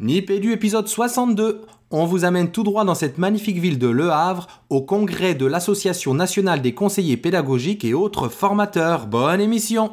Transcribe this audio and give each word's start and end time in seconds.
Nipédu 0.00 0.50
épisode 0.50 0.88
62. 0.88 1.60
On 1.92 2.04
vous 2.04 2.24
amène 2.24 2.50
tout 2.50 2.64
droit 2.64 2.84
dans 2.84 2.96
cette 2.96 3.16
magnifique 3.16 3.58
ville 3.58 3.78
de 3.78 3.86
Le 3.86 4.10
Havre 4.10 4.48
au 4.68 4.82
congrès 4.82 5.36
de 5.36 5.46
l'Association 5.46 6.14
nationale 6.14 6.60
des 6.60 6.74
conseillers 6.74 7.16
pédagogiques 7.16 7.84
et 7.84 7.94
autres 7.94 8.28
formateurs. 8.28 9.06
Bonne 9.06 9.40
émission 9.40 9.92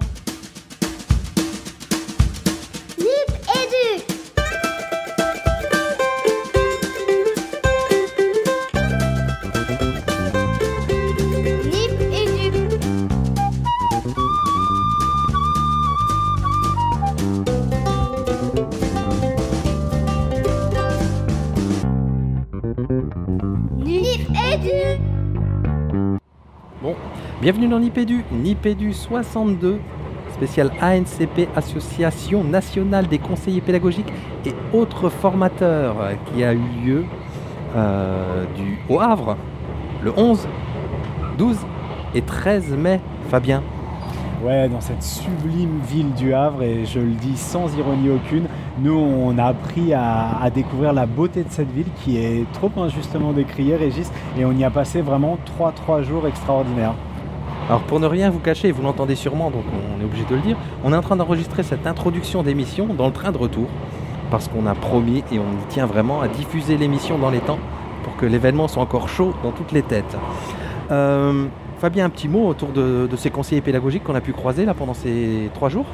bienvenue 27.41 27.67
dans 27.67 27.79
Nipédu, 27.79 28.23
Nipédu 28.31 28.93
62, 28.93 29.79
spécial 30.31 30.71
ANCP, 30.79 31.49
Association 31.55 32.43
nationale 32.43 33.07
des 33.07 33.17
conseillers 33.17 33.61
pédagogiques 33.61 34.13
et 34.45 34.53
autres 34.73 35.09
formateurs, 35.09 35.95
qui 36.27 36.43
a 36.43 36.53
eu 36.53 36.61
lieu 36.85 37.03
euh, 37.75 38.45
au 38.87 38.99
Havre 38.99 39.37
le 40.03 40.13
11, 40.15 40.47
12 41.39 41.57
et 42.13 42.21
13 42.21 42.75
mai. 42.77 42.99
Fabien, 43.29 43.63
Ouais, 44.43 44.69
dans 44.69 44.81
cette 44.81 45.03
sublime 45.03 45.79
ville 45.87 46.13
du 46.13 46.35
Havre, 46.35 46.61
et 46.61 46.85
je 46.85 46.99
le 46.99 47.11
dis 47.11 47.37
sans 47.37 47.75
ironie 47.75 48.09
aucune, 48.11 48.45
nous 48.79 48.93
on 48.93 49.35
a 49.39 49.45
appris 49.45 49.93
à, 49.95 50.39
à 50.39 50.49
découvrir 50.51 50.93
la 50.93 51.07
beauté 51.07 51.43
de 51.43 51.49
cette 51.49 51.71
ville 51.71 51.89
qui 52.03 52.17
est 52.17 52.51
trop 52.51 52.71
injustement 52.77 53.33
décriée, 53.33 53.77
Régis, 53.77 54.11
et 54.37 54.45
on 54.45 54.51
y 54.51 54.63
a 54.63 54.69
passé 54.69 55.01
vraiment 55.01 55.39
3-3 55.59 56.03
jours 56.03 56.27
extraordinaires. 56.27 56.93
Alors 57.67 57.81
pour 57.81 57.99
ne 57.99 58.07
rien 58.07 58.29
vous 58.29 58.39
cacher, 58.39 58.71
vous 58.71 58.81
l'entendez 58.81 59.15
sûrement, 59.15 59.49
donc 59.49 59.63
on 59.71 60.01
est 60.01 60.05
obligé 60.05 60.25
de 60.25 60.35
le 60.35 60.41
dire, 60.41 60.57
on 60.83 60.91
est 60.91 60.95
en 60.95 61.01
train 61.01 61.15
d'enregistrer 61.15 61.63
cette 61.63 61.87
introduction 61.87 62.43
d'émission 62.43 62.87
dans 62.87 63.07
le 63.07 63.13
train 63.13 63.31
de 63.31 63.37
retour, 63.37 63.67
parce 64.29 64.47
qu'on 64.47 64.65
a 64.65 64.75
promis 64.75 65.23
et 65.31 65.39
on 65.39 65.67
tient 65.69 65.85
vraiment 65.85 66.21
à 66.21 66.27
diffuser 66.27 66.77
l'émission 66.77 67.17
dans 67.17 67.29
les 67.29 67.39
temps 67.39 67.59
pour 68.03 68.15
que 68.17 68.25
l'événement 68.25 68.67
soit 68.67 68.83
encore 68.83 69.07
chaud 69.07 69.33
dans 69.43 69.51
toutes 69.51 69.71
les 69.71 69.83
têtes. 69.83 70.17
Euh, 70.91 71.45
Fabien, 71.79 72.05
un 72.05 72.09
petit 72.09 72.27
mot 72.27 72.47
autour 72.47 72.69
de, 72.69 73.07
de 73.09 73.15
ces 73.15 73.29
conseillers 73.29 73.61
pédagogiques 73.61 74.03
qu'on 74.03 74.15
a 74.15 74.21
pu 74.21 74.33
croiser 74.33 74.65
là 74.65 74.73
pendant 74.73 74.93
ces 74.93 75.49
trois 75.53 75.69
jours? 75.69 75.85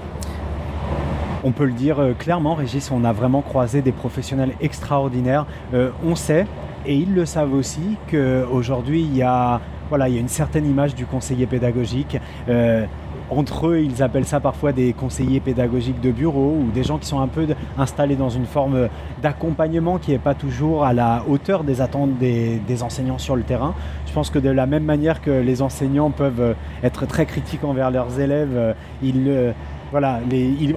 On 1.44 1.52
peut 1.52 1.66
le 1.66 1.74
dire 1.74 2.00
euh, 2.00 2.14
clairement, 2.14 2.56
Régis, 2.56 2.92
on 2.92 3.04
a 3.04 3.14
vraiment 3.14 3.42
croisé 3.42 3.81
des 3.81 3.92
professionnels 3.92 4.54
extraordinaires. 4.59 5.46
Euh, 5.74 5.92
on 6.04 6.16
sait, 6.16 6.48
et 6.86 6.96
ils 6.96 7.14
le 7.14 7.26
savent 7.26 7.54
aussi, 7.54 7.98
qu'aujourd'hui 8.09 9.02
il 9.02 9.16
y 9.16 9.22
a, 9.22 9.62
voilà, 9.90 10.10
il 10.10 10.16
y 10.16 10.18
a 10.18 10.22
une 10.22 10.28
certaine 10.28 10.66
image 10.66 10.96
du 10.96 11.06
conseiller 11.06 11.46
pédagogique. 11.46 12.18
Euh, 12.50 12.86
entre 13.30 13.68
eux, 13.68 13.82
ils 13.82 14.02
appellent 14.02 14.26
ça 14.26 14.40
parfois 14.40 14.72
des 14.72 14.94
conseillers 14.94 15.42
pédagogiques 15.42 16.00
de 16.00 16.12
bureau 16.12 16.58
ou 16.62 16.72
des 16.72 16.84
gens 16.84 16.98
qui 16.98 17.08
sont 17.08 17.20
un 17.20 17.28
peu 17.28 17.46
installés 17.78 18.16
dans 18.16 18.30
une 18.30 18.46
forme 18.46 18.88
d'accompagnement 19.22 19.98
qui 19.98 20.12
n'est 20.12 20.18
pas 20.18 20.34
toujours 20.34 20.86
à 20.86 20.94
la 20.94 21.24
hauteur 21.28 21.66
des 21.66 21.82
attentes 21.82 22.18
des, 22.18 22.84
enseignants 22.84 23.18
sur 23.18 23.36
le 23.36 23.44
terrain. 23.44 23.74
Je 24.06 24.14
pense 24.14 24.30
que 24.30 24.40
de 24.40 24.50
la 24.50 24.66
même 24.66 24.84
manière 24.84 25.22
que 25.22 25.32
les 25.32 25.62
enseignants 25.62 26.12
peuvent 26.12 26.56
être 26.84 27.06
très 27.06 27.26
critiques 27.26 27.66
envers 27.66 27.92
leurs 27.92 28.20
élèves, 28.20 28.56
euh, 28.56 28.74
euh, 29.04 29.52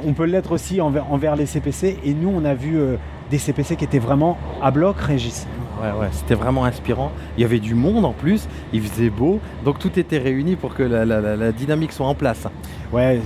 on 0.05 0.13
peut 0.13 0.25
l'être 0.25 0.53
aussi 0.53 0.81
envers, 0.81 1.37
les 1.37 1.47
CPC. 1.47 1.99
Et 2.05 2.15
nous, 2.15 2.33
on 2.35 2.45
a 2.45 2.55
vu 2.55 2.79
des 3.31 3.39
CPC 3.39 3.77
qui 3.77 3.85
étaient 3.85 3.99
vraiment 3.99 4.39
à 4.63 4.71
bloc, 4.71 4.99
Régis. 4.99 5.47
Ouais, 5.81 5.93
ouais, 5.99 6.09
c'était 6.13 6.35
vraiment 6.35 6.65
inspirant. 6.65 7.11
Il 7.39 7.41
y 7.43 7.45
avait 7.45 7.59
du 7.59 7.75
monde 7.75 8.05
en 8.05 8.13
plus, 8.13 8.47
il 8.73 8.83
faisait 8.83 9.09
beau, 9.11 9.41
donc 9.65 9.79
tout 9.79 9.99
était 9.99 10.19
réuni 10.19 10.57
pour 10.57 10.75
que 10.75 10.83
la, 10.83 11.05
la- 11.07 11.21
la- 11.21 11.37
la 11.37 11.53
dynamique 11.53 11.93
soit 11.93 12.07
en 12.07 12.15
place. 12.15 12.47
Ouais, 12.93 13.21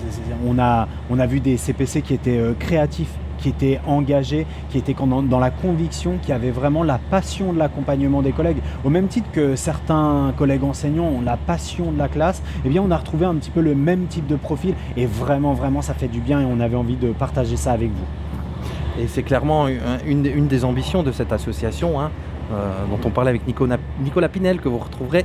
on 0.46 0.58
a, 0.58 0.86
on 1.10 1.18
a 1.18 1.26
vu 1.26 1.40
des 1.40 1.56
CPC 1.56 2.02
qui 2.02 2.14
étaient 2.14 2.38
euh, 2.38 2.52
créatifs, 2.58 3.10
qui 3.38 3.48
étaient 3.48 3.80
engagés, 3.86 4.46
qui 4.70 4.78
étaient 4.78 4.94
dans, 4.94 5.38
la 5.40 5.50
conviction, 5.50 6.14
qui 6.22 6.30
avaient 6.32 6.52
vraiment 6.52 6.82
la 6.84 6.98
passion 7.10 7.52
de 7.52 7.58
l'accompagnement 7.58 8.22
des 8.22 8.32
collègues. 8.32 8.58
Au 8.84 8.90
même 8.90 9.08
titre 9.08 9.28
que 9.32 9.56
certains 9.56 10.32
collègues 10.36 10.62
enseignants 10.64 11.06
ont 11.08 11.22
la 11.22 11.36
passion 11.36 11.90
de 11.90 11.98
la 11.98 12.08
classe, 12.08 12.40
eh 12.64 12.68
bien 12.68 12.82
on 12.86 12.90
a 12.92 12.96
retrouvé 12.96 13.26
un 13.26 13.34
petit 13.34 13.50
peu 13.50 13.60
le 13.62 13.74
même 13.74 14.06
type 14.06 14.26
de 14.28 14.36
profil 14.36 14.74
et 14.96 15.06
vraiment, 15.06 15.54
vraiment 15.54 15.82
ça 15.82 15.94
fait 15.94 16.08
du 16.08 16.20
bien 16.20 16.40
et 16.40 16.44
on 16.44 16.60
avait 16.60 16.76
envie 16.76 16.96
de 16.96 17.10
partager 17.12 17.56
ça 17.56 17.72
avec 17.72 17.90
vous. 17.90 19.02
Et 19.02 19.08
c'est 19.08 19.24
clairement 19.24 19.66
un- 19.66 19.70
une, 20.06 20.24
une 20.26 20.46
des 20.46 20.64
ambitions 20.64 21.02
de 21.02 21.10
cette 21.10 21.32
association, 21.32 22.00
hein, 22.00 22.10
dont 22.50 22.98
on 23.04 23.10
parlait 23.10 23.30
avec 23.30 23.46
Nicolas, 23.46 24.28
Pinel, 24.28 24.60
que 24.60 24.68
vous 24.68 24.78
retrouverez 24.78 25.24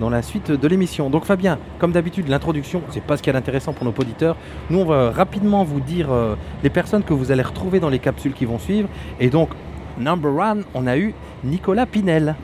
dans 0.00 0.10
la 0.10 0.22
suite 0.22 0.50
de 0.50 0.68
l'émission. 0.68 1.10
Donc 1.10 1.24
Fabien, 1.24 1.58
comme 1.78 1.92
d'habitude, 1.92 2.28
l'introduction, 2.28 2.82
c'est 2.90 3.02
pas 3.02 3.16
ce 3.16 3.22
qu'il 3.22 3.32
y 3.32 3.36
a 3.36 3.38
d'intéressant 3.38 3.72
pour 3.72 3.84
nos 3.84 3.92
auditeurs. 3.92 4.36
Nous, 4.70 4.78
on 4.78 4.84
va 4.84 5.10
rapidement 5.10 5.62
vous 5.62 5.80
dire 5.80 6.10
euh, 6.10 6.36
les 6.62 6.70
personnes 6.70 7.02
que 7.02 7.12
vous 7.12 7.30
allez 7.30 7.42
retrouver 7.42 7.80
dans 7.80 7.90
les 7.90 7.98
capsules 7.98 8.32
qui 8.32 8.46
vont 8.46 8.58
suivre. 8.58 8.88
Et 9.20 9.28
donc, 9.28 9.50
number 9.98 10.34
one, 10.34 10.64
on 10.74 10.86
a 10.86 10.96
eu 10.96 11.14
Nicolas 11.44 11.86
Pinel. 11.86 12.34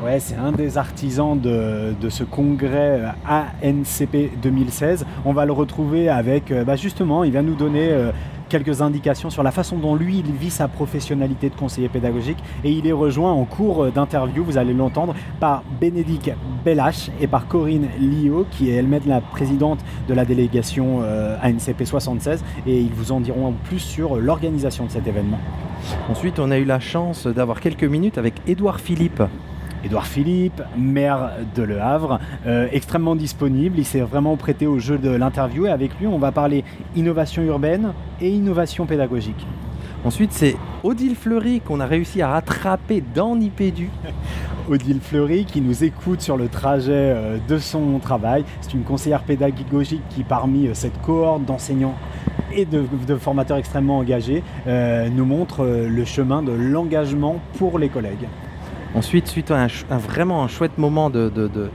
Ouais, 0.00 0.20
c'est 0.20 0.36
un 0.36 0.52
des 0.52 0.78
artisans 0.78 1.36
de, 1.40 1.92
ce 2.08 2.22
congrès 2.22 3.00
euh, 3.00 3.48
ANCP 3.64 4.30
2016. 4.40 5.04
On 5.24 5.32
va 5.32 5.44
le 5.44 5.50
retrouver 5.50 6.08
avec, 6.08 6.52
euh, 6.52 6.62
bah 6.62 6.76
justement, 6.76 7.24
il 7.24 7.32
va 7.32 7.42
nous 7.42 7.56
donner 7.56 7.90
euh, 7.90 8.12
quelques 8.48 8.82
indications 8.82 9.30
sur 9.30 9.42
la 9.42 9.50
façon 9.50 9.76
dont 9.76 9.94
lui, 9.94 10.18
il 10.18 10.32
vit 10.32 10.50
sa 10.50 10.68
professionnalité 10.68 11.50
de 11.50 11.54
conseiller 11.54 11.88
pédagogique. 11.88 12.38
Et 12.64 12.72
il 12.72 12.86
est 12.86 12.92
rejoint 12.92 13.32
en 13.32 13.44
cours 13.44 13.90
d'interview, 13.92 14.44
vous 14.44 14.58
allez 14.58 14.74
l'entendre, 14.74 15.14
par 15.40 15.62
Bénédicte 15.80 16.32
Bellache 16.64 17.10
et 17.20 17.26
par 17.26 17.46
Corinne 17.46 17.88
Lio, 18.00 18.46
qui 18.50 18.70
est 18.70 18.74
elle-même 18.74 19.02
la 19.06 19.20
présidente 19.20 19.80
de 20.08 20.14
la 20.14 20.24
délégation 20.24 21.00
euh, 21.02 21.36
ANCP 21.42 21.84
76. 21.84 22.42
Et 22.66 22.80
ils 22.80 22.92
vous 22.92 23.12
en 23.12 23.20
diront 23.20 23.54
plus 23.64 23.78
sur 23.78 24.16
l'organisation 24.16 24.86
de 24.86 24.90
cet 24.90 25.06
événement. 25.06 25.38
Ensuite, 26.08 26.38
on 26.38 26.50
a 26.50 26.58
eu 26.58 26.64
la 26.64 26.80
chance 26.80 27.26
d'avoir 27.26 27.60
quelques 27.60 27.84
minutes 27.84 28.18
avec 28.18 28.34
Édouard 28.46 28.80
Philippe. 28.80 29.22
Édouard 29.84 30.06
Philippe, 30.06 30.62
maire 30.76 31.30
de 31.54 31.62
Le 31.62 31.80
Havre, 31.80 32.18
euh, 32.46 32.68
extrêmement 32.72 33.16
disponible. 33.16 33.78
Il 33.78 33.84
s'est 33.84 34.00
vraiment 34.00 34.36
prêté 34.36 34.66
au 34.66 34.78
jeu 34.78 34.98
de 34.98 35.10
l'interview 35.10 35.66
et 35.66 35.70
avec 35.70 35.98
lui, 35.98 36.06
on 36.06 36.18
va 36.18 36.32
parler 36.32 36.64
innovation 36.96 37.42
urbaine 37.42 37.92
et 38.20 38.30
innovation 38.30 38.86
pédagogique. 38.86 39.46
Ensuite, 40.04 40.32
c'est 40.32 40.56
Odile 40.84 41.16
Fleury 41.16 41.60
qu'on 41.60 41.80
a 41.80 41.86
réussi 41.86 42.22
à 42.22 42.28
rattraper 42.28 43.02
dans 43.14 43.34
Nipédu. 43.34 43.90
Odile 44.70 45.00
Fleury 45.00 45.44
qui 45.44 45.60
nous 45.60 45.82
écoute 45.82 46.20
sur 46.20 46.36
le 46.36 46.48
trajet 46.48 46.92
euh, 46.92 47.38
de 47.48 47.58
son 47.58 47.98
travail. 47.98 48.44
C'est 48.60 48.74
une 48.74 48.84
conseillère 48.84 49.22
pédagogique 49.22 50.02
qui, 50.10 50.22
parmi 50.22 50.68
euh, 50.68 50.74
cette 50.74 51.00
cohorte 51.02 51.44
d'enseignants 51.44 51.96
et 52.52 52.64
de, 52.64 52.84
de 53.06 53.16
formateurs 53.16 53.56
extrêmement 53.56 53.98
engagés, 53.98 54.42
euh, 54.66 55.08
nous 55.08 55.24
montre 55.24 55.66
le 55.66 56.04
chemin 56.04 56.42
de 56.42 56.52
l'engagement 56.52 57.40
pour 57.58 57.78
les 57.78 57.88
collègues. 57.88 58.28
Ensuite, 58.94 59.26
suite 59.26 59.50
à 59.50 59.66
un, 59.90 59.98
vraiment 59.98 60.48
chouette 60.48 60.78
moment 60.78 61.10
euh, 61.14 61.68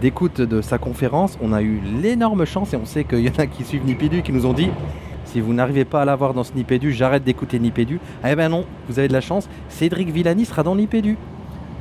d'écoute 0.00 0.40
de 0.40 0.62
sa 0.62 0.78
conférence, 0.78 1.38
on 1.42 1.52
a 1.52 1.62
eu 1.62 1.80
l'énorme 2.00 2.44
chance, 2.46 2.72
et 2.72 2.76
on 2.76 2.86
sait 2.86 3.04
qu'il 3.04 3.20
y 3.20 3.28
en 3.28 3.38
a 3.38 3.46
qui 3.46 3.64
suivent 3.64 3.84
Nipédu, 3.84 4.22
qui 4.22 4.32
nous 4.32 4.46
ont 4.46 4.54
dit 4.54 4.70
si 5.24 5.42
vous 5.42 5.52
n'arrivez 5.52 5.84
pas 5.84 6.02
à 6.02 6.04
l'avoir 6.06 6.32
dans 6.32 6.44
ce 6.44 6.54
Nipédu, 6.54 6.92
j'arrête 6.92 7.22
d'écouter 7.22 7.58
Nipédu. 7.58 8.00
Eh 8.26 8.34
ben 8.34 8.48
non, 8.48 8.64
vous 8.88 8.98
avez 8.98 9.08
de 9.08 9.12
la 9.12 9.20
chance, 9.20 9.46
Cédric 9.68 10.08
Villani 10.08 10.46
sera 10.46 10.62
dans 10.62 10.74
Nipédu. 10.74 11.18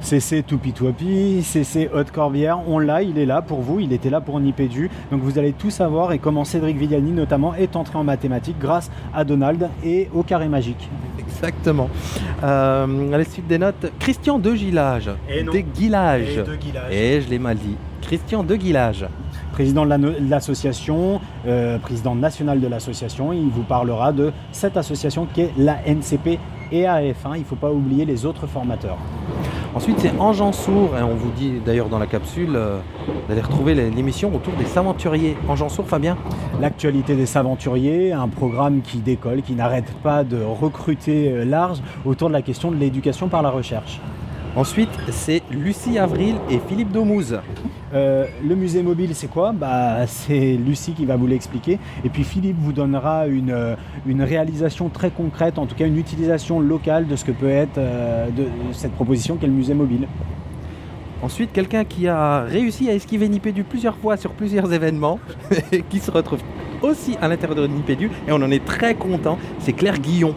CC 0.02 0.44
Toupitoipi, 0.44 1.42
CC 1.44 1.90
Haute 1.94 2.12
Corbière, 2.12 2.60
on 2.68 2.80
l'a, 2.80 3.02
il 3.02 3.18
est 3.18 3.26
là 3.26 3.42
pour 3.42 3.62
vous, 3.62 3.80
il 3.80 3.94
était 3.94 4.10
là 4.10 4.22
pour 4.22 4.40
Nipédu. 4.40 4.90
Donc 5.12 5.22
vous 5.22 5.38
allez 5.38 5.54
tout 5.54 5.70
savoir 5.70 6.12
et 6.14 6.20
comment 6.20 6.46
Cédric 6.46 6.78
Villani 6.78 7.12
notamment 7.12 7.56
est 7.56 7.76
entré 7.76 7.98
en 7.98 8.04
mathématiques 8.04 8.60
grâce 8.60 8.90
à 9.14 9.24
Donald 9.24 9.70
et 9.84 10.10
au 10.14 10.24
carré 10.24 10.48
magique. 10.48 10.90
Exactement. 11.20 11.90
Euh, 12.44 13.14
à 13.14 13.18
la 13.18 13.24
suite 13.24 13.48
des 13.48 13.58
notes, 13.58 13.92
Christian 14.00 14.40
de 14.40 14.54
Gillage. 14.56 15.10
Et 15.30 15.44
non. 15.44 15.52
De 15.52 15.60
Guillage. 15.60 16.44
Guillage. 16.60 16.94
Et 16.94 17.22
je 17.22 17.30
l'ai 17.30 17.40
mal 17.40 17.58
dit. 17.58 17.76
Christian 18.02 18.44
de 18.44 18.56
Guillage. 18.56 19.06
Président 19.52 19.86
de 19.86 20.16
l'association, 20.30 21.20
euh, 21.48 21.78
président 21.80 22.16
national 22.16 22.62
de 22.62 22.68
l'association, 22.68 23.34
il 23.34 23.50
vous 23.50 23.64
parlera 23.64 24.14
de 24.14 24.32
cette 24.52 24.78
association 24.78 25.28
qui 25.34 25.42
est 25.42 25.52
la 25.58 25.80
NCP 25.86 26.40
et 26.72 26.84
AF1. 26.84 27.36
Il 27.36 27.40
ne 27.40 27.46
faut 27.46 27.56
pas 27.56 27.72
oublier 27.72 28.06
les 28.06 28.26
autres 28.26 28.48
formateurs. 28.48 28.98
Ensuite, 29.78 30.00
c'est 30.00 30.20
Ange 30.20 30.42
Sourd, 30.54 30.98
et 30.98 31.04
on 31.04 31.14
vous 31.14 31.30
dit 31.30 31.62
d'ailleurs 31.64 31.88
dans 31.88 32.00
la 32.00 32.08
capsule 32.08 32.56
euh, 32.56 32.80
d'aller 33.30 33.42
retrouver 33.42 33.76
l'émission 33.76 34.34
autour 34.34 34.54
des 34.54 34.76
aventuriers. 34.76 35.38
Ange 35.48 35.68
Sourd, 35.68 35.86
Fabien 35.86 36.18
L'actualité 36.60 37.16
des 37.16 37.28
Saventuriers, 37.28 38.12
un 38.12 38.28
programme 38.28 38.82
qui 38.82 38.98
décolle, 38.98 39.44
qui 39.44 39.54
n'arrête 39.54 39.94
pas 40.02 40.24
de 40.24 40.42
recruter 40.42 41.32
euh, 41.32 41.46
large 41.46 41.78
autour 42.06 42.30
de 42.30 42.34
la 42.34 42.42
question 42.42 42.72
de 42.72 42.76
l'éducation 42.76 43.28
par 43.28 43.44
la 43.44 43.52
recherche. 43.52 44.02
Ensuite, 44.56 44.90
c'est 45.12 45.44
Lucie 45.52 46.00
Avril 46.00 46.38
et 46.50 46.58
Philippe 46.58 46.92
Domouze. 46.92 47.40
Euh, 47.94 48.26
le 48.46 48.56
musée 48.56 48.84
mobile, 48.84 49.12
c'est 49.14 49.28
quoi 49.28 49.54
bah, 49.54 50.06
C'est 50.08 50.58
Lucie 50.58 50.94
qui 50.94 51.06
va 51.06 51.16
vous 51.16 51.28
l'expliquer. 51.28 51.80
Et 52.04 52.10
puis 52.10 52.24
Philippe 52.24 52.58
vous 52.60 52.74
donnera 52.74 53.28
une, 53.28 53.52
euh, 53.52 53.76
une 54.06 54.22
réalisation 54.22 54.90
très 54.90 55.10
concrète, 55.10 55.58
en 55.58 55.66
tout 55.66 55.76
cas 55.76 55.86
une 55.86 55.98
utilisation 55.98 56.60
locale 56.60 57.08
de 57.08 57.16
ce 57.16 57.24
que 57.24 57.32
peut 57.32 57.50
être 57.50 57.78
euh, 57.78 58.30
de 58.30 58.48
cette 58.74 58.94
proposition 58.94 59.38
qu'est 59.38 59.48
le 59.48 59.54
musée 59.54 59.74
mobile. 59.74 60.08
Ensuite, 61.22 61.52
quelqu'un 61.52 61.84
qui 61.84 62.08
a 62.08 62.42
réussi 62.42 62.90
à 62.90 62.94
esquiver 62.94 63.28
Nipédu 63.28 63.64
plusieurs 63.64 63.98
fois 63.98 64.18
sur 64.18 64.34
plusieurs 64.34 64.72
événements, 64.72 65.20
qui 65.90 66.00
se 66.00 66.12
retrouve 66.12 66.42
aussi 66.84 67.18
à 67.22 67.28
l'intérieur 67.28 67.58
de 67.58 67.68
Nipédu, 67.68 68.12
et 68.28 68.32
on 68.32 68.36
en 68.36 68.52
est 68.52 68.64
très 68.64 68.94
content, 68.94 69.40
c'est 69.60 69.74
Claire 69.74 69.98
Guillon. 70.00 70.36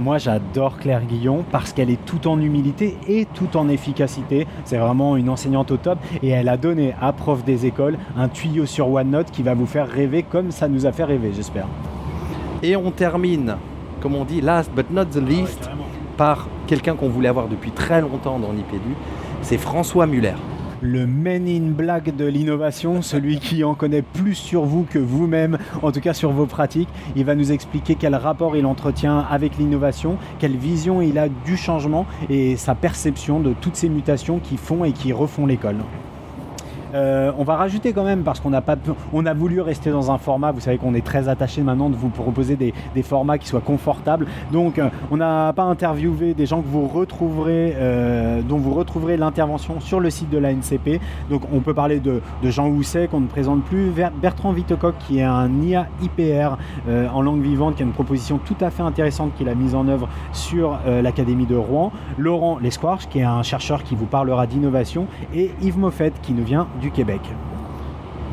Moi, 0.00 0.16
j'adore 0.16 0.78
Claire 0.78 1.04
Guillon 1.04 1.44
parce 1.52 1.74
qu'elle 1.74 1.90
est 1.90 2.02
tout 2.06 2.26
en 2.26 2.40
humilité 2.40 2.96
et 3.06 3.26
tout 3.26 3.54
en 3.58 3.68
efficacité. 3.68 4.46
C'est 4.64 4.78
vraiment 4.78 5.14
une 5.18 5.28
enseignante 5.28 5.70
au 5.72 5.76
top 5.76 5.98
et 6.22 6.30
elle 6.30 6.48
a 6.48 6.56
donné 6.56 6.94
à 7.02 7.12
prof 7.12 7.44
des 7.44 7.66
écoles 7.66 7.98
un 8.16 8.28
tuyau 8.28 8.64
sur 8.64 8.90
OneNote 8.90 9.30
qui 9.30 9.42
va 9.42 9.52
vous 9.52 9.66
faire 9.66 9.86
rêver 9.86 10.22
comme 10.22 10.52
ça 10.52 10.68
nous 10.68 10.86
a 10.86 10.92
fait 10.92 11.04
rêver, 11.04 11.32
j'espère. 11.36 11.66
Et 12.62 12.76
on 12.76 12.90
termine, 12.90 13.56
comme 14.00 14.14
on 14.14 14.24
dit, 14.24 14.40
last 14.40 14.72
but 14.74 14.90
not 14.90 15.04
the 15.04 15.16
least, 15.16 15.68
par 16.16 16.48
quelqu'un 16.66 16.94
qu'on 16.94 17.10
voulait 17.10 17.28
avoir 17.28 17.48
depuis 17.48 17.70
très 17.70 18.00
longtemps 18.00 18.38
dans 18.38 18.54
Nipédu, 18.54 18.94
c'est 19.42 19.58
François 19.58 20.06
Muller. 20.06 20.34
Le 20.82 21.06
Men 21.06 21.46
in 21.46 21.70
Black 21.72 22.14
de 22.16 22.24
l'innovation, 22.24 23.02
celui 23.02 23.38
qui 23.38 23.64
en 23.64 23.74
connaît 23.74 24.02
plus 24.02 24.34
sur 24.34 24.64
vous 24.64 24.84
que 24.88 24.98
vous-même, 24.98 25.58
en 25.82 25.92
tout 25.92 26.00
cas 26.00 26.14
sur 26.14 26.32
vos 26.32 26.46
pratiques. 26.46 26.88
Il 27.16 27.24
va 27.24 27.34
nous 27.34 27.52
expliquer 27.52 27.94
quel 27.94 28.14
rapport 28.14 28.56
il 28.56 28.66
entretient 28.66 29.18
avec 29.18 29.58
l'innovation, 29.58 30.16
quelle 30.38 30.56
vision 30.56 31.00
il 31.02 31.18
a 31.18 31.28
du 31.28 31.56
changement 31.56 32.06
et 32.28 32.56
sa 32.56 32.74
perception 32.74 33.40
de 33.40 33.52
toutes 33.52 33.76
ces 33.76 33.88
mutations 33.88 34.38
qui 34.38 34.56
font 34.56 34.84
et 34.84 34.92
qui 34.92 35.12
refont 35.12 35.46
l'école. 35.46 35.76
Euh, 36.94 37.32
on 37.38 37.44
va 37.44 37.56
rajouter 37.56 37.92
quand 37.92 38.04
même 38.04 38.22
parce 38.22 38.40
qu'on 38.40 38.52
on 39.12 39.26
a 39.26 39.34
voulu 39.34 39.60
rester 39.60 39.90
dans 39.90 40.10
un 40.10 40.18
format. 40.18 40.52
Vous 40.52 40.60
savez 40.60 40.78
qu'on 40.78 40.94
est 40.94 41.04
très 41.04 41.28
attaché 41.28 41.62
maintenant 41.62 41.90
de 41.90 41.96
vous 41.96 42.08
proposer 42.08 42.56
des, 42.56 42.72
formats 43.02 43.38
qui 43.38 43.48
soient 43.48 43.60
confortables. 43.60 44.26
Donc, 44.52 44.78
euh, 44.78 44.88
on 45.10 45.16
n'a 45.16 45.52
pas 45.54 45.62
interviewé 45.62 46.34
des 46.34 46.46
gens 46.46 46.60
que 46.60 46.66
vous 46.66 46.86
retrouverez, 46.86 47.74
euh, 47.76 48.42
dont 48.42 48.58
vous 48.58 48.74
retrouverez 48.74 49.16
l'intervention 49.16 49.80
sur 49.80 50.00
le 50.00 50.10
site 50.10 50.28
de 50.28 50.38
la 50.38 50.52
NCP. 50.52 51.00
Donc, 51.30 51.42
on 51.52 51.60
peut 51.60 51.74
parler 51.74 51.98
de, 51.98 52.20
Jean 52.44 52.68
Housset 52.68 53.08
qu'on 53.08 53.20
ne 53.20 53.26
présente 53.26 53.62
plus, 53.64 53.90
Bertrand 54.20 54.52
Vitecoq 54.52 54.94
qui 54.98 55.18
est 55.18 55.24
un 55.24 55.50
IA 55.62 55.86
IPR 56.02 56.56
en 57.12 57.22
langue 57.22 57.42
vivante, 57.42 57.76
qui 57.76 57.82
a 57.82 57.86
une 57.86 57.92
proposition 57.92 58.38
tout 58.38 58.56
à 58.60 58.70
fait 58.70 58.82
intéressante 58.82 59.32
qu'il 59.36 59.48
a 59.48 59.54
mise 59.54 59.74
en 59.74 59.88
œuvre 59.88 60.08
sur 60.32 60.78
l'Académie 60.86 61.46
de 61.46 61.56
Rouen. 61.56 61.92
Laurent 62.18 62.58
Lesquarche 62.58 63.08
qui 63.08 63.20
est 63.20 63.24
un 63.24 63.42
chercheur 63.42 63.82
qui 63.82 63.94
vous 63.94 64.06
parlera 64.06 64.46
d'innovation 64.46 65.06
et 65.34 65.50
Yves 65.62 65.78
Moffett 65.78 66.12
qui 66.22 66.32
nous 66.32 66.44
vient 66.44 66.66
du 66.80 66.90
Québec. 66.90 67.20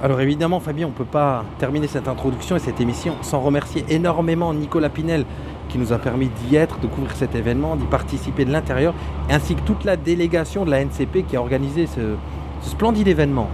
Alors 0.04 0.22
évidemment, 0.22 0.60
Fabien, 0.60 0.86
on 0.86 0.90
ne 0.90 0.96
peut 0.96 1.06
pas 1.06 1.44
terminer 1.58 1.88
cette 1.88 2.08
introduction 2.08 2.56
et 2.56 2.60
cette 2.60 2.80
émission 2.80 3.16
sans 3.22 3.40
remercier 3.40 3.84
énormément 3.90 4.54
Nicolas 4.54 4.90
Pinel 4.90 5.26
qui 5.70 5.78
nous 5.78 5.92
a 5.92 5.98
permis 5.98 6.30
d'y 6.30 6.56
être, 6.56 6.80
de 6.80 6.88
couvrir 6.88 7.16
cet 7.16 7.36
événement, 7.36 7.76
d'y 7.76 7.86
participer 7.86 8.46
de 8.46 8.52
l'intérieur, 8.52 8.94
ainsi 9.30 9.56
que 9.56 9.62
toute 9.62 9.84
la 9.84 9.98
délégation 9.98 10.66
de 10.66 10.72
la 10.72 10.84
NCP 10.84 11.24
qui 11.28 11.36
a 11.36 11.42
organisé 11.42 11.88
ce, 11.88 12.16
ce 12.62 12.70
splendide 12.70 13.08
événement. 13.08 13.48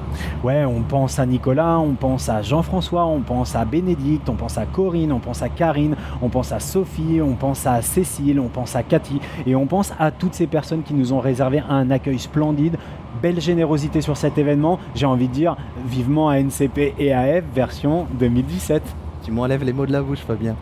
Ouais, 0.44 0.66
on 0.66 0.82
pense 0.82 1.20
à 1.20 1.26
Nicolas, 1.26 1.80
on 1.80 1.94
pense 1.94 2.30
à 2.30 2.42
Jean-François, 2.42 3.06
on 3.06 3.22
pense 3.22 3.56
à 3.56 3.66
Bénédicte, 3.66 4.30
on 4.30 4.36
pense 4.36 4.58
à 4.58 4.66
Corinne, 4.66 5.12
on 5.12 5.20
pense 5.20 5.42
à 5.42 5.50
Karine, 5.50 5.96
on 6.22 6.30
pense 6.30 6.52
à 6.52 6.60
Sophie, 6.60 7.22
on 7.22 7.34
pense 7.34 7.66
à 7.66 7.82
Cécile, 7.82 8.40
on 8.40 8.48
pense 8.48 8.76
à 8.76 8.84
Cathy 8.84 9.20
et 9.46 9.56
on 9.56 9.66
pense 9.66 9.94
à 10.00 10.12
toutes 10.12 10.34
ces 10.34 10.48
personnes 10.48 10.84
qui 10.84 10.94
nous 10.94 11.14
ont 11.14 11.20
réservé 11.20 11.62
un 11.68 11.90
accueil 11.92 12.20
splendide. 12.20 12.78
Belle 13.24 13.40
générosité 13.40 14.02
sur 14.02 14.18
cet 14.18 14.38
événement, 14.38 14.82
j'ai 14.96 15.06
envie 15.06 15.30
de 15.30 15.34
dire 15.34 15.56
vivement 15.86 16.28
à 16.28 16.42
NCP 16.42 16.94
et 17.00 17.14
AF 17.14 17.46
version 17.56 18.06
2017. 18.20 18.84
Tu 19.24 19.32
m'enlèves 19.32 19.64
les 19.64 19.72
mots 19.72 19.86
de 19.86 19.94
la 19.94 20.02
bouche, 20.02 20.20
Fabien. 20.20 20.58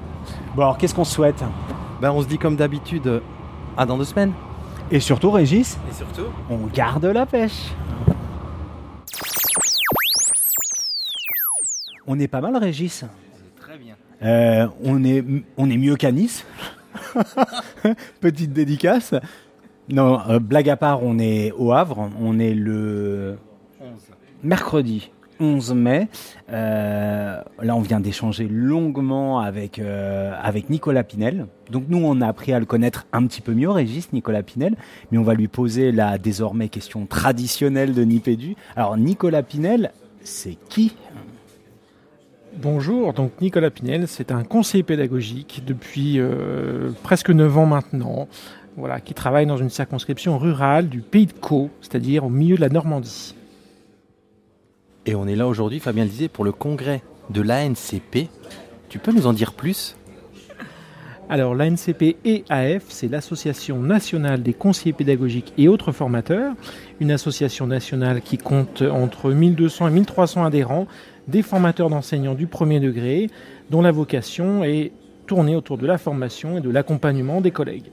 Bon 0.55 0.61
alors 0.61 0.77
qu'est-ce 0.77 0.93
qu'on 0.93 1.03
souhaite? 1.03 1.43
Ben, 2.01 2.11
on 2.11 2.21
se 2.21 2.27
dit 2.27 2.37
comme 2.37 2.55
d'habitude, 2.55 3.23
à 3.75 3.87
dans 3.87 3.97
deux 3.97 4.05
semaines. 4.05 4.33
Et 4.91 4.99
surtout 4.99 5.31
Régis, 5.31 5.79
Et 5.89 5.93
surtout? 5.95 6.27
On 6.51 6.67
garde 6.67 7.05
la 7.05 7.25
pêche. 7.25 7.71
On 12.05 12.19
est 12.19 12.27
pas 12.27 12.41
mal 12.41 12.55
Régis? 12.57 13.05
Très 13.59 13.79
bien. 13.79 13.95
Euh, 14.21 14.67
on, 14.83 15.03
est, 15.03 15.25
on 15.57 15.67
est 15.67 15.77
mieux 15.77 15.95
qu'à 15.95 16.11
Nice. 16.11 16.45
Petite 18.21 18.53
dédicace. 18.53 19.15
Non, 19.91 20.21
euh, 20.29 20.39
blague 20.39 20.69
à 20.69 20.77
part, 20.77 21.03
on 21.03 21.19
est 21.19 21.51
au 21.51 21.73
Havre. 21.73 22.09
On 22.21 22.39
est 22.39 22.53
le 22.53 23.37
mercredi 24.41 25.11
11 25.41 25.73
mai. 25.73 26.07
Euh, 26.49 27.41
là, 27.61 27.75
on 27.75 27.81
vient 27.81 27.99
d'échanger 27.99 28.47
longuement 28.47 29.39
avec, 29.39 29.79
euh, 29.79 30.33
avec 30.41 30.69
Nicolas 30.69 31.03
Pinel. 31.03 31.47
Donc 31.69 31.85
nous, 31.89 31.97
on 31.97 32.21
a 32.21 32.27
appris 32.27 32.53
à 32.53 32.59
le 32.59 32.65
connaître 32.65 33.05
un 33.11 33.25
petit 33.27 33.41
peu 33.41 33.53
mieux, 33.53 33.69
Régis, 33.69 34.13
Nicolas 34.13 34.43
Pinel. 34.43 34.75
Mais 35.11 35.17
on 35.17 35.23
va 35.23 35.33
lui 35.33 35.49
poser 35.49 35.91
la 35.91 36.17
désormais 36.17 36.69
question 36.69 37.05
traditionnelle 37.05 37.93
de 37.93 38.03
Nipédu. 38.03 38.55
Alors, 38.77 38.95
Nicolas 38.95 39.43
Pinel, 39.43 39.91
c'est 40.23 40.57
qui? 40.69 40.95
Bonjour, 42.57 43.13
donc 43.13 43.31
Nicolas 43.39 43.71
Pinel, 43.71 44.09
c'est 44.09 44.29
un 44.29 44.43
conseiller 44.43 44.83
pédagogique 44.83 45.63
depuis 45.65 46.19
presque 47.01 47.29
9 47.29 47.57
ans 47.57 47.65
maintenant, 47.65 48.27
voilà, 48.77 48.99
qui 48.99 49.13
travaille 49.13 49.45
dans 49.45 49.57
une 49.57 49.69
circonscription 49.69 50.37
rurale 50.37 50.89
du 50.89 51.01
pays 51.01 51.25
de 51.25 51.33
Caux, 51.33 51.69
c'est-à-dire 51.81 52.25
au 52.25 52.29
milieu 52.29 52.55
de 52.55 52.61
la 52.61 52.69
Normandie. 52.69 53.35
Et 55.05 55.15
on 55.15 55.27
est 55.27 55.35
là 55.35 55.47
aujourd'hui, 55.47 55.79
Fabien 55.79 56.03
le 56.03 56.09
disait, 56.09 56.27
pour 56.27 56.43
le 56.43 56.51
congrès 56.51 57.01
de 57.29 57.41
l'ANCP. 57.41 58.29
Tu 58.89 58.99
peux 58.99 59.11
nous 59.11 59.27
en 59.27 59.33
dire 59.33 59.53
plus? 59.53 59.95
Alors 61.29 61.55
l'ANCP 61.55 62.17
EAF, 62.25 62.83
c'est 62.89 63.07
l'Association 63.07 63.79
nationale 63.79 64.43
des 64.43 64.53
conseillers 64.53 64.91
pédagogiques 64.91 65.53
et 65.57 65.69
autres 65.69 65.93
formateurs, 65.93 66.55
une 66.99 67.09
association 67.09 67.67
nationale 67.67 68.21
qui 68.21 68.37
compte 68.37 68.81
entre 68.81 69.31
1200 69.31 69.87
et 69.87 69.91
1300 69.91 70.43
adhérents, 70.43 70.87
des 71.29 71.41
formateurs 71.41 71.89
d'enseignants 71.89 72.35
du 72.35 72.47
premier 72.47 72.81
degré, 72.81 73.29
dont 73.69 73.81
la 73.81 73.91
vocation 73.91 74.65
est 74.65 74.91
tournée 75.25 75.55
autour 75.55 75.77
de 75.77 75.87
la 75.87 75.97
formation 75.97 76.57
et 76.57 76.61
de 76.61 76.69
l'accompagnement 76.69 77.39
des 77.39 77.51
collègues. 77.51 77.91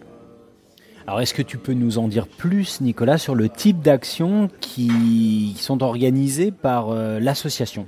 Alors, 1.08 1.22
est-ce 1.22 1.32
que 1.32 1.40
tu 1.40 1.56
peux 1.56 1.72
nous 1.72 1.96
en 1.96 2.06
dire 2.06 2.26
plus, 2.26 2.82
Nicolas, 2.82 3.16
sur 3.16 3.34
le 3.34 3.48
type 3.48 3.80
d'actions 3.80 4.50
qui 4.60 5.54
sont 5.56 5.82
organisées 5.82 6.50
par 6.50 6.90
euh, 6.90 7.18
l'association? 7.18 7.86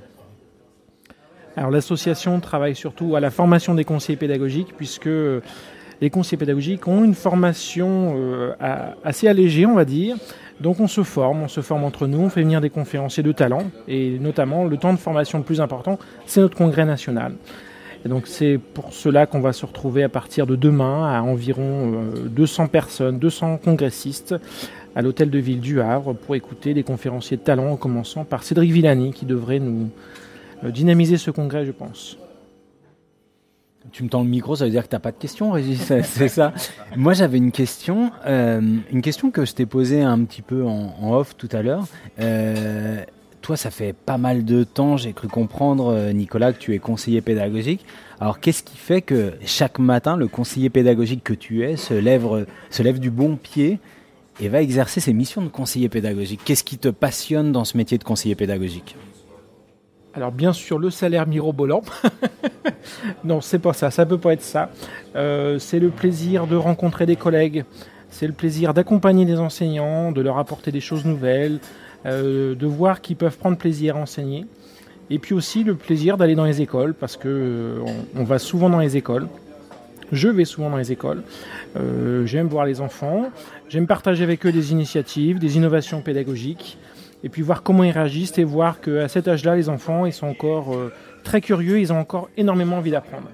Alors 1.55 1.71
l'association 1.71 2.41
travaille 2.41 2.75
surtout 2.75 3.17
à 3.17 3.21
la 3.21 3.31
formation 3.31 3.75
des 3.75 3.85
conseillers 3.85 4.17
pédagogiques 4.17 4.75
puisque 4.75 5.11
les 6.01 6.09
conseillers 6.09 6.39
pédagogiques 6.39 6.89
ont 6.89 7.05
une 7.05 7.13
formation 7.13 8.15
euh, 8.17 8.55
assez 9.05 9.29
allégée, 9.29 9.67
on 9.67 9.75
va 9.75 9.85
dire. 9.85 10.17
Donc 10.63 10.81
on 10.81 10.89
se 10.89 11.03
forme, 11.03 11.43
on 11.43 11.49
se 11.49 11.61
forme 11.61 11.85
entre 11.85 12.07
nous, 12.07 12.21
on 12.21 12.31
fait 12.31 12.41
venir 12.41 12.63
des 12.63 12.71
conférenciers 12.71 13.23
de 13.23 13.33
talent 13.33 13.65
et 13.87 14.19
notamment 14.19 14.65
le 14.65 14.79
temps 14.79 14.95
de 14.95 14.99
formation 14.99 15.37
le 15.37 15.45
plus 15.45 15.61
important, 15.61 15.99
c'est 16.25 16.41
notre 16.41 16.57
congrès 16.57 16.87
national. 16.87 17.35
Et 18.05 18.09
donc 18.09 18.27
c'est 18.27 18.59
pour 18.59 18.93
cela 18.93 19.27
qu'on 19.27 19.41
va 19.41 19.53
se 19.53 19.67
retrouver 19.67 20.03
à 20.03 20.09
partir 20.09 20.47
de 20.47 20.57
demain 20.57 21.07
à 21.15 21.21
environ 21.23 21.93
euh, 22.15 22.29
200 22.29 22.69
personnes, 22.69 23.19
200 23.19 23.59
congressistes 23.59 24.35
à 24.97 25.03
l'hôtel 25.03 25.31
de 25.31 25.39
ville 25.39 25.61
du 25.61 25.81
Havre 25.81 26.15
pour 26.15 26.35
écouter 26.35 26.73
des 26.75 26.83
conférenciers 26.83 27.37
de 27.37 27.43
talent 27.43 27.71
en 27.73 27.77
commençant 27.77 28.25
par 28.25 28.43
Cédric 28.43 28.73
Villani 28.73 29.13
qui 29.13 29.27
devrait 29.27 29.59
nous 29.61 29.91
euh, 30.65 30.71
dynamiser 30.71 31.17
ce 31.19 31.31
congrès, 31.31 31.65
je 31.67 31.73
pense. 31.73 32.17
Tu 33.93 34.03
me 34.05 34.09
tends 34.09 34.23
le 34.23 34.29
micro, 34.29 34.57
ça 34.57 34.67
veut 34.67 34.71
dire 34.71 34.83
que 34.85 34.89
tu 34.89 34.95
n'as 34.95 35.01
pas 35.01 35.11
de 35.11 35.17
questions, 35.17 35.53
Régis, 35.53 35.81
c'est- 36.03 36.29
ça 36.29 36.53
Moi, 36.97 37.13
j'avais 37.15 37.39
une 37.39 37.51
question, 37.53 38.11
euh, 38.27 38.61
une 38.93 39.03
question 39.03 39.31
que 39.31 39.45
je 39.45 39.55
t'ai 39.55 39.65
posée 39.67 40.03
un 40.03 40.23
petit 40.25 40.43
peu 40.43 40.65
en, 40.65 40.93
off 41.13 41.35
tout 41.37 41.49
à 41.53 41.63
l'heure. 41.63 41.85
Euh, 42.21 43.03
toi, 43.41 43.57
ça 43.57 43.71
fait 43.71 43.93
pas 43.93 44.19
mal 44.19 44.45
de 44.45 44.65
temps, 44.65 44.97
j'ai 44.97 45.13
cru 45.13 45.29
comprendre, 45.29 45.93
euh, 45.93 46.13
Nicolas, 46.13 46.53
que 46.53 46.59
tu 46.59 46.75
es 46.75 46.79
conseiller 46.79 47.21
pédagogique. 47.21 47.85
Alors, 48.21 48.41
qu'est-ce 48.41 48.63
qui 48.63 48.77
fait 48.77 49.03
que 49.03 49.35
chaque 49.45 49.79
matin, 49.79 50.17
le 50.17 50.29
conseiller 50.29 50.71
pédagogique 50.71 51.25
que 51.25 51.33
tu 51.33 51.65
es 51.65 51.77
se 51.77 51.95
lève, 51.95 52.99
du 52.99 53.11
bon 53.11 53.37
pied 53.37 53.79
et 54.41 54.49
va 54.49 54.63
exercer 54.63 55.01
ses 55.01 55.13
missions 55.13 55.43
de 55.43 55.49
conseiller 55.49 55.89
pédagogique? 55.89 56.41
Qu'est-ce 56.45 56.65
qui 56.65 56.79
te 56.79 56.89
passionne 56.89 57.53
dans 57.53 57.65
ce 57.65 57.77
métier 57.77 57.99
de 57.99 58.05
conseiller 58.05 58.35
pédagogique? 58.35 58.97
Alors 60.13 60.33
bien 60.33 60.53
sûr 60.53 60.81
le 60.81 60.91
salaire 60.91 61.29
mirobolant. 61.29 61.83
non, 63.25 63.41
c'est 63.41 63.61
pas 63.61 63.73
ça, 63.73 63.93
ça 63.93 64.05
peut 64.05 64.19
pas 64.19 64.33
être 64.33 64.43
ça. 64.43 64.71
Euh, 65.15 65.61
c'est 65.61 65.79
le 65.79 65.91
plaisir 65.91 66.49
de 66.49 66.57
rencontrer 66.57 67.07
des 67.07 67.15
collègues, 67.15 67.65
c'est 68.09 68.27
le 68.27 68.33
plaisir 68.33 68.75
d'accompagner 68.75 69.25
des 69.25 69.39
enseignants, 69.39 70.11
de 70.11 70.21
leur 70.21 70.39
apporter 70.39 70.73
des 70.73 70.81
choses 70.81 71.05
nouvelles, 71.05 71.61
de 72.05 72.67
voir 72.67 73.01
qu'ils 73.01 73.17
peuvent 73.17 73.37
prendre 73.37 73.57
plaisir 73.57 73.97
à 73.97 74.01
enseigner. 74.01 74.47
Et 75.11 75.19
puis 75.19 75.35
aussi 75.35 75.65
le 75.65 75.75
plaisir 75.75 76.17
d'aller 76.17 76.37
dans 76.37 76.45
les 76.45 76.63
écoles 76.63 76.95
parce 76.95 77.17
que 77.17 77.29
euh, 77.29 77.79
on, 78.15 78.23
va 78.23 78.39
souvent 78.39 78.71
dans 78.71 78.79
les 78.79 78.97
écoles. 78.97 79.27
Je 80.13 80.29
vais 80.29 80.45
souvent 80.45 80.71
dans 80.71 80.77
les 80.77 80.93
écoles. 80.93 81.25
Euh, 81.77 82.25
j'aime 82.27 82.47
voir 82.47 82.65
les 82.65 82.81
enfants. 82.81 83.31
J'aime 83.69 83.89
partager 83.89 84.23
avec 84.23 84.47
eux 84.47 84.53
des 84.53 84.71
initiatives, 84.71 85.41
des 85.41 85.57
innovations 85.57 86.01
pédagogiques. 86.01 86.79
Et 87.25 87.29
puis 87.29 87.43
voir 87.43 87.65
comment 87.65 87.83
ils 87.83 87.91
réagissent 87.91 88.39
et 88.39 88.45
voir 88.45 88.81
qu'à 88.81 89.09
cet 89.09 89.27
âge-là, 89.27 89.57
les 89.57 89.69
enfants, 89.69 90.07
ils 90.07 90.13
sont 90.13 90.29
encore 90.29 90.75
euh, 90.75 90.93
très 91.25 91.41
curieux, 91.41 91.81
ils 91.81 91.93
ont 91.93 91.99
encore 91.99 92.31
énormément 92.37 92.77
envie 92.77 92.93
d'apprendre. 92.93 93.29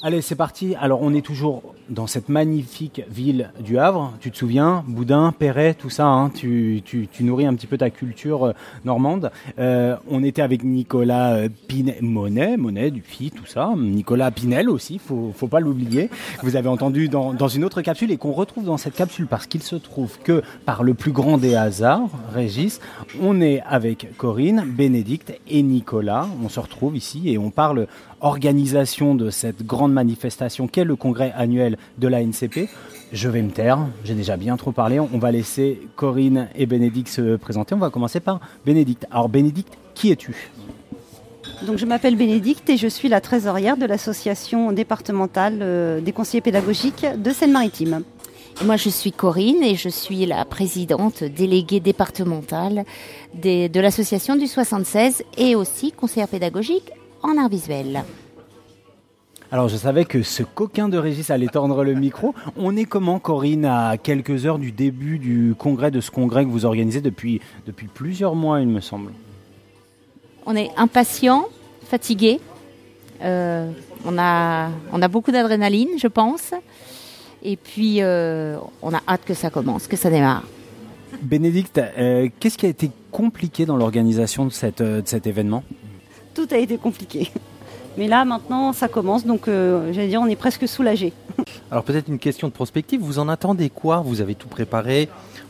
Allez, 0.00 0.22
c'est 0.22 0.36
parti. 0.36 0.76
Alors, 0.80 1.02
on 1.02 1.12
est 1.12 1.26
toujours 1.26 1.74
dans 1.90 2.06
cette 2.06 2.28
magnifique 2.28 3.02
ville 3.10 3.50
du 3.58 3.78
Havre. 3.78 4.12
Tu 4.20 4.30
te 4.30 4.36
souviens, 4.36 4.84
Boudin, 4.86 5.32
Perret, 5.36 5.74
tout 5.74 5.90
ça. 5.90 6.06
Hein, 6.06 6.30
tu, 6.30 6.82
tu, 6.84 7.08
tu, 7.10 7.24
nourris 7.24 7.46
un 7.46 7.54
petit 7.54 7.66
peu 7.66 7.76
ta 7.76 7.90
culture 7.90 8.46
euh, 8.46 8.52
normande. 8.84 9.32
Euh, 9.58 9.96
on 10.08 10.22
était 10.22 10.42
avec 10.42 10.62
Nicolas 10.62 11.32
euh, 11.32 11.48
Pinel, 11.66 11.96
Monet, 12.00 12.56
Monet 12.56 12.92
du 12.92 13.02
FI, 13.02 13.32
tout 13.32 13.46
ça. 13.46 13.72
Nicolas 13.76 14.30
Pinel 14.30 14.70
aussi, 14.70 15.00
faut, 15.00 15.32
faut 15.34 15.48
pas 15.48 15.58
l'oublier. 15.58 16.10
Vous 16.44 16.54
avez 16.54 16.68
entendu 16.68 17.08
dans, 17.08 17.34
dans 17.34 17.48
une 17.48 17.64
autre 17.64 17.82
capsule 17.82 18.12
et 18.12 18.18
qu'on 18.18 18.32
retrouve 18.32 18.66
dans 18.66 18.76
cette 18.76 18.94
capsule 18.94 19.26
parce 19.26 19.46
qu'il 19.46 19.64
se 19.64 19.74
trouve 19.74 20.20
que 20.22 20.44
par 20.64 20.84
le 20.84 20.94
plus 20.94 21.12
grand 21.12 21.38
des 21.38 21.56
hasards, 21.56 22.08
Régis, 22.32 22.80
on 23.20 23.40
est 23.40 23.62
avec 23.66 24.16
Corinne, 24.16 24.64
Bénédicte 24.64 25.32
et 25.48 25.62
Nicolas. 25.62 26.28
On 26.44 26.48
se 26.48 26.60
retrouve 26.60 26.96
ici 26.96 27.30
et 27.30 27.36
on 27.36 27.50
parle 27.50 27.88
organisation 28.20 29.14
de 29.14 29.30
cette 29.30 29.64
grande 29.64 29.92
manifestation 29.92 30.66
qu'est 30.66 30.84
le 30.84 30.96
congrès 30.96 31.32
annuel 31.36 31.78
de 31.98 32.08
la 32.08 32.22
NCP. 32.22 32.68
Je 33.12 33.28
vais 33.28 33.42
me 33.42 33.50
taire, 33.50 33.78
j'ai 34.04 34.14
déjà 34.14 34.36
bien 34.36 34.56
trop 34.56 34.72
parlé. 34.72 35.00
On 35.00 35.18
va 35.18 35.30
laisser 35.30 35.80
Corinne 35.96 36.48
et 36.54 36.66
Bénédicte 36.66 37.08
se 37.08 37.36
présenter. 37.36 37.74
On 37.74 37.78
va 37.78 37.90
commencer 37.90 38.20
par 38.20 38.40
Bénédicte. 38.66 39.06
Alors 39.10 39.28
Bénédicte, 39.28 39.78
qui 39.94 40.10
es-tu? 40.10 40.50
Donc 41.66 41.78
je 41.78 41.86
m'appelle 41.86 42.16
Bénédicte 42.16 42.68
et 42.70 42.76
je 42.76 42.86
suis 42.86 43.08
la 43.08 43.20
trésorière 43.20 43.76
de 43.76 43.86
l'association 43.86 44.72
départementale 44.72 45.58
euh, 45.60 46.00
des 46.00 46.12
conseillers 46.12 46.40
pédagogiques 46.40 47.06
de 47.16 47.30
Seine-Maritime. 47.30 48.02
Moi, 48.64 48.76
je 48.76 48.88
suis 48.88 49.12
Corinne 49.12 49.62
et 49.62 49.76
je 49.76 49.88
suis 49.88 50.26
la 50.26 50.44
présidente 50.44 51.22
déléguée 51.22 51.78
départementale 51.78 52.84
des, 53.32 53.68
de 53.68 53.78
l'association 53.78 54.34
du 54.34 54.48
76 54.48 55.22
et 55.36 55.54
aussi 55.54 55.92
conseillère 55.92 56.26
pédagogique 56.26 56.90
en 57.22 57.38
art 57.38 57.48
visuel. 57.48 58.04
Alors 59.50 59.68
je 59.68 59.76
savais 59.76 60.04
que 60.04 60.22
ce 60.22 60.42
coquin 60.42 60.90
de 60.90 60.98
Régis 60.98 61.30
allait 61.30 61.46
tendre 61.46 61.82
le 61.82 61.94
micro. 61.94 62.34
On 62.56 62.76
est 62.76 62.84
comment 62.84 63.18
Corinne 63.18 63.64
à 63.64 63.96
quelques 63.96 64.44
heures 64.44 64.58
du 64.58 64.72
début 64.72 65.18
du 65.18 65.54
congrès, 65.58 65.90
de 65.90 66.02
ce 66.02 66.10
congrès 66.10 66.44
que 66.44 66.50
vous 66.50 66.66
organisez 66.66 67.00
depuis, 67.00 67.40
depuis 67.66 67.86
plusieurs 67.86 68.34
mois 68.34 68.60
il 68.60 68.68
me 68.68 68.80
semble? 68.80 69.12
On 70.44 70.54
est 70.54 70.70
impatient, 70.76 71.46
fatigué. 71.84 72.40
Euh, 73.22 73.70
on, 74.04 74.18
a, 74.18 74.68
on 74.92 75.00
a 75.00 75.08
beaucoup 75.08 75.32
d'adrénaline 75.32 75.98
je 75.98 76.08
pense. 76.08 76.52
Et 77.42 77.56
puis 77.56 78.02
euh, 78.02 78.58
on 78.82 78.92
a 78.92 79.00
hâte 79.08 79.24
que 79.24 79.34
ça 79.34 79.48
commence, 79.48 79.86
que 79.86 79.96
ça 79.96 80.10
démarre. 80.10 80.42
Bénédicte, 81.22 81.78
euh, 81.78 82.28
qu'est-ce 82.38 82.58
qui 82.58 82.66
a 82.66 82.68
été 82.68 82.90
compliqué 83.10 83.64
dans 83.64 83.78
l'organisation 83.78 84.44
de, 84.44 84.50
cette, 84.50 84.82
de 84.82 85.02
cet 85.06 85.26
événement? 85.26 85.64
Tout 86.38 86.54
a 86.54 86.58
été 86.58 86.78
compliqué. 86.78 87.32
Mais 87.98 88.06
là, 88.06 88.24
maintenant, 88.24 88.72
ça 88.72 88.86
commence, 88.86 89.26
donc 89.26 89.48
euh, 89.48 89.92
j'allais 89.92 90.06
dire, 90.06 90.20
on 90.20 90.26
est 90.26 90.36
presque 90.36 90.68
soulagé. 90.68 91.12
Alors 91.70 91.82
peut-être 91.82 92.06
une 92.06 92.20
question 92.20 92.46
de 92.46 92.52
prospective, 92.52 93.00
vous 93.00 93.18
en 93.18 93.28
attendez 93.28 93.70
quoi? 93.70 94.02
Vous 94.04 94.20
avez 94.20 94.36
tout 94.36 94.46
préparé, 94.46 95.08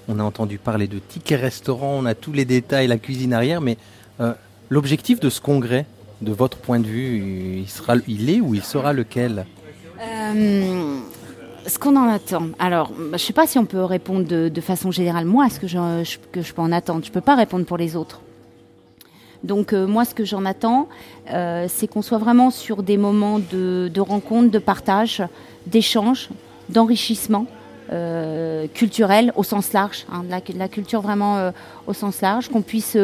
on 0.08 0.18
a 0.18 0.22
entendu 0.22 0.56
parler 0.56 0.86
de 0.86 0.98
tickets 0.98 1.40
restaurants, 1.40 1.98
on 1.98 2.06
a 2.06 2.14
tous 2.14 2.32
les 2.32 2.46
détails, 2.46 2.86
la 2.86 2.96
cuisine 2.96 3.34
arrière, 3.34 3.60
mais 3.60 3.76
euh, 4.20 4.32
l'objectif 4.70 5.20
de 5.20 5.28
ce 5.28 5.42
congrès, 5.42 5.84
de 6.22 6.32
votre 6.32 6.56
point 6.56 6.80
de 6.80 6.86
vue, 6.86 7.58
il, 7.60 7.68
sera, 7.68 7.96
il 8.08 8.30
est 8.30 8.40
ou 8.40 8.54
il 8.54 8.64
sera 8.64 8.94
lequel? 8.94 9.44
Euh, 10.00 10.98
ce 11.66 11.78
qu'on 11.78 11.96
en 11.96 12.08
attend. 12.08 12.48
Alors, 12.58 12.88
bah, 12.88 12.96
je 13.08 13.12
ne 13.12 13.18
sais 13.18 13.34
pas 13.34 13.46
si 13.46 13.58
on 13.58 13.66
peut 13.66 13.84
répondre 13.84 14.26
de, 14.26 14.60
façon 14.62 14.90
générale. 14.90 15.26
Moi, 15.26 15.50
ce 15.50 15.60
que 15.60 15.66
je, 15.66 16.16
que 16.32 16.40
je 16.40 16.54
peux 16.54 16.62
en 16.62 16.72
attendre, 16.72 17.04
je 17.04 17.10
ne 17.10 17.14
peux 17.14 17.20
pas 17.20 17.36
répondre 17.36 17.66
pour 17.66 17.76
les 17.76 17.94
autres. 17.94 18.22
Donc 19.44 19.72
euh, 19.72 19.86
moi, 19.86 20.04
ce 20.04 20.14
que 20.14 20.24
j'en 20.24 20.44
attends, 20.44 20.88
euh, 21.32 21.66
c'est 21.68 21.86
qu'on 21.86 22.02
soit 22.02 22.18
vraiment 22.18 22.50
sur 22.50 22.82
des 22.82 22.96
moments 22.96 23.38
de, 23.38 24.00
rencontre, 24.00 24.50
de 24.50 24.58
partage, 24.58 25.22
d'échange, 25.66 26.28
d'enrichissement. 26.68 27.46
Euh, 27.90 28.66
culturel 28.74 29.32
au 29.34 29.42
sens 29.42 29.72
large, 29.72 30.04
hein, 30.12 30.22
la, 30.28 30.68
culture 30.68 31.00
vraiment 31.00 31.52
au 31.86 31.94
sens 31.94 32.20
large, 32.20 32.50
qu'on 32.50 32.60
puisse 32.60 32.98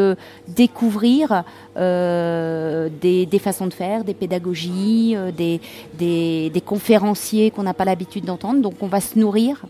découvrir 0.46 1.42
des, 1.74 3.40
façons 3.42 3.66
de 3.66 3.72
faire, 3.72 4.04
des 4.04 4.12
pédagogies, 4.12 5.16
des, 5.34 6.62
conférenciers 6.66 7.50
qu'on 7.50 7.62
n'a 7.62 7.72
pas 7.72 7.86
l'habitude 7.86 8.26
d'entendre. 8.26 8.60
Donc 8.60 8.74
on 8.82 8.86
va 8.86 9.00
se 9.00 9.18
nourrir. 9.18 9.64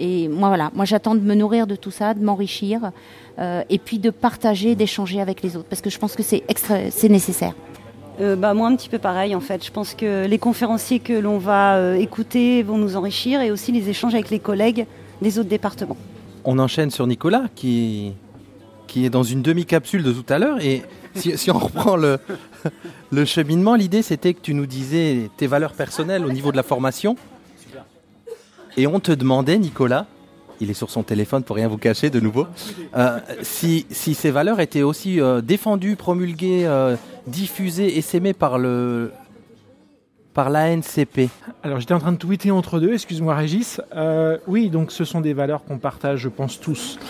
Et 0.00 0.28
moi 0.28 0.48
voilà, 0.48 0.70
moi 0.74 0.86
j'attends 0.86 1.14
de 1.14 1.20
me 1.20 1.34
nourrir 1.34 1.66
de 1.66 1.76
tout 1.76 1.90
ça, 1.90 2.14
de 2.14 2.24
m'enrichir, 2.24 2.90
euh, 3.38 3.62
et 3.68 3.78
puis 3.78 3.98
de 3.98 4.08
partager, 4.10 4.74
d'échanger 4.74 5.20
avec 5.20 5.42
les 5.42 5.56
autres, 5.56 5.68
parce 5.68 5.82
que 5.82 5.90
je 5.90 5.98
pense 5.98 6.16
que 6.16 6.22
c'est 6.22 6.42
c'est 6.90 7.08
nécessaire. 7.10 7.54
Euh, 8.20 8.36
bah, 8.36 8.52
moi, 8.54 8.68
un 8.68 8.76
petit 8.76 8.88
peu 8.88 8.98
pareil, 8.98 9.34
en 9.34 9.40
fait. 9.40 9.64
Je 9.64 9.70
pense 9.70 9.94
que 9.94 10.26
les 10.26 10.38
conférenciers 10.38 10.98
que 10.98 11.12
l'on 11.12 11.38
va 11.38 11.76
euh, 11.76 11.94
écouter 11.94 12.62
vont 12.62 12.76
nous 12.76 12.96
enrichir 12.96 13.40
et 13.40 13.50
aussi 13.50 13.72
les 13.72 13.88
échanges 13.88 14.14
avec 14.14 14.30
les 14.30 14.38
collègues 14.38 14.86
des 15.22 15.38
autres 15.38 15.48
départements. 15.48 15.96
On 16.44 16.58
enchaîne 16.58 16.90
sur 16.90 17.06
Nicolas, 17.06 17.44
qui, 17.54 18.12
qui 18.86 19.06
est 19.06 19.10
dans 19.10 19.22
une 19.22 19.40
demi-capsule 19.40 20.02
de 20.02 20.12
tout 20.12 20.30
à 20.30 20.38
l'heure. 20.38 20.60
Et 20.60 20.82
si, 21.14 21.36
si, 21.38 21.50
on 21.50 21.58
reprend 21.58 21.96
le, 21.96 22.18
le 23.10 23.24
cheminement, 23.24 23.74
l'idée, 23.74 24.02
c'était 24.02 24.34
que 24.34 24.40
tu 24.40 24.52
nous 24.52 24.66
disais 24.66 25.30
tes 25.38 25.46
valeurs 25.46 25.72
personnelles 25.72 26.26
au 26.26 26.30
niveau 26.30 26.52
de 26.52 26.56
la 26.56 26.62
formation. 26.62 27.16
Et 28.76 28.86
on 28.86 29.00
te 29.00 29.12
demandait, 29.12 29.58
Nicolas, 29.58 30.06
il 30.60 30.70
est 30.70 30.74
sur 30.74 30.90
son 30.90 31.02
téléphone 31.02 31.42
pour 31.42 31.56
rien 31.56 31.68
vous 31.68 31.78
cacher 31.78 32.10
de 32.10 32.20
nouveau, 32.20 32.46
euh, 32.96 33.18
si, 33.42 33.86
si, 33.90 34.14
ces 34.14 34.30
valeurs 34.30 34.60
étaient 34.60 34.82
aussi 34.82 35.20
euh, 35.20 35.40
défendues, 35.40 35.96
promulguées, 35.96 36.66
euh, 36.66 36.96
diffusées 37.26 37.96
et 37.96 38.02
s'aimaient 38.02 38.34
par 38.34 38.58
le 38.58 39.12
par 40.32 40.48
l'ANCP. 40.48 41.28
Alors 41.64 41.80
j'étais 41.80 41.92
en 41.92 41.98
train 41.98 42.12
de 42.12 42.16
tweeter 42.16 42.52
entre 42.52 42.78
deux, 42.78 42.92
excuse-moi 42.92 43.34
Régis. 43.34 43.80
Oui, 44.46 44.70
donc 44.70 44.92
ce 44.92 45.04
sont 45.04 45.20
des 45.20 45.32
valeurs 45.32 45.64
qu'on 45.64 45.78
partage, 45.78 46.20
je 46.20 46.28
pense 46.28 46.60
tous. 46.60 47.00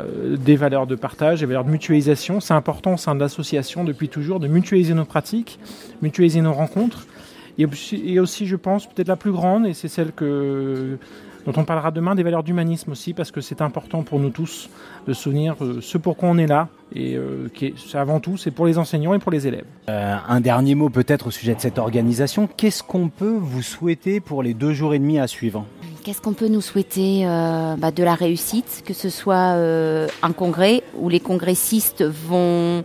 Des 0.00 0.56
valeurs 0.56 0.88
de 0.88 0.96
partage, 0.96 1.38
des 1.38 1.46
valeurs 1.46 1.64
de 1.64 1.70
mutualisation. 1.70 2.40
C'est 2.40 2.52
important 2.52 2.94
au 2.94 2.96
sein 2.96 3.14
de 3.14 3.20
l'association 3.20 3.84
depuis 3.84 4.08
toujours 4.08 4.40
de 4.40 4.48
mutualiser 4.48 4.92
nos 4.92 5.04
pratiques, 5.04 5.60
mutualiser 6.02 6.40
nos 6.40 6.52
rencontres. 6.52 7.06
Et 7.58 7.66
aussi, 7.66 8.02
et 8.04 8.20
aussi 8.20 8.46
je 8.46 8.56
pense, 8.56 8.86
peut-être 8.86 9.08
la 9.08 9.16
plus 9.16 9.32
grande, 9.32 9.66
et 9.66 9.74
c'est 9.74 9.88
celle 9.88 10.12
que 10.12 10.98
dont 11.44 11.52
on 11.56 11.64
parlera 11.64 11.90
demain, 11.90 12.14
des 12.14 12.22
valeurs 12.22 12.42
d'humanisme 12.42 12.92
aussi, 12.92 13.12
parce 13.12 13.30
que 13.30 13.40
c'est 13.40 13.60
important 13.60 14.02
pour 14.02 14.18
nous 14.18 14.30
tous 14.30 14.70
de 15.06 15.12
souvenir 15.12 15.56
euh, 15.60 15.80
ce 15.80 15.98
pourquoi 15.98 16.30
on 16.30 16.38
est 16.38 16.46
là, 16.46 16.68
et 16.94 17.16
euh, 17.16 17.48
qui 17.52 17.66
est, 17.66 17.94
avant 17.94 18.20
tout, 18.20 18.36
c'est 18.36 18.50
pour 18.50 18.66
les 18.66 18.78
enseignants 18.78 19.14
et 19.14 19.18
pour 19.18 19.30
les 19.30 19.46
élèves. 19.46 19.66
Euh, 19.88 20.16
un 20.26 20.40
dernier 20.40 20.74
mot 20.74 20.88
peut-être 20.88 21.28
au 21.28 21.30
sujet 21.30 21.54
de 21.54 21.60
cette 21.60 21.78
organisation. 21.78 22.48
Qu'est-ce 22.56 22.82
qu'on 22.82 23.08
peut 23.08 23.36
vous 23.38 23.62
souhaiter 23.62 24.20
pour 24.20 24.42
les 24.42 24.54
deux 24.54 24.72
jours 24.72 24.94
et 24.94 24.98
demi 24.98 25.18
à 25.18 25.26
suivre? 25.26 25.66
Qu'est-ce 26.02 26.20
qu'on 26.20 26.34
peut 26.34 26.48
nous 26.48 26.60
souhaiter 26.60 27.26
euh, 27.26 27.76
bah, 27.76 27.90
De 27.90 28.02
la 28.02 28.14
réussite, 28.14 28.82
que 28.86 28.94
ce 28.94 29.08
soit 29.08 29.54
euh, 29.54 30.06
un 30.22 30.32
congrès 30.32 30.82
où 30.98 31.08
les 31.08 31.20
congressistes 31.20 32.02
vont 32.02 32.84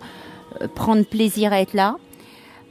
prendre 0.76 1.06
plaisir 1.06 1.54
à 1.54 1.62
être 1.62 1.74
là, 1.74 1.98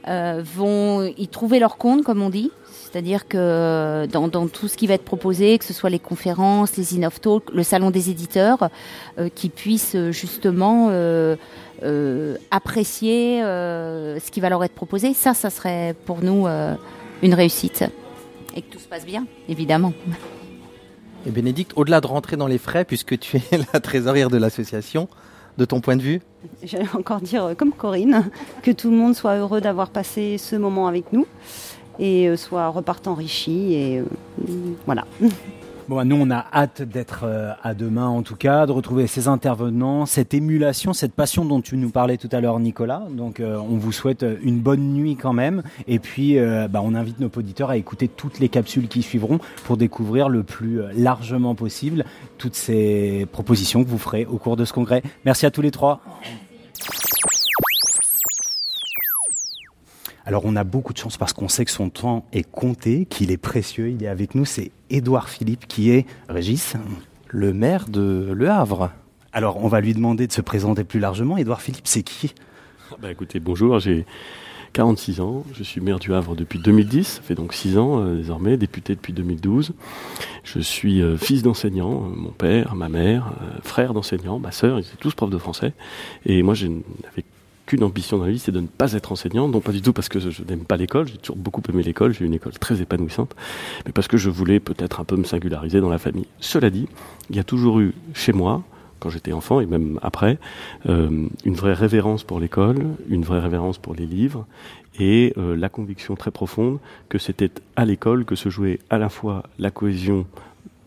vont 0.05 1.03
y 1.17 1.27
trouver 1.27 1.59
leur 1.59 1.77
compte, 1.77 2.03
comme 2.03 2.21
on 2.21 2.29
dit, 2.29 2.51
c'est-à-dire 2.91 3.27
que 3.27 4.07
dans, 4.11 4.27
dans, 4.27 4.47
tout 4.47 4.67
ce 4.67 4.75
qui 4.75 4.87
va 4.87 4.95
être 4.95 5.03
proposé, 5.03 5.59
que 5.59 5.65
ce 5.65 5.73
soit 5.73 5.91
les 5.91 5.99
conférences, 5.99 6.75
les 6.75 6.97
in-off 6.97 7.21
talk, 7.21 7.43
le 7.53 7.61
salon 7.63 7.91
des 7.91 8.09
éditeurs, 8.09 8.69
euh, 9.19 9.29
qui 9.33 9.49
puissent 9.49 9.97
justement 10.09 10.87
euh, 10.89 11.35
euh, 11.83 12.35
apprécier 12.51 13.41
euh, 13.41 14.19
ce 14.19 14.31
qui 14.31 14.41
va 14.41 14.49
leur 14.49 14.63
être 14.63 14.73
proposé, 14.73 15.13
ça, 15.13 15.33
ça 15.33 15.49
serait 15.49 15.95
pour 16.05 16.21
nous 16.21 16.47
euh, 16.47 16.75
une 17.21 17.33
réussite. 17.33 17.85
Et 18.55 18.61
que 18.61 18.71
tout 18.71 18.79
se 18.79 18.87
passe 18.87 19.05
bien, 19.05 19.25
évidemment. 19.47 19.93
Et 21.25 21.31
Bénédicte, 21.31 21.71
au-delà 21.75 22.01
de 22.01 22.07
rentrer 22.07 22.35
dans 22.35 22.47
les 22.47 22.57
frais, 22.57 22.83
puisque 22.83 23.17
tu 23.19 23.37
es 23.37 23.41
la 23.73 23.79
trésorière 23.79 24.29
de 24.29 24.37
l'association, 24.37 25.07
de 25.59 25.65
ton 25.65 25.81
point 25.81 25.97
de 25.97 26.01
vue 26.01 26.21
J'allais 26.63 26.87
encore 26.95 27.21
dire, 27.21 27.53
comme 27.57 27.73
Corinne, 27.73 28.31
que 28.63 28.71
tout 28.71 28.89
le 28.89 28.97
monde 28.97 29.13
soit 29.13 29.35
heureux 29.35 29.61
d'avoir 29.61 29.89
passé 29.89 30.37
ce 30.37 30.55
moment 30.55 30.87
avec 30.87 31.11
nous 31.13 31.27
et 31.99 32.29
euh, 32.29 32.37
soit 32.37 32.69
repartent 32.69 33.07
enrichis. 33.07 33.73
Et 33.73 33.99
euh, 33.99 34.05
voilà. 34.85 35.05
Bon, 35.89 36.07
nous, 36.07 36.17
on 36.17 36.29
a 36.29 36.45
hâte 36.53 36.83
d'être 36.83 37.21
euh, 37.23 37.51
à 37.63 37.73
demain, 37.73 38.05
en 38.05 38.21
tout 38.21 38.35
cas, 38.35 38.67
de 38.67 38.71
retrouver 38.71 39.07
ces 39.07 39.27
intervenants, 39.27 40.05
cette 40.05 40.35
émulation, 40.35 40.93
cette 40.93 41.13
passion 41.13 41.45
dont 41.45 41.61
tu 41.61 41.77
nous 41.77 41.89
parlais 41.89 42.17
tout 42.17 42.29
à 42.31 42.41
l'heure, 42.41 42.59
Nicolas. 42.59 43.07
Donc, 43.09 43.39
euh, 43.39 43.57
on 43.57 43.77
vous 43.77 43.91
souhaite 43.91 44.23
une 44.43 44.59
bonne 44.59 44.93
nuit 44.93 45.15
quand 45.15 45.33
même. 45.33 45.63
Et 45.87 45.97
puis, 45.97 46.37
euh, 46.37 46.67
bah, 46.67 46.81
on 46.83 46.93
invite 46.93 47.19
nos 47.19 47.31
auditeurs 47.35 47.71
à 47.71 47.77
écouter 47.77 48.07
toutes 48.07 48.37
les 48.37 48.49
capsules 48.49 48.87
qui 48.87 49.01
suivront 49.01 49.39
pour 49.65 49.77
découvrir 49.77 50.29
le 50.29 50.43
plus 50.43 50.79
largement 50.95 51.55
possible 51.55 52.05
toutes 52.37 52.55
ces 52.55 53.25
propositions 53.31 53.83
que 53.83 53.89
vous 53.89 53.97
ferez 53.97 54.27
au 54.27 54.37
cours 54.37 54.57
de 54.57 54.65
ce 54.65 54.73
congrès. 54.73 55.01
Merci 55.25 55.47
à 55.47 55.49
tous 55.49 55.63
les 55.63 55.71
trois. 55.71 56.01
Alors 60.29 60.43
on 60.45 60.55
a 60.55 60.63
beaucoup 60.63 60.93
de 60.93 60.97
chance 60.99 61.17
parce 61.17 61.33
qu'on 61.33 61.47
sait 61.47 61.65
que 61.65 61.71
son 61.71 61.89
temps 61.89 62.23
est 62.33 62.47
compté, 62.47 63.07
qu'il 63.07 63.31
est 63.31 63.37
précieux, 63.37 63.89
il 63.89 64.03
est 64.03 64.07
avec 64.07 64.35
nous. 64.35 64.45
C'est 64.45 64.69
Édouard 64.91 65.27
Philippe 65.27 65.67
qui 65.67 65.89
est, 65.89 66.05
Régis, 66.29 66.75
Le 67.29 67.51
maire 67.51 67.89
de 67.89 68.31
Le 68.31 68.47
Havre. 68.47 68.91
alors 69.33 69.57
on 69.57 69.67
va 69.67 69.81
lui 69.81 69.95
demander 69.95 70.27
de 70.27 70.31
se 70.31 70.41
présenter 70.41 70.83
plus 70.83 70.99
largement. 70.99 71.35
Édouard 71.35 71.63
Philippe, 71.63 71.87
c'est 71.87 72.03
qui? 72.03 72.35
Bah 73.01 73.09
écoutez, 73.09 73.39
bonjour, 73.39 73.79
j'ai 73.79 74.05
46 74.73 75.19
ans, 75.19 75.45
je 75.51 75.63
suis 75.63 75.81
maire 75.81 75.97
du 75.97 76.13
Havre 76.13 76.35
depuis 76.35 76.59
2010, 76.59 77.07
ça 77.07 77.21
fait 77.23 77.33
donc 77.33 77.55
6 77.55 77.79
ans 77.79 77.99
euh, 77.99 78.17
désormais, 78.17 78.55
député 78.55 78.93
depuis 78.93 79.13
2012. 79.13 79.73
Je 80.43 80.59
suis 80.59 81.01
euh, 81.01 81.17
fils 81.17 81.41
d'enseignant, 81.41 82.05
euh, 82.05 82.15
mon 82.15 82.29
père, 82.29 82.75
ma 82.75 82.87
mère, 82.87 83.33
frère 83.63 83.95
d'enseignant, 83.95 84.37
ma 84.37 84.51
sœur, 84.51 84.77
ils 84.77 84.83
étaient 84.83 84.97
tous 84.99 85.15
profs 85.15 85.31
de 85.31 85.39
français. 85.39 85.73
Et 86.27 86.43
moi, 86.43 86.53
je 86.53 86.67
n'avais 86.67 87.23
qu'une 87.69 87.83
ambition 87.83 88.17
dans 88.17 88.25
la 88.25 88.31
vie, 88.31 88.39
c'est 88.39 88.51
de 88.51 88.61
ne 88.61 88.67
pas 88.67 88.93
être 88.93 89.11
enseignant, 89.11 89.47
non 89.47 89.61
pas 89.61 89.71
du 89.71 89.81
tout 89.81 89.93
parce 89.93 90.09
que 90.09 90.19
je, 90.19 90.43
n'aime 90.43 90.65
pas 90.65 90.75
l'école, 90.75 91.07
j'ai 91.07 91.17
toujours 91.17 91.37
beaucoup 91.37 91.61
aimé 91.69 91.83
l'école, 91.83 92.13
j'ai 92.13 92.23
eu 92.25 92.27
une 92.27 92.33
école 92.33 92.53
très 92.53 92.81
épanouissante, 92.81 93.35
mais 93.85 93.91
parce 93.91 94.07
que 94.07 94.17
je 94.17 94.31
voulais 94.31 94.59
peut-être 94.59 94.99
un 94.99 95.03
peu 95.03 95.15
me 95.15 95.23
singulariser 95.23 95.79
dans 95.79 95.89
la 95.89 95.99
famille. 95.99 96.25
Cela 96.39 96.71
dit, 96.71 96.87
il 97.29 97.35
y 97.35 97.39
a 97.39 97.43
toujours 97.43 97.79
eu 97.79 97.93
chez 98.15 98.33
moi, 98.33 98.63
quand 98.99 99.11
j'étais 99.11 99.33
enfant 99.33 99.61
et 99.61 99.67
même 99.67 99.99
après, 100.01 100.39
euh, 100.87 101.27
une 101.45 101.53
vraie 101.53 101.73
révérence 101.73 102.23
pour 102.23 102.39
l'école, 102.39 102.79
une 103.07 103.23
vraie 103.23 103.39
révérence 103.39 103.77
pour 103.77 103.93
les 103.93 104.07
livres 104.07 104.47
et 104.99 105.33
euh, 105.37 105.55
la 105.55 105.69
conviction 105.69 106.15
très 106.15 106.31
profonde 106.31 106.79
que 107.07 107.19
c'était 107.19 107.51
à 107.75 107.85
l'école 107.85 108.25
que 108.25 108.35
se 108.35 108.49
jouait 108.49 108.79
à 108.89 108.97
la 108.97 109.09
fois 109.09 109.43
la 109.59 109.69
cohésion 109.69 110.25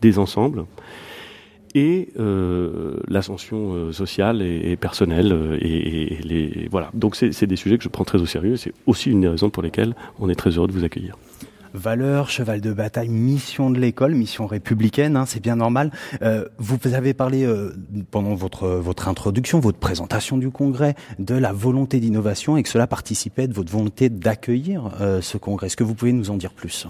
des 0.01 0.19
ensembles 0.19 0.65
et 1.75 2.09
euh, 2.19 2.97
l'ascension 3.07 3.73
euh, 3.73 3.91
sociale 3.91 4.41
et, 4.41 4.75
personnelle 4.75 5.31
euh, 5.31 5.57
et, 5.59 6.13
et 6.13 6.17
les 6.21 6.67
voilà 6.69 6.91
donc 6.93 7.15
c'est 7.15 7.47
des 7.47 7.55
sujets 7.55 7.77
que 7.77 7.83
je 7.83 7.89
prends 7.89 8.03
très 8.03 8.21
au 8.21 8.25
sérieux 8.25 8.57
c'est 8.57 8.73
aussi 8.85 9.11
une 9.11 9.21
des 9.21 9.27
raisons 9.27 9.49
pour 9.49 9.63
lesquelles 9.63 9.95
on 10.19 10.29
est 10.29 10.35
très 10.35 10.51
heureux 10.51 10.67
de 10.67 10.73
vous 10.73 10.83
accueillir 10.83 11.17
Valeurs, 11.75 12.29
cheval 12.29 12.61
de 12.61 12.71
bataille, 12.71 13.09
mission 13.09 13.71
de 13.71 13.79
l'école, 13.79 14.13
mission 14.13 14.45
républicaine, 14.45 15.17
hein, 15.17 15.25
c'est 15.25 15.41
bien 15.41 15.55
normal. 15.55 15.89
Euh, 16.21 16.47
vous 16.59 16.77
avez 16.93 17.15
parlé 17.15 17.51
pendant 18.11 18.35
votre 18.35 18.67
votre 18.67 19.07
introduction, 19.07 19.59
votre 19.59 19.79
présentation 19.79 20.37
du 20.37 20.51
congrès, 20.51 20.93
de 21.17 21.33
la 21.33 21.51
volonté 21.51 21.99
d'innovation 21.99 22.57
et 22.57 22.61
que 22.61 22.69
cela 22.69 22.85
participait 22.85 23.47
de 23.47 23.53
votre 23.53 23.71
volonté 23.71 24.09
d'accueillir 24.09 24.91
ce 25.21 25.39
congrès. 25.39 25.65
Est-ce 25.65 25.75
que 25.75 25.83
vous 25.83 25.95
pouvez 25.95 26.13
nous 26.13 26.29
en 26.29 26.37
dire 26.37 26.53
plus? 26.53 26.85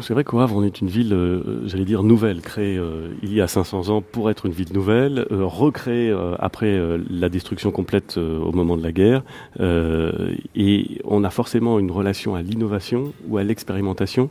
C'est 0.00 0.14
vrai 0.14 0.24
qu'au 0.24 0.38
Havre, 0.40 0.56
on 0.56 0.62
est 0.64 0.80
une 0.80 0.88
ville, 0.88 1.12
euh, 1.12 1.66
j'allais 1.66 1.84
dire, 1.84 2.02
nouvelle, 2.02 2.40
créée 2.40 2.78
euh, 2.78 3.08
il 3.22 3.34
y 3.34 3.40
a 3.40 3.48
500 3.48 3.88
ans 3.90 4.00
pour 4.02 4.30
être 4.30 4.46
une 4.46 4.52
ville 4.52 4.72
nouvelle, 4.72 5.26
euh, 5.30 5.44
recréée 5.44 6.10
euh, 6.10 6.34
après 6.38 6.66
euh, 6.66 6.98
la 7.10 7.28
destruction 7.28 7.70
complète 7.70 8.16
euh, 8.16 8.38
au 8.38 8.52
moment 8.52 8.76
de 8.76 8.82
la 8.82 8.92
guerre. 8.92 9.22
Euh, 9.60 10.34
et 10.54 11.00
on 11.04 11.22
a 11.24 11.30
forcément 11.30 11.78
une 11.78 11.90
relation 11.90 12.34
à 12.34 12.42
l'innovation 12.42 13.12
ou 13.28 13.36
à 13.36 13.44
l'expérimentation 13.44 14.30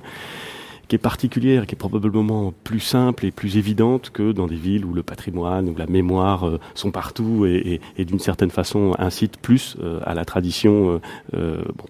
qui 0.90 0.96
est 0.96 1.00
particulière, 1.00 1.68
qui 1.68 1.76
est 1.76 1.78
probablement 1.78 2.52
plus 2.64 2.80
simple 2.80 3.26
et 3.26 3.32
plus 3.32 3.58
évidente 3.58 4.10
que 4.10 4.32
dans 4.32 4.48
des 4.48 4.56
villes 4.56 4.86
où 4.86 4.94
le 4.94 5.04
patrimoine 5.04 5.70
ou 5.70 5.76
la 5.78 5.86
mémoire 5.86 6.48
euh, 6.48 6.60
sont 6.74 6.92
partout 6.92 7.46
et, 7.46 7.80
d'une 8.00 8.20
certaine 8.20 8.50
façon 8.50 8.96
incitent 8.98 9.38
plus 9.38 9.78
euh, 9.82 10.00
à 10.04 10.16
la 10.16 10.26
tradition. 10.26 10.90
euh, 10.90 11.00
euh, 11.36 11.62
bon. 11.78 11.86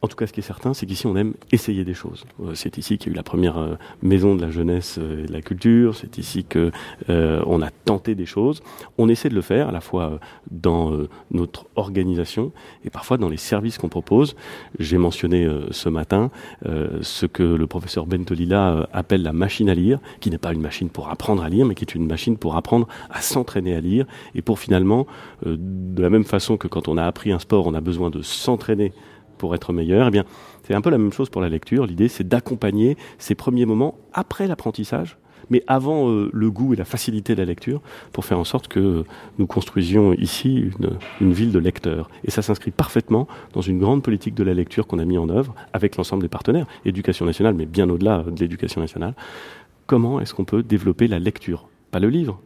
En 0.00 0.06
tout 0.06 0.14
cas, 0.14 0.28
ce 0.28 0.32
qui 0.32 0.38
est 0.38 0.44
certain, 0.44 0.74
c'est 0.74 0.86
qu'ici, 0.86 1.08
on 1.08 1.16
aime 1.16 1.34
essayer 1.50 1.84
des 1.84 1.94
choses. 1.94 2.24
Euh, 2.40 2.52
C'est 2.54 2.78
ici 2.78 2.98
qu'il 2.98 3.08
y 3.08 3.10
a 3.10 3.14
eu 3.14 3.16
la 3.16 3.24
première 3.24 3.58
euh, 3.58 3.74
maison 4.00 4.36
de 4.36 4.40
la 4.40 4.48
jeunesse 4.48 4.96
euh, 4.98 5.24
et 5.24 5.26
de 5.26 5.32
la 5.32 5.42
culture. 5.42 5.96
C'est 5.96 6.18
ici 6.18 6.44
que 6.44 6.70
euh, 7.10 7.42
on 7.46 7.60
a 7.62 7.70
tenté 7.70 8.14
des 8.14 8.26
choses. 8.26 8.62
On 8.96 9.08
essaie 9.08 9.28
de 9.28 9.34
le 9.34 9.40
faire 9.40 9.68
à 9.68 9.72
la 9.72 9.80
fois 9.80 10.20
dans 10.52 10.92
notre 11.32 11.66
organisation 11.74 12.52
et 12.84 12.90
parfois 12.90 13.16
dans 13.18 13.28
les 13.28 13.36
services 13.36 13.76
qu'on 13.76 13.88
propose. 13.88 14.36
J'ai 14.78 14.98
mentionné 14.98 15.48
ce 15.70 15.88
matin 15.88 16.30
ce 16.64 17.26
que 17.26 17.42
le 17.42 17.66
professeur 17.66 18.06
Bentolila 18.06 18.88
appelle 18.92 19.22
la 19.22 19.32
machine 19.32 19.68
à 19.68 19.74
lire, 19.74 19.98
qui 20.20 20.30
n'est 20.30 20.38
pas 20.38 20.52
une 20.52 20.60
machine 20.60 20.88
pour 20.90 21.08
apprendre 21.08 21.42
à 21.42 21.48
lire, 21.48 21.66
mais 21.66 21.74
qui 21.74 21.84
est 21.84 21.94
une 21.94 22.06
machine 22.06 22.36
pour 22.36 22.56
apprendre 22.56 22.88
à 23.10 23.20
s'entraîner 23.20 23.74
à 23.74 23.80
lire 23.80 24.06
et 24.34 24.42
pour 24.42 24.58
finalement, 24.58 25.06
de 25.44 26.02
la 26.02 26.10
même 26.10 26.24
façon 26.24 26.56
que 26.56 26.68
quand 26.68 26.88
on 26.88 26.96
a 26.96 27.04
appris 27.04 27.32
un 27.32 27.38
sport, 27.38 27.66
on 27.66 27.74
a 27.74 27.80
besoin 27.80 28.10
de 28.10 28.22
s'entraîner 28.22 28.92
pour 29.38 29.54
être 29.54 29.72
meilleur, 29.72 30.08
eh 30.08 30.10
bien, 30.10 30.24
c'est 30.64 30.74
un 30.74 30.82
peu 30.82 30.90
la 30.90 30.98
même 30.98 31.12
chose 31.12 31.30
pour 31.30 31.40
la 31.40 31.48
lecture. 31.48 31.86
L'idée, 31.86 32.08
c'est 32.08 32.28
d'accompagner 32.28 32.96
ces 33.18 33.34
premiers 33.34 33.64
moments 33.64 33.94
après 34.12 34.46
l'apprentissage, 34.46 35.16
mais 35.50 35.62
avant 35.66 36.10
euh, 36.10 36.28
le 36.32 36.50
goût 36.50 36.74
et 36.74 36.76
la 36.76 36.84
facilité 36.84 37.34
de 37.34 37.40
la 37.40 37.46
lecture, 37.46 37.80
pour 38.12 38.24
faire 38.26 38.38
en 38.38 38.44
sorte 38.44 38.68
que 38.68 39.04
nous 39.38 39.46
construisions 39.46 40.12
ici 40.12 40.56
une, 40.58 40.98
une 41.20 41.32
ville 41.32 41.52
de 41.52 41.58
lecteurs. 41.58 42.10
Et 42.24 42.30
ça 42.30 42.42
s'inscrit 42.42 42.70
parfaitement 42.70 43.26
dans 43.54 43.62
une 43.62 43.78
grande 43.78 44.02
politique 44.02 44.34
de 44.34 44.44
la 44.44 44.52
lecture 44.52 44.86
qu'on 44.86 44.98
a 44.98 45.06
mis 45.06 45.16
en 45.16 45.28
œuvre 45.30 45.54
avec 45.72 45.96
l'ensemble 45.96 46.22
des 46.22 46.28
partenaires, 46.28 46.66
éducation 46.84 47.24
nationale, 47.24 47.54
mais 47.54 47.66
bien 47.66 47.88
au-delà 47.88 48.24
de 48.24 48.38
l'éducation 48.38 48.80
nationale. 48.82 49.14
Comment 49.86 50.20
est-ce 50.20 50.34
qu'on 50.34 50.44
peut 50.44 50.62
développer 50.62 51.06
la 51.08 51.18
lecture? 51.18 51.68
Pas 51.90 52.00
le 52.00 52.10
livre, 52.10 52.42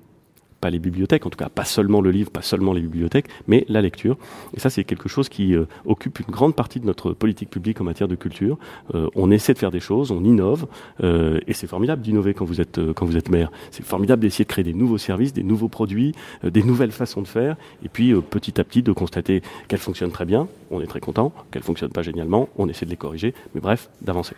pas 0.63 0.71
les 0.71 0.79
bibliothèques, 0.79 1.27
en 1.27 1.31
tout 1.31 1.37
cas 1.37 1.49
pas 1.49 1.65
seulement 1.65 2.01
le 2.01 2.11
livre, 2.11 2.31
pas 2.31 2.41
seulement 2.41 2.73
les 2.73 2.81
bibliothèques, 2.81 3.27
mais 3.49 3.67
la 3.69 3.83
lecture. 3.83 4.17
Et 4.55 4.61
ça, 4.61 4.71
c'est 4.71 4.85
quelque 4.85 5.09
chose 5.09 5.29
qui 5.29 5.55
euh, 5.55 5.67
occupe 5.85 6.21
une 6.21 6.33
grande 6.33 6.55
partie 6.55 6.79
de 6.79 6.87
notre 6.87 7.13
politique 7.13 7.51
publique 7.51 7.81
en 7.81 7.85
matière 7.85 8.09
de 8.09 8.15
culture. 8.15 8.57
Euh, 8.95 9.09
on 9.17 9.31
essaie 9.33 9.53
de 9.55 9.59
faire 9.59 9.73
des 9.73 9.81
choses, 9.81 10.13
on 10.13 10.23
innove, 10.23 10.67
euh, 11.03 11.41
et 11.49 11.53
c'est 11.53 11.67
formidable 11.67 12.01
d'innover 12.01 12.33
quand 12.33 12.45
vous 12.45 12.61
êtes 12.61 12.81
quand 12.95 13.09
maire. 13.31 13.51
C'est 13.73 13.85
formidable 13.85 14.23
d'essayer 14.23 14.45
de 14.45 14.49
créer 14.49 14.65
des 14.65 14.73
nouveaux 14.73 14.99
services, 14.99 15.33
des 15.33 15.43
nouveaux 15.43 15.69
produits, 15.69 16.15
des 16.45 16.63
nouvelles 16.63 16.93
façons 16.93 17.23
de 17.23 17.29
faire, 17.29 17.57
et 17.85 17.89
puis 17.89 18.15
petit 18.15 18.61
à 18.61 18.65
petit 18.65 18.83
de 18.83 18.93
constater 18.93 19.43
qu'elles 19.69 19.81
fonctionnent 19.81 20.13
très 20.13 20.25
bien. 20.25 20.49
On 20.71 20.81
est 20.81 20.87
très 20.87 21.01
content, 21.01 21.33
qu'elles 21.51 21.63
fonctionnent 21.63 21.91
pas 21.91 22.03
génialement, 22.03 22.49
on 22.57 22.69
essaie 22.69 22.87
de 22.87 22.91
les 22.91 22.97
corriger, 22.97 23.35
mais 23.55 23.61
bref, 23.61 23.91
d'avancer. 24.01 24.37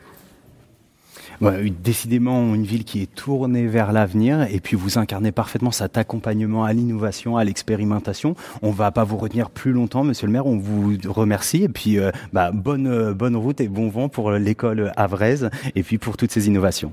Ouais, 1.41 1.71
décidément, 1.83 2.55
une 2.55 2.65
ville 2.65 2.85
qui 2.85 3.03
est 3.03 3.13
tournée 3.15 3.67
vers 3.67 3.93
l'avenir 3.93 4.43
et 4.51 4.61
puis 4.61 4.77
vous 4.77 4.99
incarnez 4.99 5.33
parfaitement 5.33 5.71
cet 5.71 5.99
accompagnement 5.99 6.65
à 6.65 6.73
l'innovation, 6.73 7.37
à 7.37 7.45
l'expérimentation. 7.45 8.37
On 8.63 8.71
va 8.71 8.91
pas 8.93 9.05
vous 9.05 9.17
retenir 9.17 9.51
plus 9.51 9.73
longtemps, 9.73 10.05
monsieur 10.05 10.27
le 10.27 10.33
maire. 10.33 10.47
On 10.47 10.59
vous 10.59 10.95
remercie 11.09 11.65
et 11.65 11.69
puis 11.69 11.99
euh, 11.99 12.11
bah, 12.33 12.51
bonne, 12.53 12.87
euh, 12.87 13.15
bonne 13.15 13.37
route 13.37 13.61
et 13.61 13.69
bon 13.69 13.89
vent 13.89 14.09
pour 14.09 14.31
l'école 14.33 14.93
havraise 14.97 15.51
et 15.75 15.83
puis 15.83 15.99
pour 15.99 16.17
toutes 16.17 16.31
ces 16.31 16.47
innovations. 16.47 16.93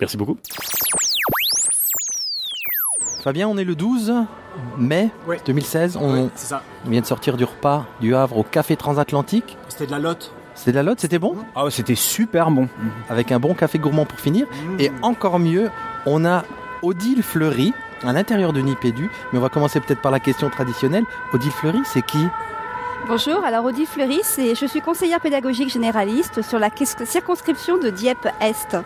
Merci 0.00 0.16
beaucoup. 0.16 0.36
Fabien, 3.24 3.48
on 3.48 3.58
est 3.58 3.64
le 3.64 3.74
12 3.74 4.12
mai 4.78 5.10
Ouais. 5.26 5.38
2016. 5.44 5.96
On, 6.00 6.12
Ouais, 6.12 6.28
c'est 6.36 6.46
ça. 6.46 6.62
on 6.86 6.90
vient 6.90 7.00
de 7.00 7.06
sortir 7.06 7.36
du 7.36 7.44
repas 7.44 7.84
du 8.00 8.14
Havre 8.14 8.38
au 8.38 8.42
Café 8.44 8.76
Transatlantique. 8.76 9.56
C'était 9.68 9.86
de 9.86 9.90
la 9.90 9.98
lotte. 9.98 10.32
C'était 10.58 10.72
de 10.72 10.76
la 10.76 10.82
lotte, 10.82 10.98
c'était 11.00 11.18
bon 11.20 11.36
Ah, 11.54 11.64
c'était 11.70 11.94
super 11.94 12.50
bon. 12.50 12.68
Avec 13.08 13.30
un 13.32 13.38
bon 13.38 13.54
café 13.54 13.78
gourmand 13.78 14.04
pour 14.04 14.18
finir. 14.18 14.46
Et 14.80 14.90
encore 15.02 15.38
mieux, 15.38 15.70
on 16.04 16.24
a 16.24 16.42
Odile 16.82 17.22
Fleury 17.22 17.72
à 18.04 18.12
l'intérieur 18.12 18.52
de 18.52 18.60
Nipédu. 18.60 19.08
Mais 19.32 19.38
on 19.38 19.42
va 19.42 19.48
commencer 19.48 19.78
peut-être 19.80 20.00
par 20.02 20.10
la 20.12 20.18
question 20.20 20.50
traditionnelle. 20.50 21.04
Odile 21.32 21.52
Fleury, 21.52 21.78
c'est 21.84 22.02
qui 22.04 22.26
Bonjour, 23.06 23.44
alors 23.44 23.64
Odile 23.64 23.86
Fleury, 23.86 24.18
c'est- 24.24 24.56
je 24.56 24.66
suis 24.66 24.80
conseillère 24.80 25.20
pédagogique 25.20 25.70
généraliste 25.72 26.42
sur 26.42 26.58
la 26.58 26.68
circonscription 27.04 27.78
de 27.78 27.90
Dieppe-Est. 27.90 28.76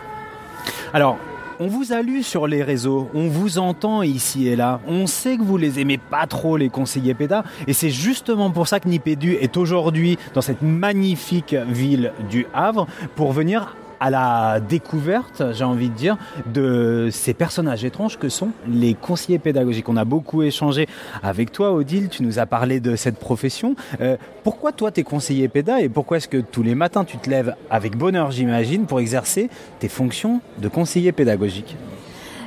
Alors, 0.93 1.19
on 1.61 1.67
vous 1.67 1.93
a 1.93 2.03
lu 2.03 2.23
sur 2.23 2.47
les 2.47 2.63
réseaux, 2.63 3.09
on 3.15 3.29
vous 3.29 3.59
entend 3.59 4.03
ici 4.03 4.49
et 4.49 4.57
là, 4.57 4.81
on 4.87 5.07
sait 5.07 5.37
que 5.37 5.43
vous 5.43 5.57
les 5.57 5.81
aimez 5.81 5.99
pas 5.99 6.27
trop 6.27 6.57
les 6.57 6.69
conseillers 6.69 7.15
PEDA, 7.15 7.45
et 7.67 7.73
c'est 7.73 7.91
justement 7.91 8.51
pour 8.51 8.69
ça 8.69 8.81
que 8.81 8.89
Nipédu 8.89 9.35
est 9.35 9.57
aujourd'hui 9.57 10.19
dans 10.35 10.41
cette 10.41 10.63
magnifique 10.63 11.55
ville 11.69 12.13
du 12.31 12.47
Havre 12.55 12.87
pour 13.15 13.33
venir 13.33 13.77
à 14.03 14.11
la 14.11 14.59
découverte, 14.59 15.45
j'ai 15.53 15.63
envie 15.63 15.89
de 15.89 15.95
dire, 15.95 16.17
de 16.53 17.09
ces 17.13 17.35
personnages 17.35 17.85
étranges 17.85 18.19
que 18.19 18.29
sont 18.29 18.51
les 18.67 18.95
conseillers 18.95 19.39
pédagogiques. 19.39 19.89
On 19.89 19.97
a 19.97 20.05
beaucoup 20.05 20.43
échangé 20.43 20.89
avec 21.23 21.53
toi, 21.53 21.73
Odile, 21.73 22.09
tu 22.09 22.25
nous 22.25 22.41
as 22.41 22.47
parlé 22.47 22.81
de 22.81 22.97
cette 22.97 23.17
profession. 23.17 23.77
Euh, 24.01 24.17
pourquoi 24.43 24.73
toi, 24.73 24.91
tu 24.91 25.01
es 25.01 25.05
conseiller 25.05 25.47
péda 25.47 25.81
et 25.81 25.89
pourquoi 25.89 26.17
est-ce 26.17 26.27
que 26.27 26.39
tous 26.39 26.65
les 26.65 26.75
matins, 26.75 27.05
tu 27.05 27.17
te 27.17 27.31
lèves 27.31 27.55
avec 27.71 27.97
bonheur, 27.97 28.33
j'imagine, 28.33 28.87
pour 28.87 28.99
exercer 28.99 29.49
tes 29.79 29.89
fonctions 29.89 30.41
de 30.59 30.67
conseiller 30.67 31.13
pédagogique? 31.13 31.77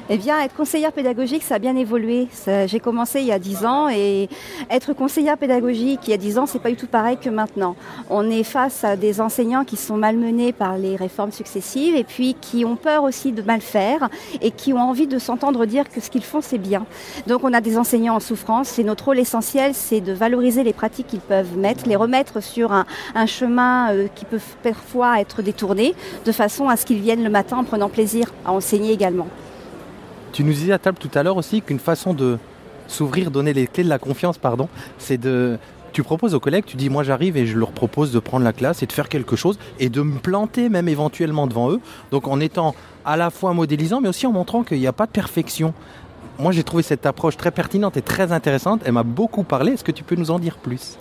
Eh 0.08 0.20
bien, 0.20 0.40
être 0.40 0.54
conseillère 0.54 0.92
pédagogique, 0.92 1.42
ça 1.42 1.56
a 1.56 1.60
bien 1.60 1.76
évolué. 1.76 2.28
J'ai 2.68 2.80
commencé 2.80 3.22
il 3.22 3.26
y 3.26 3.32
a 3.32 3.40
10 3.40 3.66
ans 3.66 3.90
et 3.90 4.30
être 4.70 4.94
conseillère 4.94 5.36
pédagogique 5.36 6.02
il 6.06 6.12
y 6.12 6.14
a 6.14 6.18
10 6.18 6.38
ans, 6.38 6.46
c'est 6.46 6.60
pas 6.60 6.70
du 6.70 6.76
tout 6.76 6.86
pareil 6.86 7.18
que 7.18 7.32
maintenant. 7.32 7.76
On 8.12 8.30
est 8.30 8.44
face 8.44 8.84
à 8.84 8.98
des 8.98 9.20
enseignants 9.20 9.64
qui 9.64 9.78
sont 9.78 9.98
malmenés 9.98 10.54
par 10.54 10.78
les 10.78 10.96
réformes 10.96 11.32
successives 11.32 11.96
et 11.96 12.04
puis 12.04 12.36
qui 12.40 12.66
ont 12.66 12.76
peur 12.76 13.02
aussi 13.02 13.32
de 13.32 13.42
mal 13.42 13.62
faire 13.62 14.10
et 14.42 14.52
qui 14.52 14.74
ont 14.74 14.80
envie 14.80 15.08
de 15.08 15.18
s'entendre 15.18 15.66
dire 15.66 15.90
que 15.90 16.00
ce 16.00 16.12
qu'ils 16.12 16.24
font, 16.24 16.42
c'est 16.42 16.60
bien. 16.60 16.86
Donc, 17.26 17.44
on 17.44 17.52
a 17.52 17.60
des 17.60 17.76
enseignants 17.76 18.18
en 18.18 18.20
souffrance 18.20 18.78
et 18.78 18.84
notre 18.84 19.06
rôle 19.06 19.18
essentiel, 19.18 19.74
c'est 19.74 20.02
de 20.02 20.14
valoriser 20.14 20.64
les 20.64 20.74
pratiques 20.74 21.08
qu'ils 21.08 21.20
peuvent 21.20 21.58
mettre, 21.58 21.88
les 21.88 21.96
remettre 21.96 22.44
sur 22.44 22.74
un, 22.74 22.86
un 23.16 23.26
chemin 23.26 23.92
euh, 23.92 24.08
qui 24.14 24.26
peut 24.26 24.42
parfois 24.62 25.20
être 25.20 25.42
détourné 25.42 25.96
de 26.26 26.32
façon 26.32 26.70
à 26.70 26.78
ce 26.78 26.86
qu'ils 26.86 27.02
viennent 27.02 27.24
le 27.24 27.32
matin 27.32 27.58
en 27.58 27.64
prenant 27.64 27.90
plaisir 27.90 28.32
à 28.46 28.52
enseigner 28.52 28.92
également. 28.92 29.28
Tu 30.36 30.44
nous 30.44 30.52
disais 30.52 30.74
à 30.74 30.80
table 30.80 30.98
tout 31.00 31.10
à 31.14 31.24
l'heure 31.24 31.38
aussi 31.38 31.62
qu'une 31.62 31.80
façon 31.80 32.14
de 32.14 32.38
s'ouvrir, 32.90 33.32
donner 33.32 33.54
les 33.54 33.68
clés 33.68 33.86
de 33.86 33.90
la 33.90 34.00
confiance, 34.00 34.38
pardon, 34.38 34.68
c'est 34.98 35.18
de 35.18 35.58
tu 35.94 36.04
proposes 36.04 36.36
aux 36.36 36.42
collègues, 36.42 36.66
tu 36.66 36.76
dis 36.76 36.90
moi 36.90 37.04
j'arrive 37.04 37.38
et 37.38 37.46
je 37.46 37.58
leur 37.58 37.72
propose 37.72 38.12
de 38.12 38.20
prendre 38.20 38.44
la 38.44 38.52
classe 38.52 38.84
et 38.84 38.86
de 38.86 38.92
faire 38.92 39.08
quelque 39.08 39.38
chose 39.38 39.58
et 39.80 39.88
de 39.88 40.02
me 40.02 40.20
planter 40.20 40.68
même 40.68 40.90
éventuellement 40.90 41.48
devant 41.48 41.72
eux. 41.72 41.80
Donc 42.12 42.28
en 42.28 42.42
étant 42.42 42.76
à 43.06 43.16
la 43.16 43.30
fois 43.30 43.54
modélisant 43.54 44.02
mais 44.02 44.10
aussi 44.10 44.28
en 44.28 44.34
montrant 44.34 44.66
qu'il 44.66 44.78
n'y 44.78 44.88
a 44.88 44.92
pas 44.92 45.06
de 45.06 45.12
perfection. 45.12 45.74
Moi 46.38 46.52
j'ai 46.52 46.66
trouvé 46.66 46.84
cette 46.84 47.06
approche 47.06 47.38
très 47.38 47.52
pertinente 47.52 47.96
et 47.96 48.02
très 48.02 48.34
intéressante. 48.34 48.82
Elle 48.84 48.92
m'a 48.92 49.04
beaucoup 49.04 49.44
parlé. 49.44 49.72
Est-ce 49.72 49.86
que 49.86 49.94
tu 49.94 50.04
peux 50.04 50.18
nous 50.18 50.32
en 50.32 50.40
dire 50.40 50.58
plus? 50.58 50.98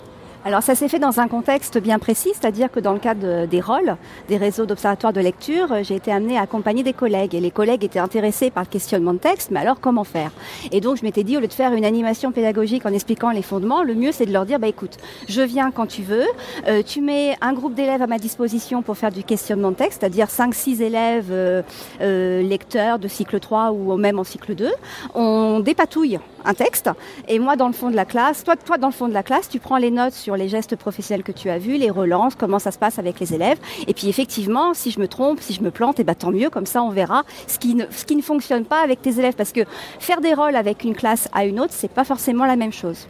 Alors 0.47 0.61
ça 0.61 0.75
s'est 0.75 0.87
fait 0.87 0.99
dans 0.99 1.19
un 1.19 1.27
contexte 1.27 1.79
bien 1.79 1.97
précis, 1.97 2.29
c'est-à-dire 2.39 2.69
que 2.71 2.79
dans 2.79 2.93
le 2.93 2.99
cadre 2.99 3.19
de- 3.19 3.45
des 3.47 3.59
rôles, 3.59 3.97
des 4.27 4.37
réseaux 4.37 4.67
d'observatoires 4.67 5.11
de 5.11 5.19
lecture, 5.19 5.71
euh, 5.71 5.79
j'ai 5.81 5.95
été 5.95 6.11
amenée 6.11 6.37
à 6.37 6.41
accompagner 6.41 6.83
des 6.83 6.93
collègues. 6.93 7.33
Et 7.33 7.39
les 7.39 7.49
collègues 7.49 7.83
étaient 7.83 7.97
intéressés 7.97 8.51
par 8.51 8.61
le 8.61 8.69
questionnement 8.69 9.13
de 9.13 9.17
texte, 9.17 9.49
mais 9.49 9.59
alors 9.59 9.79
comment 9.79 10.03
faire? 10.03 10.29
Et 10.71 10.81
donc 10.81 10.97
je 10.97 11.03
m'étais 11.03 11.23
dit 11.23 11.35
au 11.35 11.39
lieu 11.39 11.47
de 11.47 11.53
faire 11.53 11.73
une 11.73 11.83
animation 11.83 12.31
pédagogique 12.31 12.85
en 12.85 12.93
expliquant 12.93 13.31
les 13.31 13.41
fondements, 13.41 13.81
le 13.81 13.95
mieux 13.95 14.11
c'est 14.11 14.27
de 14.27 14.31
leur 14.33 14.45
dire 14.45 14.59
bah 14.59 14.67
écoute, 14.67 14.97
je 15.27 15.41
viens 15.41 15.71
quand 15.71 15.87
tu 15.87 16.03
veux, 16.03 16.25
euh, 16.67 16.83
tu 16.85 17.01
mets 17.01 17.35
un 17.41 17.53
groupe 17.53 17.73
d'élèves 17.73 18.03
à 18.03 18.07
ma 18.07 18.19
disposition 18.19 18.83
pour 18.83 18.97
faire 18.97 19.11
du 19.11 19.23
questionnement 19.23 19.71
de 19.71 19.77
texte, 19.77 20.01
c'est-à-dire 20.01 20.29
5 20.29 20.53
6 20.53 20.79
élèves 20.83 21.29
euh, 21.31 21.63
euh, 22.01 22.43
lecteurs 22.43 22.99
de 22.99 23.07
cycle 23.07 23.39
3 23.39 23.71
ou 23.71 23.97
même 23.97 24.19
en 24.19 24.23
cycle 24.23 24.53
2, 24.53 24.69
on 25.15 25.59
dépatouille 25.59 26.19
un 26.47 26.53
texte. 26.53 26.91
Et 27.27 27.39
moi 27.39 27.55
dans 27.55 27.65
le 27.65 27.73
fond 27.73 27.89
de 27.89 27.95
la 27.95 28.05
classe, 28.05 28.43
toi 28.43 28.55
toi 28.55 28.77
dans 28.77 28.89
le 28.89 28.93
fond 28.93 29.07
de 29.07 29.13
la 29.15 29.23
classe, 29.23 29.49
tu 29.49 29.57
prends 29.59 29.77
les 29.77 29.89
notes 29.89 30.13
sur 30.13 30.34
les 30.35 30.47
gestes 30.47 30.75
professionnels 30.75 31.23
que 31.23 31.31
tu 31.31 31.49
as 31.49 31.57
vus, 31.57 31.77
les 31.77 31.89
relances, 31.89 32.35
comment 32.35 32.59
ça 32.59 32.71
se 32.71 32.77
passe 32.77 32.99
avec 32.99 33.19
les 33.19 33.33
élèves 33.33 33.57
et 33.87 33.93
puis 33.93 34.09
effectivement, 34.09 34.73
si 34.73 34.91
je 34.91 34.99
me 34.99 35.07
trompe, 35.07 35.39
si 35.41 35.53
je 35.53 35.61
me 35.61 35.71
plante, 35.71 35.99
et 35.99 36.03
ben 36.03 36.15
tant 36.15 36.31
mieux 36.31 36.49
comme 36.49 36.65
ça 36.65 36.81
on 36.81 36.89
verra 36.89 37.23
ce 37.47 37.57
qui 37.57 37.75
ne 38.15 38.21
fonctionne 38.21 38.65
pas 38.65 38.81
avec 38.83 39.01
tes 39.01 39.19
élèves 39.19 39.35
parce 39.35 39.51
que 39.51 39.61
faire 39.99 40.21
des 40.21 40.33
rôles 40.33 40.55
avec 40.55 40.83
une 40.83 40.95
classe 40.95 41.29
à 41.33 41.45
une 41.45 41.59
autre, 41.59 41.73
c'est 41.73 41.91
pas 41.91 42.03
forcément 42.03 42.45
la 42.45 42.55
même 42.55 42.73
chose. 42.73 43.07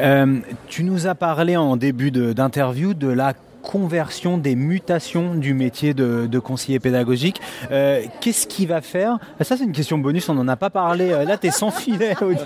Euh, 0.00 0.38
tu 0.68 0.84
nous 0.84 1.06
as 1.06 1.14
parlé 1.14 1.56
en 1.56 1.76
début 1.76 2.10
d'interview 2.10 2.94
de, 2.94 3.08
la 3.08 3.34
conversion 3.66 4.38
des 4.38 4.54
mutations 4.54 5.34
du 5.34 5.52
métier 5.52 5.92
de, 5.92 6.26
de 6.26 6.38
conseiller 6.38 6.78
pédagogique. 6.78 7.40
Euh, 7.72 8.02
Qu'est-ce 8.20 8.46
qui 8.46 8.64
va 8.64 8.80
faire? 8.80 9.18
Ça, 9.40 9.56
c'est 9.56 9.64
une 9.64 9.72
question 9.72 9.98
bonus, 9.98 10.28
on 10.28 10.34
n'en 10.34 10.46
a 10.48 10.56
pas 10.56 10.70
parlé. 10.70 11.10
Euh, 11.10 11.24
Là, 11.24 11.36
tu 11.36 11.48
es 11.48 11.50
sans 11.50 11.70
filet. 11.72 12.14
Audi. 12.22 12.38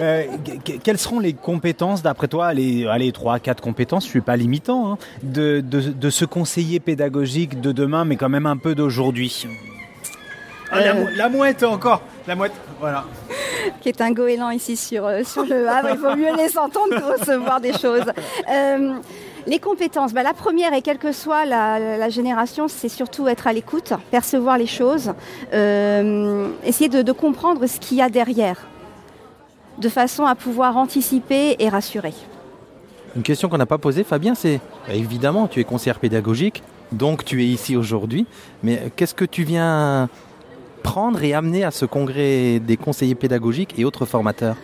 Euh, 0.00 0.24
que- 0.64 0.72
quelles 0.72 0.98
seront 0.98 1.18
les 1.18 1.32
compétences, 1.32 2.02
d'après 2.02 2.28
toi, 2.28 2.52
les, 2.52 2.86
allez, 2.86 3.10
3, 3.12 3.38
4 3.38 3.62
compétences, 3.62 4.04
je 4.04 4.10
suis 4.10 4.20
pas 4.20 4.36
limitant, 4.36 4.92
hein, 4.92 4.98
de, 5.22 5.60
de, 5.60 5.80
de 5.80 6.10
ce 6.10 6.24
conseiller 6.26 6.78
pédagogique 6.78 7.60
de 7.60 7.72
demain, 7.72 8.04
mais 8.04 8.16
quand 8.16 8.28
même 8.28 8.46
un 8.46 8.56
peu 8.58 8.74
d'aujourd'hui 8.74 9.46
Ah, 10.70 10.80
la, 10.80 10.94
mou- 10.94 11.08
la 11.16 11.28
mouette 11.28 11.62
encore 11.62 12.02
La 12.28 12.34
mouette, 12.36 12.52
voilà. 12.80 13.04
qui 13.80 13.88
est 13.88 14.00
un 14.00 14.12
goéland 14.12 14.50
ici 14.50 14.76
sur, 14.76 15.06
euh, 15.06 15.22
sur 15.24 15.44
le 15.44 15.68
Havre. 15.68 15.88
Il 15.94 15.98
vaut 15.98 16.16
mieux 16.16 16.36
les 16.36 16.58
entendre 16.58 16.90
que 16.90 17.18
recevoir 17.20 17.60
des 17.60 17.72
choses. 17.72 18.04
Euh, 18.52 18.94
les 19.46 19.58
compétences, 19.58 20.12
bah, 20.12 20.22
la 20.22 20.34
première, 20.34 20.72
et 20.72 20.82
quelle 20.82 20.98
que 20.98 21.12
soit 21.12 21.44
la, 21.44 22.08
génération, 22.08 22.68
c'est 22.68 22.88
surtout 22.88 23.28
être 23.28 23.46
à 23.46 23.52
l'écoute, 23.52 23.92
percevoir 24.10 24.58
les 24.58 24.66
choses, 24.66 25.12
euh, 25.52 26.48
essayer 26.64 26.88
de, 26.88 27.02
de 27.02 27.12
comprendre 27.12 27.66
ce 27.66 27.78
qu'il 27.78 27.98
y 27.98 28.02
a 28.02 28.08
derrière, 28.08 28.66
de 29.78 29.88
façon 29.88 30.24
à 30.24 30.34
pouvoir 30.34 30.76
anticiper 30.76 31.56
et 31.58 31.68
rassurer. 31.68 32.14
Une 33.14 33.22
question 33.22 33.48
qu'on 33.48 33.58
n'a 33.58 33.66
pas 33.66 33.78
posée, 33.78 34.04
Fabien, 34.04 34.34
c'est 34.34 34.60
bah, 34.86 34.94
évidemment, 34.94 35.48
tu 35.48 35.60
es 35.60 35.64
conseillère 35.64 35.98
pédagogique, 35.98 36.62
donc 36.92 37.24
tu 37.24 37.42
es 37.42 37.46
ici 37.46 37.76
aujourd'hui, 37.76 38.26
mais 38.62 38.90
qu'est-ce 38.96 39.14
que 39.14 39.24
tu 39.24 39.42
viens 39.42 40.08
prendre 40.82 41.22
et 41.22 41.34
amener 41.34 41.64
à 41.64 41.70
ce 41.70 41.84
congrès 41.84 42.60
des 42.60 42.76
conseillers 42.76 43.14
pédagogiques 43.14 43.74
et 43.78 43.84
autres 43.84 44.06
formateurs? 44.06 44.56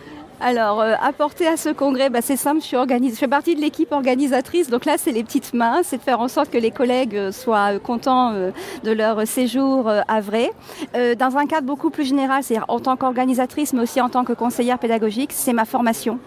Alors, 0.45 0.81
euh, 0.81 0.95
apporter 1.01 1.47
à 1.47 1.55
ce 1.55 1.69
congrès, 1.69 2.09
bah, 2.09 2.19
c'est 2.21 2.35
simple, 2.35 2.59
je, 2.59 2.65
suis 2.65 2.75
organise- 2.75 3.13
je 3.13 3.19
fais 3.19 3.29
partie 3.29 3.55
de 3.55 3.61
l'équipe 3.61 3.93
organisatrice. 3.93 4.69
Donc 4.69 4.83
là, 4.83 4.95
c'est 4.97 5.13
les 5.13 5.23
petites 5.23 5.53
mains, 5.53 5.79
c'est 5.83 5.95
de 5.95 6.01
faire 6.01 6.19
en 6.19 6.27
sorte 6.27 6.49
que 6.49 6.57
les 6.57 6.69
collègues 6.69 7.15
euh, 7.15 7.31
soient 7.31 7.75
euh, 7.75 7.79
contents 7.79 8.33
euh, 8.33 8.51
de 8.83 8.91
leur 8.91 9.25
séjour 9.25 9.87
euh, 9.87 10.01
à 10.09 10.19
vrai. 10.19 10.49
Euh, 10.97 11.15
dans 11.15 11.37
un 11.37 11.45
cadre 11.45 11.65
beaucoup 11.65 11.89
plus 11.91 12.03
général, 12.03 12.43
c'est-à-dire 12.43 12.65
en 12.67 12.81
tant 12.81 12.97
qu'organisatrice, 12.97 13.71
mais 13.71 13.81
aussi 13.83 14.01
en 14.01 14.09
tant 14.09 14.25
que 14.25 14.33
conseillère 14.33 14.79
pédagogique, 14.79 15.31
c'est 15.31 15.53
ma 15.53 15.63
formation. 15.63 16.19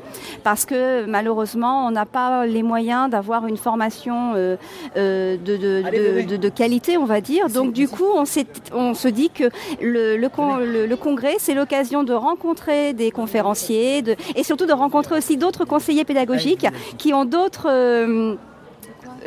Parce 0.45 0.65
que 0.65 1.05
malheureusement, 1.05 1.87
on 1.87 1.91
n'a 1.91 2.07
pas 2.07 2.47
les 2.47 2.63
moyens 2.63 3.11
d'avoir 3.11 3.47
une 3.47 3.59
formation 3.59 4.33
euh, 4.35 4.57
euh, 4.97 5.37
de, 5.37 5.57
de, 5.59 5.83
de, 6.23 6.27
de- 6.27 6.37
de 6.39 6.49
qualité, 6.49 6.97
on 6.97 7.05
va 7.05 7.21
dire. 7.21 7.51
Donc 7.51 7.75
du 7.75 7.87
coup, 7.87 8.07
on, 8.15 8.25
se 8.25 9.09
dit 9.09 9.29
que 9.29 9.45
le, 9.83 10.17
le, 10.17 10.29
con- 10.31 10.57
le- 10.57 10.87
le 10.87 10.97
congrès, 10.97 11.35
c'est 11.39 11.53
l'occasion 11.53 12.03
de 12.03 12.15
rencontrer 12.15 12.95
des 12.95 13.11
conférenciers 13.11 14.05
de, 14.07 14.17
et 14.35 14.43
surtout 14.43 14.67
de 14.67 14.73
rencontrer 14.73 15.17
aussi 15.19 15.37
d'autres 15.37 15.65
conseillers 15.67 16.05
pédagogiques 16.05 16.67
qui 16.99 17.13
ont 17.13 17.25
d'autres... 17.25 17.67
euh, 17.71 18.35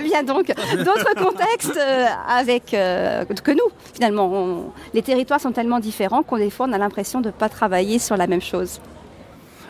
Bien 0.02 0.24
donc, 0.24 0.48
d'autres 0.78 1.14
contextes 1.16 1.76
euh, 1.78 2.06
avec 2.30 2.74
euh, 2.74 3.26
que 3.26 3.52
nous 3.52 3.70
finalement. 3.94 4.28
On- 4.32 4.72
les 4.94 5.02
territoires 5.02 5.42
sont 5.42 5.52
tellement 5.52 5.80
différents 5.80 6.24
qu'on 6.24 6.38
des 6.38 6.50
fois 6.50 6.68
on 6.70 6.74
a 6.74 6.78
l'impression 6.78 7.20
de 7.20 7.28
ne 7.28 7.32
pas 7.34 7.50
travailler 7.50 8.00
sur 8.00 8.16
la 8.16 8.26
même 8.28 8.42
chose. 8.42 8.80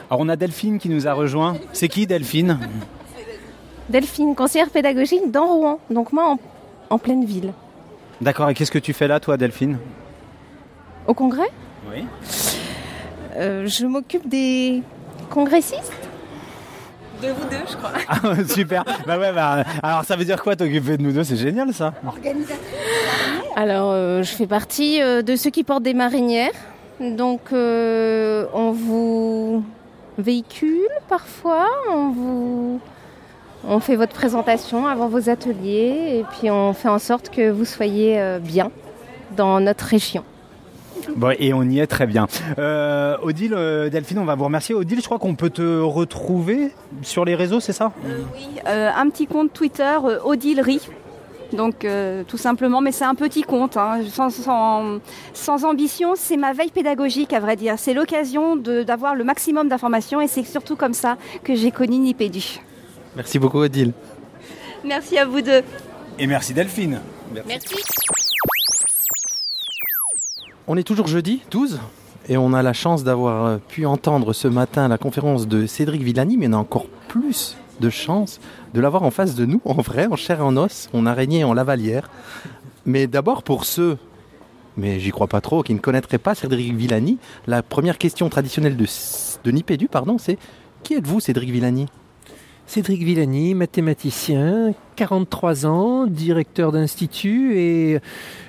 Alors, 0.09 0.21
on 0.21 0.29
a 0.29 0.35
Delphine 0.35 0.77
qui 0.77 0.89
nous 0.89 1.07
a 1.07 1.13
rejoint. 1.13 1.55
C'est 1.73 1.87
qui, 1.87 2.05
Delphine? 2.05 2.59
Delphine, 3.89 4.35
conseillère 4.35 4.69
pédagogique 4.69 5.31
dans 5.31 5.47
Rouen, 5.47 5.79
donc 5.89 6.13
moi 6.13 6.29
en, 6.31 6.39
en 6.93 6.97
pleine 6.99 7.25
ville. 7.25 7.53
D'accord, 8.21 8.49
et 8.49 8.53
qu'est-ce 8.53 8.71
que 8.71 8.77
tu 8.79 8.93
fais 8.93 9.07
là, 9.07 9.19
toi, 9.19 9.35
Delphine? 9.37 9.77
Au 11.07 11.13
congrès, 11.15 11.49
Oui. 11.91 12.05
euh, 13.35 13.65
je 13.67 13.85
m'occupe 13.87 14.27
des 14.29 14.83
congressistes. 15.29 15.93
De 17.21 17.27
vous 17.27 17.49
deux, 17.49 17.57
je 17.69 17.75
crois. 17.75 17.91
Ah, 18.07 18.43
super. 18.47 18.85
Bah 19.05 19.19
ouais, 19.19 19.33
bah, 19.33 19.63
alors 19.83 20.05
ça 20.05 20.15
veut 20.15 20.23
dire 20.23 20.41
quoi 20.41 20.55
t'occuper 20.55 20.95
de 20.97 21.03
nous 21.03 21.11
deux? 21.11 21.23
C'est 21.25 21.35
génial 21.35 21.73
ça. 21.73 21.93
Alors, 23.57 23.91
euh, 23.91 24.23
je 24.23 24.31
fais 24.31 24.47
partie 24.47 25.01
euh, 25.01 25.21
de 25.21 25.35
ceux 25.35 25.49
qui 25.49 25.65
portent 25.65 25.83
des 25.83 25.93
marinières. 25.93 26.53
Donc, 27.01 27.41
euh, 27.51 28.45
on 28.53 28.71
vous 28.71 29.63
véhicule 30.17 30.87
parfois, 31.09 31.67
on 31.91 32.09
vous... 32.09 32.79
On 33.67 33.81
fait 33.81 33.97
votre 33.97 34.13
présentation 34.13 34.87
avant 34.87 35.09
vos 35.09 35.29
ateliers 35.29 36.19
et 36.19 36.25
puis 36.31 36.49
on 36.49 36.71
fait 36.71 36.87
en 36.87 36.99
sorte 36.99 37.29
que 37.29 37.49
vous 37.49 37.65
soyez 37.65 38.37
bien 38.41 38.71
dans 39.35 39.59
notre 39.59 39.83
région. 39.83 40.23
Bon, 41.15 41.35
et 41.37 41.53
on 41.53 41.63
y 41.63 41.79
est 41.79 41.87
très 41.87 42.07
bien. 42.07 42.27
Euh, 42.57 43.17
Odile, 43.21 43.53
euh, 43.53 43.89
Delphine, 43.89 44.19
on 44.19 44.25
va 44.25 44.35
vous 44.35 44.45
remercier. 44.45 44.75
Odile, 44.75 44.99
je 44.99 45.05
crois 45.05 45.19
qu'on 45.19 45.35
peut 45.35 45.49
te 45.49 45.79
retrouver 45.79 46.71
sur 47.01 47.25
les 47.25 47.35
réseaux, 47.35 47.59
c'est 47.59 47.73
ça? 47.73 47.91
Oui, 48.05 48.47
euh, 48.67 48.89
un 48.95 49.09
petit 49.09 49.27
compte 49.27 49.53
Twitter, 49.53 49.97
Odile 50.23 50.61
Rie. 50.61 50.81
Donc 51.53 51.83
euh, 51.83 52.23
tout 52.27 52.37
simplement, 52.37 52.79
mais 52.79 52.91
c'est 52.91 53.05
un 53.05 53.15
petit 53.15 53.41
compte, 53.41 53.75
hein, 53.75 54.01
sans, 54.07 54.29
sans, 54.29 54.99
sans 55.33 55.65
ambition, 55.65 56.13
c'est 56.15 56.37
ma 56.37 56.53
veille 56.53 56.69
pédagogique 56.69 57.33
à 57.33 57.39
vrai 57.39 57.55
dire. 57.55 57.75
C'est 57.77 57.93
l'occasion 57.93 58.55
d'avoir 58.55 59.15
le 59.15 59.23
maximum 59.23 59.67
d'informations 59.67 60.21
et 60.21 60.27
c'est 60.27 60.43
surtout 60.43 60.75
comme 60.75 60.93
ça 60.93 61.17
que 61.43 61.55
j'ai 61.55 61.71
connu 61.71 61.97
Nipédu. 61.97 62.59
Merci 63.15 63.39
beaucoup, 63.39 63.59
Odile. 63.59 63.93
Merci 64.85 65.17
à 65.17 65.25
vous 65.25 65.41
deux. 65.41 65.63
Et 66.19 66.27
merci 66.27 66.53
Delphine. 66.53 66.99
Merci. 67.47 67.75
On 70.71 70.77
est 70.77 70.83
toujours 70.83 71.07
jeudi 71.07 71.41
12 71.49 71.79
et 72.27 72.37
on 72.37 72.53
a 72.53 72.61
la 72.61 72.73
chance 72.73 73.03
d'avoir 73.03 73.45
euh, 73.47 73.57
pu 73.57 73.87
entendre 73.87 74.33
ce 74.33 74.47
matin 74.47 74.87
la 74.87 74.99
conférence 74.99 75.47
de 75.47 75.65
Cédric 75.65 76.03
Villani, 76.03 76.37
mais 76.37 76.47
on 76.47 76.53
a 76.53 76.57
encore 76.57 76.85
plus 77.07 77.57
de 77.79 77.89
chance 77.89 78.39
de 78.75 78.79
l'avoir 78.79 79.01
en 79.01 79.09
face 79.09 79.33
de 79.33 79.47
nous, 79.47 79.61
en 79.65 79.81
vrai, 79.81 80.05
en 80.05 80.15
chair 80.15 80.41
et 80.41 80.43
en 80.43 80.55
os, 80.57 80.87
en 80.93 81.07
araignée 81.07 81.39
et 81.39 81.43
en 81.43 81.55
lavalière. 81.55 82.11
Mais 82.85 83.07
d'abord 83.07 83.41
pour 83.41 83.65
ceux, 83.65 83.97
mais 84.77 84.99
j'y 84.99 85.09
crois 85.09 85.25
pas 85.25 85.41
trop, 85.41 85.63
qui 85.63 85.73
ne 85.73 85.79
connaîtraient 85.79 86.19
pas 86.19 86.35
Cédric 86.35 86.75
Villani, 86.75 87.17
la 87.47 87.63
première 87.63 87.97
question 87.97 88.29
traditionnelle 88.29 88.77
de, 88.77 88.85
de 89.43 89.51
Nipédu, 89.51 89.87
pardon, 89.87 90.19
c'est 90.19 90.37
qui 90.83 90.93
êtes-vous 90.93 91.19
Cédric 91.19 91.49
Villani? 91.49 91.87
Cédric 92.69 93.01
Villani, 93.01 93.55
mathématicien, 93.55 94.75
43 94.95 95.65
ans, 95.65 96.05
directeur 96.05 96.71
d'institut 96.71 97.57
et 97.57 97.99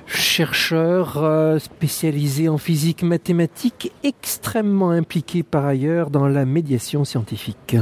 chercheur 0.07 1.17
euh, 1.17 1.59
spécialisé 1.59 2.51
en 2.51 2.59
physique 2.59 3.03
mathématique, 3.03 3.93
extrêmement 4.05 4.91
impliqué 4.91 5.43
par 5.43 5.65
ailleurs 5.65 6.11
dans 6.11 6.29
la 6.29 6.45
médiation 6.45 7.07
scientifique. 7.07 7.77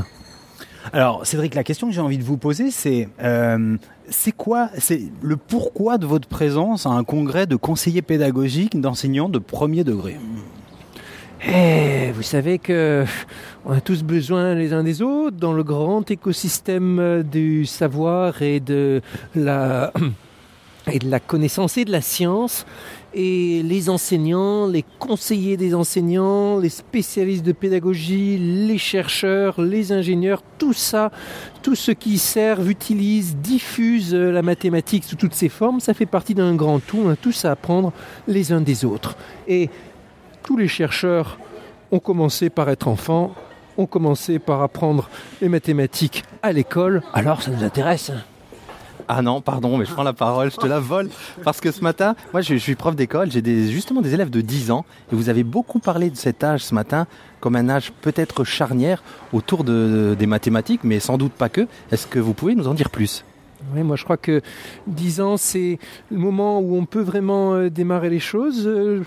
Alors 0.92 1.26
Cédric, 1.26 1.56
la 1.56 1.64
question 1.64 1.88
que 1.88 1.92
j'ai 1.92 2.00
envie 2.00 2.18
de 2.18 2.22
vous 2.22 2.36
poser, 2.36 2.70
c'est 2.70 3.08
euh, 3.20 3.76
c'est 4.08 4.30
quoi, 4.30 4.70
c'est 4.78 5.10
le 5.20 5.36
pourquoi 5.36 5.98
de 5.98 6.06
votre 6.06 6.28
présence 6.28 6.86
à 6.86 6.90
un 6.90 7.02
congrès 7.02 7.48
de 7.48 7.56
conseillers 7.56 8.00
pédagogiques 8.00 8.80
d'enseignants 8.80 9.28
de 9.28 9.40
premier 9.40 9.82
degré? 9.82 10.16
Eh, 11.46 12.10
vous 12.14 12.22
savez 12.22 12.58
que 12.58 13.04
on 13.64 13.72
a 13.72 13.80
tous 13.80 14.02
besoin 14.02 14.54
les 14.54 14.72
uns 14.72 14.82
des 14.82 15.02
autres 15.02 15.36
dans 15.36 15.52
le 15.52 15.62
grand 15.62 16.10
écosystème 16.10 16.98
euh, 16.98 17.22
du 17.22 17.64
savoir 17.64 18.42
et 18.42 18.58
de 18.58 19.00
la 19.36 19.92
et 20.92 20.98
de 20.98 21.08
la 21.08 21.20
connaissance 21.20 21.76
et 21.76 21.84
de 21.84 21.92
la 21.92 22.00
science. 22.00 22.66
Et 23.14 23.62
les 23.62 23.88
enseignants, 23.88 24.66
les 24.66 24.84
conseillers 24.98 25.56
des 25.56 25.74
enseignants, 25.74 26.58
les 26.58 26.68
spécialistes 26.68 27.44
de 27.44 27.52
pédagogie, 27.52 28.36
les 28.38 28.78
chercheurs, 28.78 29.60
les 29.60 29.92
ingénieurs, 29.92 30.42
tout 30.58 30.74
ça, 30.74 31.10
tout 31.62 31.74
ce 31.74 31.90
qui 31.90 32.18
servent, 32.18 32.68
utilise, 32.68 33.36
diffuse 33.36 34.12
euh, 34.12 34.30
la 34.30 34.42
mathématique 34.42 35.04
sous 35.04 35.16
toutes 35.16 35.34
ses 35.34 35.48
formes, 35.48 35.80
ça 35.80 35.94
fait 35.94 36.06
partie 36.06 36.34
d'un 36.34 36.54
grand 36.54 36.80
tout, 36.80 37.00
on 37.04 37.10
a 37.10 37.16
tous 37.16 37.44
à 37.44 37.52
apprendre 37.52 37.92
les 38.26 38.52
uns 38.52 38.60
des 38.60 38.84
autres. 38.84 39.16
Et 39.46 39.70
tous 40.42 40.56
les 40.56 40.68
chercheurs 40.68 41.38
ont 41.90 41.98
commencé 41.98 42.50
par 42.50 42.68
être 42.68 42.88
enfants, 42.88 43.34
ont 43.76 43.86
commencé 43.86 44.38
par 44.38 44.62
apprendre 44.62 45.08
les 45.40 45.48
mathématiques 45.48 46.24
à 46.42 46.52
l'école, 46.52 47.02
alors 47.14 47.42
ça 47.42 47.50
nous 47.50 47.64
intéresse. 47.64 48.10
Ah 49.10 49.22
non, 49.22 49.40
pardon, 49.40 49.78
mais 49.78 49.86
je 49.86 49.92
prends 49.92 50.02
la 50.02 50.12
parole, 50.12 50.50
je 50.50 50.56
te 50.56 50.66
la 50.66 50.80
vole. 50.80 51.08
Parce 51.42 51.60
que 51.60 51.70
ce 51.72 51.80
matin, 51.80 52.14
moi 52.32 52.42
je, 52.42 52.54
je 52.54 52.58
suis 52.58 52.74
prof 52.74 52.94
d'école, 52.94 53.30
j'ai 53.30 53.40
des, 53.40 53.70
justement 53.70 54.02
des 54.02 54.12
élèves 54.12 54.28
de 54.28 54.42
10 54.42 54.70
ans, 54.70 54.84
et 55.10 55.14
vous 55.14 55.30
avez 55.30 55.44
beaucoup 55.44 55.78
parlé 55.78 56.10
de 56.10 56.16
cet 56.16 56.44
âge 56.44 56.64
ce 56.64 56.74
matin 56.74 57.06
comme 57.40 57.56
un 57.56 57.70
âge 57.70 57.92
peut-être 58.02 58.44
charnière 58.44 59.02
autour 59.32 59.64
de, 59.64 60.14
des 60.18 60.26
mathématiques, 60.26 60.80
mais 60.84 61.00
sans 61.00 61.16
doute 61.16 61.32
pas 61.32 61.48
que. 61.48 61.66
Est-ce 61.90 62.06
que 62.06 62.18
vous 62.18 62.34
pouvez 62.34 62.54
nous 62.54 62.68
en 62.68 62.74
dire 62.74 62.90
plus? 62.90 63.24
Oui, 63.74 63.82
moi 63.82 63.96
je 63.96 64.04
crois 64.04 64.16
que 64.16 64.40
10 64.86 65.20
ans, 65.20 65.36
c'est 65.36 65.78
le 66.10 66.16
moment 66.16 66.60
où 66.60 66.76
on 66.76 66.86
peut 66.86 67.00
vraiment 67.00 67.54
euh, 67.54 67.70
démarrer 67.70 68.08
les 68.08 68.20
choses. 68.20 68.66
Euh, 68.66 69.02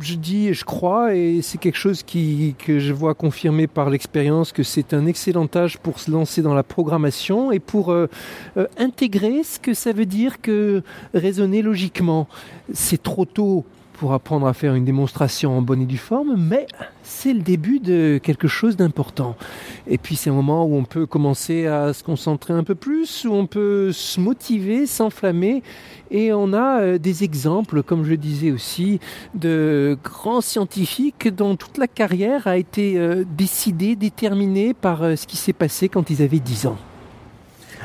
je 0.00 0.14
dis 0.16 0.48
et 0.48 0.54
je 0.54 0.64
crois, 0.64 1.14
et 1.14 1.40
c'est 1.40 1.56
quelque 1.56 1.78
chose 1.78 2.02
qui, 2.02 2.54
que 2.58 2.78
je 2.78 2.92
vois 2.92 3.14
confirmé 3.14 3.66
par 3.66 3.88
l'expérience, 3.88 4.52
que 4.52 4.62
c'est 4.62 4.92
un 4.92 5.06
excellent 5.06 5.48
âge 5.54 5.78
pour 5.78 5.98
se 5.98 6.10
lancer 6.10 6.42
dans 6.42 6.54
la 6.54 6.62
programmation 6.62 7.52
et 7.52 7.58
pour 7.58 7.90
euh, 7.90 8.08
intégrer 8.76 9.42
ce 9.42 9.58
que 9.58 9.72
ça 9.72 9.92
veut 9.92 10.06
dire 10.06 10.42
que 10.42 10.82
raisonner 11.14 11.62
logiquement. 11.62 12.28
C'est 12.74 13.02
trop 13.02 13.24
tôt 13.24 13.64
pour 13.96 14.12
apprendre 14.12 14.46
à 14.46 14.52
faire 14.52 14.74
une 14.74 14.84
démonstration 14.84 15.56
en 15.56 15.62
bonne 15.62 15.82
et 15.82 15.86
due 15.86 15.96
forme, 15.96 16.36
mais 16.36 16.66
c'est 17.02 17.32
le 17.32 17.40
début 17.40 17.80
de 17.80 18.20
quelque 18.22 18.48
chose 18.48 18.76
d'important. 18.76 19.36
Et 19.86 19.98
puis 19.98 20.16
c'est 20.16 20.30
un 20.30 20.34
moment 20.34 20.64
où 20.64 20.76
on 20.76 20.84
peut 20.84 21.06
commencer 21.06 21.66
à 21.66 21.92
se 21.92 22.02
concentrer 22.02 22.52
un 22.52 22.64
peu 22.64 22.74
plus, 22.74 23.24
où 23.24 23.32
on 23.32 23.46
peut 23.46 23.92
se 23.92 24.20
motiver, 24.20 24.86
s'enflammer, 24.86 25.62
et 26.10 26.32
on 26.32 26.52
a 26.52 26.80
euh, 26.80 26.98
des 26.98 27.24
exemples, 27.24 27.82
comme 27.82 28.04
je 28.04 28.14
disais 28.14 28.50
aussi, 28.50 29.00
de 29.34 29.98
grands 30.04 30.40
scientifiques 30.40 31.28
dont 31.28 31.56
toute 31.56 31.78
la 31.78 31.88
carrière 31.88 32.46
a 32.46 32.56
été 32.56 32.98
euh, 32.98 33.24
décidée, 33.36 33.96
déterminée 33.96 34.74
par 34.74 35.02
euh, 35.02 35.16
ce 35.16 35.26
qui 35.26 35.36
s'est 35.36 35.52
passé 35.52 35.88
quand 35.88 36.10
ils 36.10 36.22
avaient 36.22 36.38
10 36.38 36.66
ans. 36.66 36.78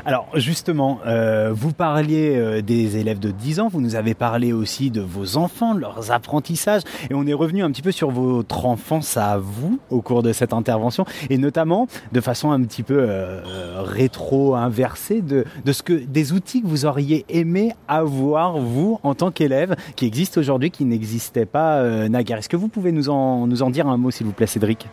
Alors 0.04 0.26
justement, 0.34 0.98
euh, 1.06 1.52
vous 1.54 1.72
parliez 1.72 2.34
euh, 2.36 2.60
des 2.60 2.96
élèves 2.96 3.20
de 3.20 3.30
10 3.30 3.60
ans, 3.60 3.68
vous 3.68 3.80
nous 3.80 3.94
avez 3.94 4.14
parlé 4.14 4.52
aussi 4.52 4.90
de 4.90 5.00
vos 5.00 5.36
enfants, 5.36 5.76
de 5.76 5.80
leurs 5.80 6.10
apprentissages, 6.10 6.82
et 7.08 7.14
on 7.14 7.24
est 7.24 7.32
revenu 7.32 7.62
un 7.62 7.70
petit 7.70 7.82
peu 7.82 7.92
sur 7.92 8.10
votre 8.10 8.66
enfance 8.66 9.16
à 9.16 9.38
vous 9.38 9.78
au 9.90 10.00
cours 10.00 10.24
de 10.24 10.32
cette 10.32 10.52
intervention, 10.52 11.04
et 11.30 11.38
notamment 11.38 11.86
de 12.10 12.20
façon 12.20 12.50
un 12.50 12.60
petit 12.62 12.82
peu 12.82 12.96
euh, 12.98 13.82
rétro-inversée 13.84 15.22
de, 15.22 15.44
de 15.64 15.72
ce 15.72 15.84
que 15.84 15.92
des 15.92 16.32
outils 16.32 16.62
que 16.62 16.66
vous 16.66 16.84
auriez 16.84 17.24
aimé 17.28 17.72
avoir 17.86 18.58
vous 18.58 18.98
en 19.04 19.14
tant 19.14 19.30
qu'élève, 19.30 19.76
qui 19.94 20.06
existent 20.06 20.40
aujourd'hui, 20.40 20.72
qui 20.72 20.84
n'existaient 20.84 21.46
pas 21.46 21.80
naguère. 22.08 22.38
Est-ce 22.38 22.48
que 22.48 22.56
vous 22.56 22.68
pouvez 22.68 22.90
nous 22.90 23.08
en 23.08 23.70
dire 23.70 23.86
un 23.86 23.96
mot, 23.96 24.10
s'il 24.10 24.26
vous 24.26 24.32
plaît, 24.32 24.46
Cédric? 24.46 24.88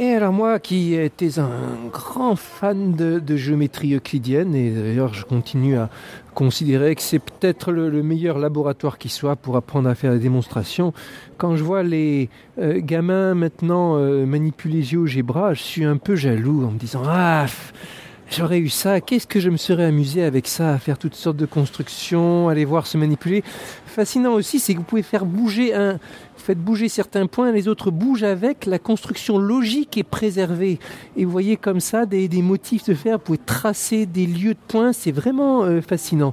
Et 0.00 0.14
alors 0.14 0.32
moi 0.32 0.58
qui 0.58 0.94
étais 0.94 1.38
un 1.38 1.50
grand 1.92 2.34
fan 2.34 2.94
de, 2.94 3.36
géométrie 3.36 3.94
euclidienne, 3.94 4.54
et 4.54 4.70
d'ailleurs 4.70 5.12
je 5.12 5.26
continue 5.26 5.76
à 5.76 5.90
considérer 6.32 6.94
que 6.94 7.02
c'est 7.02 7.18
peut-être 7.18 7.70
le, 7.70 7.90
le 7.90 8.02
meilleur 8.02 8.38
laboratoire 8.38 8.96
qui 8.96 9.10
soit 9.10 9.36
pour 9.36 9.58
apprendre 9.58 9.90
à 9.90 9.94
faire 9.94 10.12
des 10.12 10.18
démonstrations, 10.18 10.94
quand 11.36 11.54
je 11.54 11.62
vois 11.62 11.82
les 11.82 12.30
euh, 12.58 12.80
gamins 12.80 13.34
maintenant 13.34 13.98
euh, 13.98 14.24
manipuler 14.24 14.82
GeoGebra, 14.82 15.52
je 15.52 15.62
suis 15.62 15.84
un 15.84 15.98
peu 15.98 16.16
jaloux 16.16 16.64
en 16.64 16.70
me 16.70 16.78
disant 16.78 17.02
«Ah, 17.06 17.44
j'aurais 18.30 18.60
eu 18.60 18.70
ça, 18.70 19.02
qu'est-ce 19.02 19.26
que 19.26 19.38
je 19.38 19.50
me 19.50 19.58
serais 19.58 19.84
amusé 19.84 20.24
avec 20.24 20.46
ça, 20.46 20.72
à 20.72 20.78
faire 20.78 20.96
toutes 20.96 21.14
sortes 21.14 21.36
de 21.36 21.44
constructions, 21.44 22.48
aller 22.48 22.64
voir 22.64 22.86
se 22.86 22.96
manipuler». 22.96 23.44
Fascinant 23.84 24.32
aussi, 24.32 24.60
c'est 24.60 24.72
que 24.72 24.78
vous 24.78 24.84
pouvez 24.84 25.02
faire 25.02 25.26
bouger 25.26 25.74
un, 25.74 25.98
vous 26.40 26.46
faites 26.46 26.58
bouger 26.58 26.88
certains 26.88 27.26
points, 27.26 27.52
les 27.52 27.68
autres 27.68 27.90
bougent 27.90 28.24
avec, 28.24 28.64
la 28.64 28.78
construction 28.78 29.36
logique 29.36 29.98
est 29.98 30.02
préservée. 30.02 30.78
Et 31.16 31.26
vous 31.26 31.30
voyez 31.30 31.58
comme 31.58 31.80
ça 31.80 32.06
des, 32.06 32.28
motifs 32.40 32.82
se 32.82 32.94
faire, 32.94 33.18
vous 33.18 33.24
pouvez 33.24 33.38
tracer 33.38 34.06
des 34.06 34.26
lieux 34.26 34.54
de 34.54 34.58
points, 34.66 34.94
c'est 34.94 35.12
vraiment 35.12 35.64
euh, 35.64 35.82
fascinant. 35.82 36.32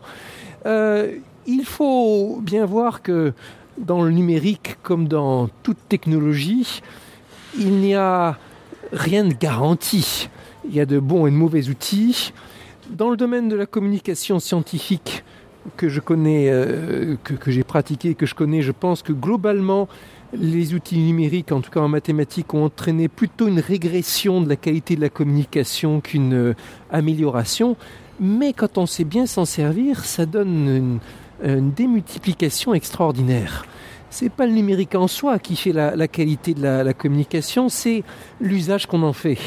Euh, 0.66 1.18
il 1.46 1.66
faut 1.66 2.40
bien 2.42 2.66
voir 2.66 3.02
que 3.02 3.34
dans 3.78 4.02
le 4.02 4.12
numérique, 4.12 4.78
comme 4.82 5.10
dans 5.10 5.50
toute 5.62 5.78
technologie, 5.90 6.82
il 7.60 7.72
n'y 7.80 7.94
a 7.94 8.38
rien 8.94 9.26
de 9.26 9.34
garanti. 9.34 10.30
Il 10.70 10.74
y 10.74 10.80
a 10.80 10.86
de 10.86 11.00
bons 11.00 11.28
et 11.28 11.32
de 11.32 11.36
mauvais 11.36 11.68
outils. 11.68 12.32
Dans 12.90 13.10
le 13.10 13.18
domaine 13.18 13.50
de 13.50 13.56
la 13.58 13.66
communication 13.66 14.40
scientifique, 14.40 15.26
que 15.76 15.90
je 15.90 16.00
connais, 16.00 16.50
euh, 16.50 17.16
que, 17.24 17.52
j'ai 17.52 17.64
pratiqué, 17.64 18.16
que 18.16 18.26
je 18.26 18.36
connais, 18.36 18.62
je 18.62 18.72
pense 18.72 19.02
que 19.02 19.14
globalement, 19.14 19.88
les 20.34 20.74
outils 20.74 21.00
numériques, 21.00 21.52
en 21.52 21.62
tout 21.62 21.72
cas 21.72 21.82
en 21.82 21.88
mathématiques, 21.88 22.54
ont 22.54 22.66
entraîné 22.66 23.08
plutôt 23.08 23.48
une 23.48 23.60
régression 23.60 24.42
de 24.42 24.50
la 24.50 24.56
qualité 24.56 24.96
de 24.96 25.02
la 25.02 25.10
communication 25.10 26.02
qu'une 26.02 26.34
euh, 26.34 26.54
amélioration. 26.92 27.76
Mais 28.20 28.54
quand 28.54 28.78
on 28.78 28.86
sait 28.86 29.04
bien 29.04 29.26
s'en 29.26 29.46
servir, 29.46 30.06
ça 30.06 30.26
donne 30.26 31.00
une, 31.44 31.72
démultiplication 31.72 32.74
extraordinaire. 32.74 33.68
C'est 34.10 34.32
pas 34.32 34.48
le 34.48 34.54
numérique 34.54 34.96
en 34.96 35.08
soi 35.08 35.38
qui 35.38 35.56
fait 35.56 35.72
la, 35.72 36.08
qualité 36.08 36.56
de 36.56 36.64
la 36.64 36.94
communication, 36.96 37.70
c'est 37.70 38.04
l'usage 38.42 38.88
qu'on 38.88 39.04
en 39.04 39.14
fait 39.14 39.38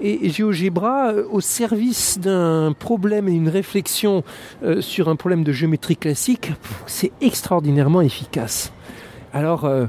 et 0.00 0.30
GeoGebra 0.30 1.12
euh, 1.12 1.24
au 1.30 1.40
service 1.40 2.18
d'un 2.18 2.72
problème 2.78 3.28
et 3.28 3.32
une 3.32 3.48
réflexion 3.48 4.24
euh, 4.62 4.80
sur 4.80 5.08
un 5.08 5.16
problème 5.16 5.44
de 5.44 5.52
géométrie 5.52 5.96
classique, 5.96 6.52
c'est 6.86 7.12
extraordinairement 7.20 8.00
efficace. 8.00 8.72
Alors, 9.32 9.64
euh, 9.64 9.86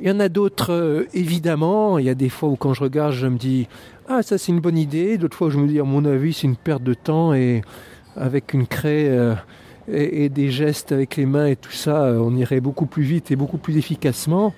il 0.00 0.08
y 0.08 0.10
en 0.10 0.20
a 0.20 0.28
d'autres, 0.28 1.06
évidemment. 1.14 1.98
Il 1.98 2.06
y 2.06 2.10
a 2.10 2.14
des 2.14 2.28
fois 2.28 2.48
où 2.48 2.56
quand 2.56 2.74
je 2.74 2.82
regarde, 2.82 3.12
je 3.12 3.26
me 3.26 3.38
dis 3.38 3.68
ah 4.08 4.22
ça 4.22 4.36
c'est 4.36 4.50
une 4.50 4.60
bonne 4.60 4.78
idée. 4.78 5.16
D'autres 5.16 5.36
fois 5.36 5.46
où 5.46 5.50
je 5.50 5.58
me 5.58 5.68
dis 5.68 5.78
à 5.78 5.84
mon 5.84 6.04
avis 6.04 6.32
c'est 6.32 6.48
une 6.48 6.56
perte 6.56 6.82
de 6.82 6.94
temps 6.94 7.32
et 7.32 7.62
avec 8.16 8.52
une 8.52 8.66
craie 8.66 9.08
et, 9.86 10.28
des 10.28 10.50
gestes 10.50 10.90
avec 10.90 11.16
les 11.16 11.24
mains 11.24 11.46
et 11.46 11.56
tout 11.56 11.70
ça, 11.70 12.12
on 12.18 12.34
irait 12.34 12.60
beaucoup 12.60 12.86
plus 12.86 13.04
vite 13.04 13.30
et 13.30 13.36
beaucoup 13.36 13.58
plus 13.58 13.76
efficacement. 13.76 14.54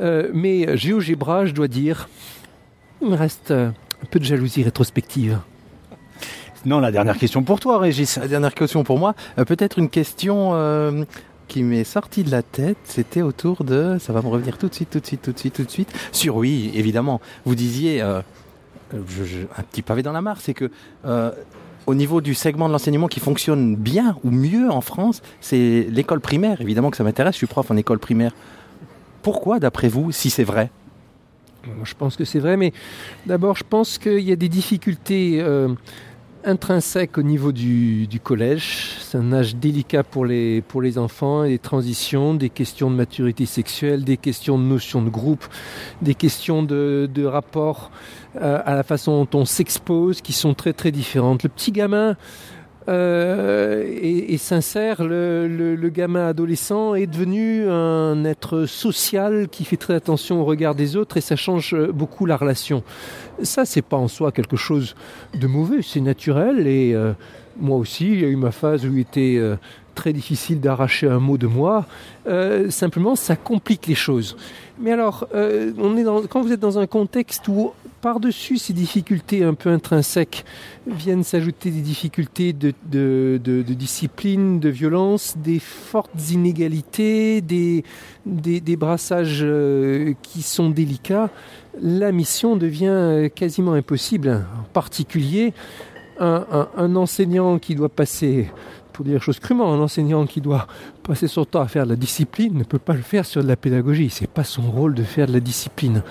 Mais 0.00 0.78
GeoGebra, 0.78 1.44
je 1.44 1.52
dois 1.52 1.68
dire, 1.68 2.08
il 3.02 3.10
me 3.10 3.16
reste 3.16 3.52
un 4.02 4.06
peu 4.06 4.18
de 4.18 4.24
jalousie 4.24 4.62
rétrospective. 4.62 5.38
Non, 6.66 6.78
la 6.78 6.92
dernière 6.92 7.16
question 7.16 7.42
pour 7.42 7.58
toi, 7.58 7.78
Régis. 7.78 8.18
La 8.18 8.28
dernière 8.28 8.54
question 8.54 8.84
pour 8.84 8.98
moi, 8.98 9.14
euh, 9.38 9.44
peut-être 9.44 9.78
une 9.78 9.88
question 9.88 10.50
euh, 10.52 11.04
qui 11.48 11.62
m'est 11.62 11.84
sortie 11.84 12.22
de 12.22 12.30
la 12.30 12.42
tête, 12.42 12.76
c'était 12.84 13.22
autour 13.22 13.64
de, 13.64 13.96
ça 13.98 14.12
va 14.12 14.20
me 14.22 14.28
revenir 14.28 14.58
tout 14.58 14.68
de 14.68 14.74
suite, 14.74 14.90
tout 14.90 15.00
de 15.00 15.06
suite, 15.06 15.22
tout 15.22 15.32
de 15.32 15.38
suite, 15.38 15.54
tout 15.54 15.64
de 15.64 15.70
suite, 15.70 15.92
sur 16.12 16.36
oui, 16.36 16.70
évidemment, 16.74 17.20
vous 17.44 17.54
disiez, 17.54 18.02
euh, 18.02 18.20
je, 18.92 19.24
je, 19.24 19.38
un 19.56 19.62
petit 19.62 19.82
pavé 19.82 20.02
dans 20.02 20.12
la 20.12 20.20
mare, 20.20 20.40
c'est 20.40 20.54
que 20.54 20.70
euh, 21.06 21.32
au 21.86 21.94
niveau 21.94 22.20
du 22.20 22.34
segment 22.34 22.68
de 22.68 22.72
l'enseignement 22.72 23.08
qui 23.08 23.20
fonctionne 23.20 23.74
bien 23.74 24.16
ou 24.22 24.30
mieux 24.30 24.70
en 24.70 24.80
France, 24.80 25.22
c'est 25.40 25.86
l'école 25.90 26.20
primaire, 26.20 26.60
évidemment 26.60 26.90
que 26.90 26.96
ça 26.96 27.04
m'intéresse, 27.04 27.34
je 27.34 27.38
suis 27.38 27.46
prof 27.46 27.70
en 27.70 27.76
école 27.76 27.98
primaire. 27.98 28.32
Pourquoi, 29.22 29.58
d'après 29.58 29.88
vous, 29.88 30.12
si 30.12 30.30
c'est 30.30 30.44
vrai? 30.44 30.70
Je 31.84 31.94
pense 31.94 32.16
que 32.16 32.24
c'est 32.24 32.38
vrai, 32.38 32.56
mais 32.56 32.72
d'abord, 33.26 33.56
je 33.56 33.64
pense 33.68 33.98
qu'il 33.98 34.20
y 34.20 34.32
a 34.32 34.36
des 34.36 34.48
difficultés 34.48 35.40
euh, 35.40 35.68
intrinsèques 36.44 37.18
au 37.18 37.22
niveau 37.22 37.52
du, 37.52 38.08
collège. 38.22 38.96
C'est 39.00 39.18
un 39.18 39.32
âge 39.32 39.56
délicat 39.56 40.02
pour 40.02 40.24
les, 40.24 40.62
pour 40.62 40.82
les 40.82 40.98
enfants, 40.98 41.44
des 41.44 41.58
transitions, 41.58 42.34
des 42.34 42.50
questions 42.50 42.90
de 42.90 42.96
maturité 42.96 43.46
sexuelle, 43.46 44.04
des 44.04 44.16
questions 44.16 44.58
de 44.58 44.64
notion 44.64 45.02
de 45.02 45.10
groupe, 45.10 45.44
des 46.02 46.14
questions 46.14 46.62
de, 46.62 47.08
de 47.12 47.24
rapport 47.24 47.90
euh, 48.36 48.60
à 48.64 48.74
la 48.74 48.82
façon 48.82 49.24
dont 49.24 49.40
on 49.40 49.44
s'expose, 49.44 50.20
qui 50.20 50.32
sont 50.32 50.54
très 50.54 50.72
très 50.72 50.92
différentes. 50.92 51.42
Le 51.42 51.48
petit 51.48 51.72
gamin 51.72 52.16
euh, 52.88 53.84
est 54.00 54.38
sincère, 54.38 55.04
le, 55.04 55.88
gamin 55.88 56.28
adolescent 56.28 56.94
est 56.94 57.06
devenu 57.06 57.68
un 57.68 58.24
être 58.24 58.66
social 58.66 59.48
qui 59.48 59.64
fait 59.64 59.76
très 59.76 59.94
attention 59.94 60.40
au 60.40 60.44
regard 60.44 60.74
des 60.74 60.96
autres 60.96 61.16
et 61.16 61.20
ça 61.20 61.36
change 61.36 61.76
beaucoup 61.88 62.26
la 62.26 62.36
relation. 62.36 62.82
Ça, 63.42 63.64
c'est 63.64 63.82
pas 63.82 63.96
en 63.96 64.08
soi 64.08 64.32
quelque 64.32 64.56
chose 64.56 64.94
de 65.34 65.46
mauvais, 65.46 65.82
c'est 65.82 66.00
naturel 66.00 66.66
et 66.66 66.94
euh, 66.94 67.12
moi 67.58 67.76
aussi, 67.76 68.12
il 68.12 68.20
y 68.20 68.24
a 68.24 68.28
eu 68.28 68.36
ma 68.36 68.50
phase 68.50 68.86
où 68.86 68.92
il 68.94 69.00
était 69.00 69.36
euh, 69.38 69.56
très 69.94 70.12
difficile 70.12 70.60
d'arracher 70.60 71.08
un 71.08 71.18
mot 71.18 71.36
de 71.36 71.46
moi. 71.46 71.86
Simplement, 72.70 73.16
ça 73.16 73.36
complique 73.36 73.86
les 73.86 73.94
choses. 73.94 74.36
Mais 74.78 74.92
alors, 74.92 75.28
quand 76.30 76.40
vous 76.40 76.52
êtes 76.52 76.60
dans 76.60 76.78
un 76.78 76.86
contexte 76.86 77.48
où 77.48 77.72
par-dessus 78.00 78.58
ces 78.58 78.72
difficultés 78.72 79.44
un 79.44 79.54
peu 79.54 79.70
intrinsèques 79.70 80.44
viennent 80.86 81.24
s'ajouter 81.24 81.70
des 81.70 81.80
difficultés 81.80 82.52
de, 82.52 82.72
discipline, 83.74 84.60
de 84.60 84.68
violence, 84.68 85.36
des 85.36 85.58
fortes 85.58 86.30
inégalités, 86.30 87.40
des, 87.40 87.84
brassages 88.76 89.40
euh, 89.42 90.14
qui 90.22 90.42
sont 90.42 90.70
délicats, 90.70 91.30
la 91.80 92.12
mission 92.12 92.56
devient 92.56 93.28
quasiment 93.34 93.72
impossible. 93.72 94.44
En 94.58 94.72
particulier, 94.72 95.52
un 96.18 96.96
enseignant 96.96 97.58
qui 97.58 97.74
doit 97.74 97.88
passer 97.88 98.50
pour 99.00 99.06
dire 99.06 99.14
les 99.14 99.20
choses 99.20 99.38
crûment, 99.38 99.72
un 99.72 99.80
enseignant 99.80 100.26
qui 100.26 100.42
doit 100.42 100.66
passer 101.02 101.26
son 101.26 101.46
temps 101.46 101.62
à 101.62 101.68
faire 101.68 101.86
de 101.86 101.90
la 101.92 101.96
discipline 101.96 102.52
ne 102.52 102.64
peut 102.64 102.78
pas 102.78 102.92
le 102.92 103.00
faire 103.00 103.24
sur 103.24 103.42
de 103.42 103.48
la 103.48 103.56
pédagogie. 103.56 104.10
C'est 104.10 104.28
pas 104.28 104.44
son 104.44 104.60
rôle 104.60 104.92
de 104.92 105.02
faire 105.02 105.26
de 105.26 105.32
la 105.32 105.40
discipline. 105.40 106.02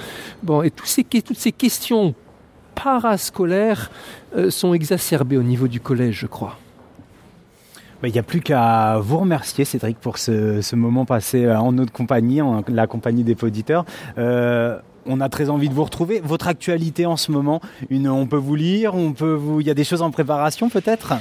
Bon, 0.41 0.63
et 0.63 0.71
tous 0.71 0.87
ces, 0.87 1.03
toutes 1.03 1.37
ces 1.37 1.51
questions 1.51 2.15
parascolaires 2.73 3.91
euh, 4.35 4.49
sont 4.49 4.73
exacerbées 4.73 5.37
au 5.37 5.43
niveau 5.43 5.67
du 5.67 5.79
collège, 5.79 6.17
je 6.21 6.25
crois. 6.25 6.57
Il 8.01 8.11
n'y 8.11 8.17
a 8.17 8.23
plus 8.23 8.41
qu'à 8.41 8.97
vous 8.97 9.19
remercier, 9.19 9.65
Cédric, 9.65 9.99
pour 9.99 10.17
ce, 10.17 10.63
ce, 10.63 10.75
moment 10.75 11.05
passé 11.05 11.45
euh, 11.45 11.59
en 11.59 11.73
notre 11.73 11.91
compagnie, 11.91 12.41
en 12.41 12.63
la 12.69 12.87
compagnie 12.87 13.23
des 13.23 13.37
auditeurs. 13.43 13.85
Euh, 14.17 14.79
on 15.05 15.21
a 15.21 15.29
très 15.29 15.51
envie 15.51 15.69
de 15.69 15.75
vous 15.75 15.83
retrouver. 15.83 16.21
Votre 16.23 16.47
actualité 16.47 17.05
en 17.05 17.17
ce 17.17 17.31
moment, 17.31 17.61
on 17.91 18.25
peut 18.25 18.35
vous 18.35 18.55
lire, 18.55 18.95
on 18.95 19.13
peut 19.13 19.33
vous, 19.33 19.61
il 19.61 19.67
y 19.67 19.69
a 19.69 19.75
des 19.75 19.83
choses 19.83 20.01
en 20.01 20.09
préparation 20.09 20.69
peut-être? 20.69 21.13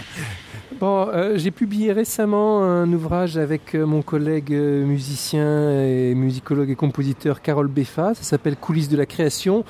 Bon, 0.76 1.08
euh, 1.08 1.38
j'ai 1.38 1.50
publié 1.50 1.92
récemment 1.92 2.62
un 2.62 2.92
ouvrage 2.92 3.38
avec 3.38 3.74
euh, 3.74 3.86
mon 3.86 4.02
collègue 4.02 4.52
euh, 4.52 4.84
musicien 4.84 5.80
et 5.80 6.14
musicologue 6.14 6.68
et 6.68 6.74
compositeur 6.74 7.40
Carole 7.40 7.68
Beffa. 7.68 8.12
Ça 8.14 8.22
s'appelle 8.22 8.54
Coulisses 8.54 8.90
de 8.90 8.96
la 8.98 9.06
création. 9.06 9.64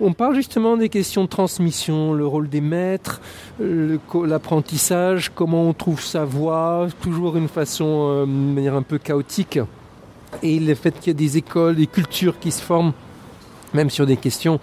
On 0.00 0.12
parle 0.12 0.34
justement 0.34 0.76
des 0.76 0.88
questions 0.88 1.22
de 1.22 1.28
transmission, 1.28 2.14
le 2.14 2.26
rôle 2.26 2.48
des 2.48 2.60
maîtres, 2.60 3.20
l'apprentissage, 3.60 5.30
comment 5.32 5.68
on 5.68 5.72
trouve 5.72 6.02
sa 6.02 6.24
voix, 6.24 6.88
toujours 7.00 7.36
une 7.36 7.48
façon, 7.48 8.22
de 8.22 8.26
manière 8.26 8.74
un 8.74 8.82
peu 8.82 8.98
chaotique. 8.98 9.60
Et 10.42 10.58
le 10.58 10.74
fait 10.74 10.98
qu'il 10.98 11.08
y 11.08 11.10
a 11.10 11.18
des 11.18 11.36
écoles, 11.36 11.76
des 11.76 11.86
cultures 11.86 12.40
qui 12.40 12.50
se 12.50 12.62
forment, 12.62 12.92
même 13.72 13.90
sur 13.90 14.04
des 14.04 14.16
questions 14.16 14.58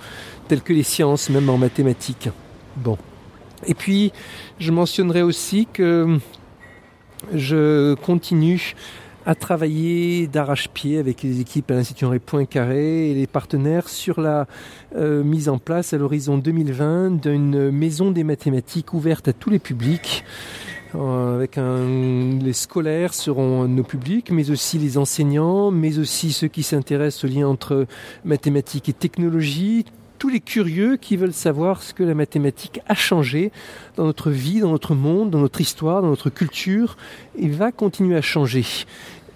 telles 0.49 0.61
que 0.61 0.73
les 0.73 0.83
sciences, 0.83 1.29
même 1.29 1.49
en 1.49 1.57
mathématiques. 1.57 2.29
Bon. 2.75 2.97
Et 3.65 3.73
puis, 3.73 4.11
je 4.59 4.71
mentionnerai 4.71 5.21
aussi 5.21 5.67
que 5.71 6.19
je 7.33 7.95
continue 7.95 8.75
à 9.25 9.35
travailler 9.35 10.25
d'arrache-pied 10.27 10.97
avec 10.99 11.21
les 11.21 11.41
équipes 11.41 11.69
à 11.71 11.73
l'Institut 11.73 12.05
Henri 12.05 12.19
Poincaré 12.19 13.11
et 13.11 13.13
les 13.13 13.27
partenaires 13.27 13.89
sur 13.89 14.21
la 14.21 14.47
euh, 14.95 15.21
mise 15.21 15.49
en 15.49 15.57
place 15.57 15.91
à 15.91 15.97
l'horizon 15.97 16.37
2020 16.37 17.21
d'une 17.21 17.69
maison 17.71 18.11
des 18.11 18.23
mathématiques 18.23 18.93
ouverte 18.93 19.27
à 19.27 19.33
tous 19.33 19.49
les 19.49 19.59
publics. 19.59 20.23
Euh, 20.95 21.35
avec 21.35 21.57
les 21.57 22.53
scolaires 22.53 23.13
seront 23.13 23.67
nos 23.67 23.83
publics, 23.83 24.31
mais 24.31 24.49
aussi 24.49 24.77
les 24.77 24.97
enseignants, 24.97 25.71
mais 25.71 25.99
aussi 25.99 26.31
ceux 26.31 26.47
qui 26.47 26.63
s'intéressent 26.63 27.25
au 27.25 27.27
lien 27.27 27.47
entre 27.47 27.85
mathématiques 28.23 28.87
et 28.87 28.93
technologie, 28.93 29.83
tous 30.17 30.29
les 30.29 30.39
curieux 30.39 30.97
qui 30.97 31.15
veulent 31.15 31.33
savoir 31.33 31.83
ce 31.83 31.93
que 31.93 32.03
la 32.03 32.13
mathématique 32.13 32.81
a 32.87 32.95
changé 32.95 33.51
dans 33.95 34.05
notre 34.05 34.31
vie, 34.31 34.59
dans 34.59 34.71
notre 34.71 34.95
monde, 34.95 35.29
dans 35.29 35.39
notre 35.39 35.61
histoire, 35.61 36.01
dans 36.01 36.09
notre 36.09 36.29
culture, 36.29 36.97
et 37.37 37.47
va 37.47 37.71
continuer 37.71 38.15
à 38.15 38.21
changer. 38.21 38.65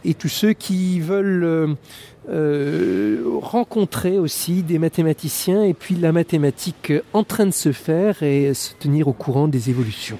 Et 0.03 0.13
tous 0.13 0.29
ceux 0.29 0.53
qui 0.53 0.99
veulent 0.99 1.43
euh, 1.43 1.67
euh, 2.29 3.23
rencontrer 3.41 4.17
aussi 4.17 4.63
des 4.63 4.79
mathématiciens 4.79 5.63
et 5.63 5.73
puis 5.73 5.95
la 5.95 6.11
mathématique 6.11 6.93
en 7.13 7.23
train 7.23 7.45
de 7.45 7.51
se 7.51 7.71
faire 7.71 8.23
et 8.23 8.53
se 8.53 8.73
tenir 8.73 9.07
au 9.07 9.13
courant 9.13 9.47
des 9.47 9.69
évolutions. 9.69 10.17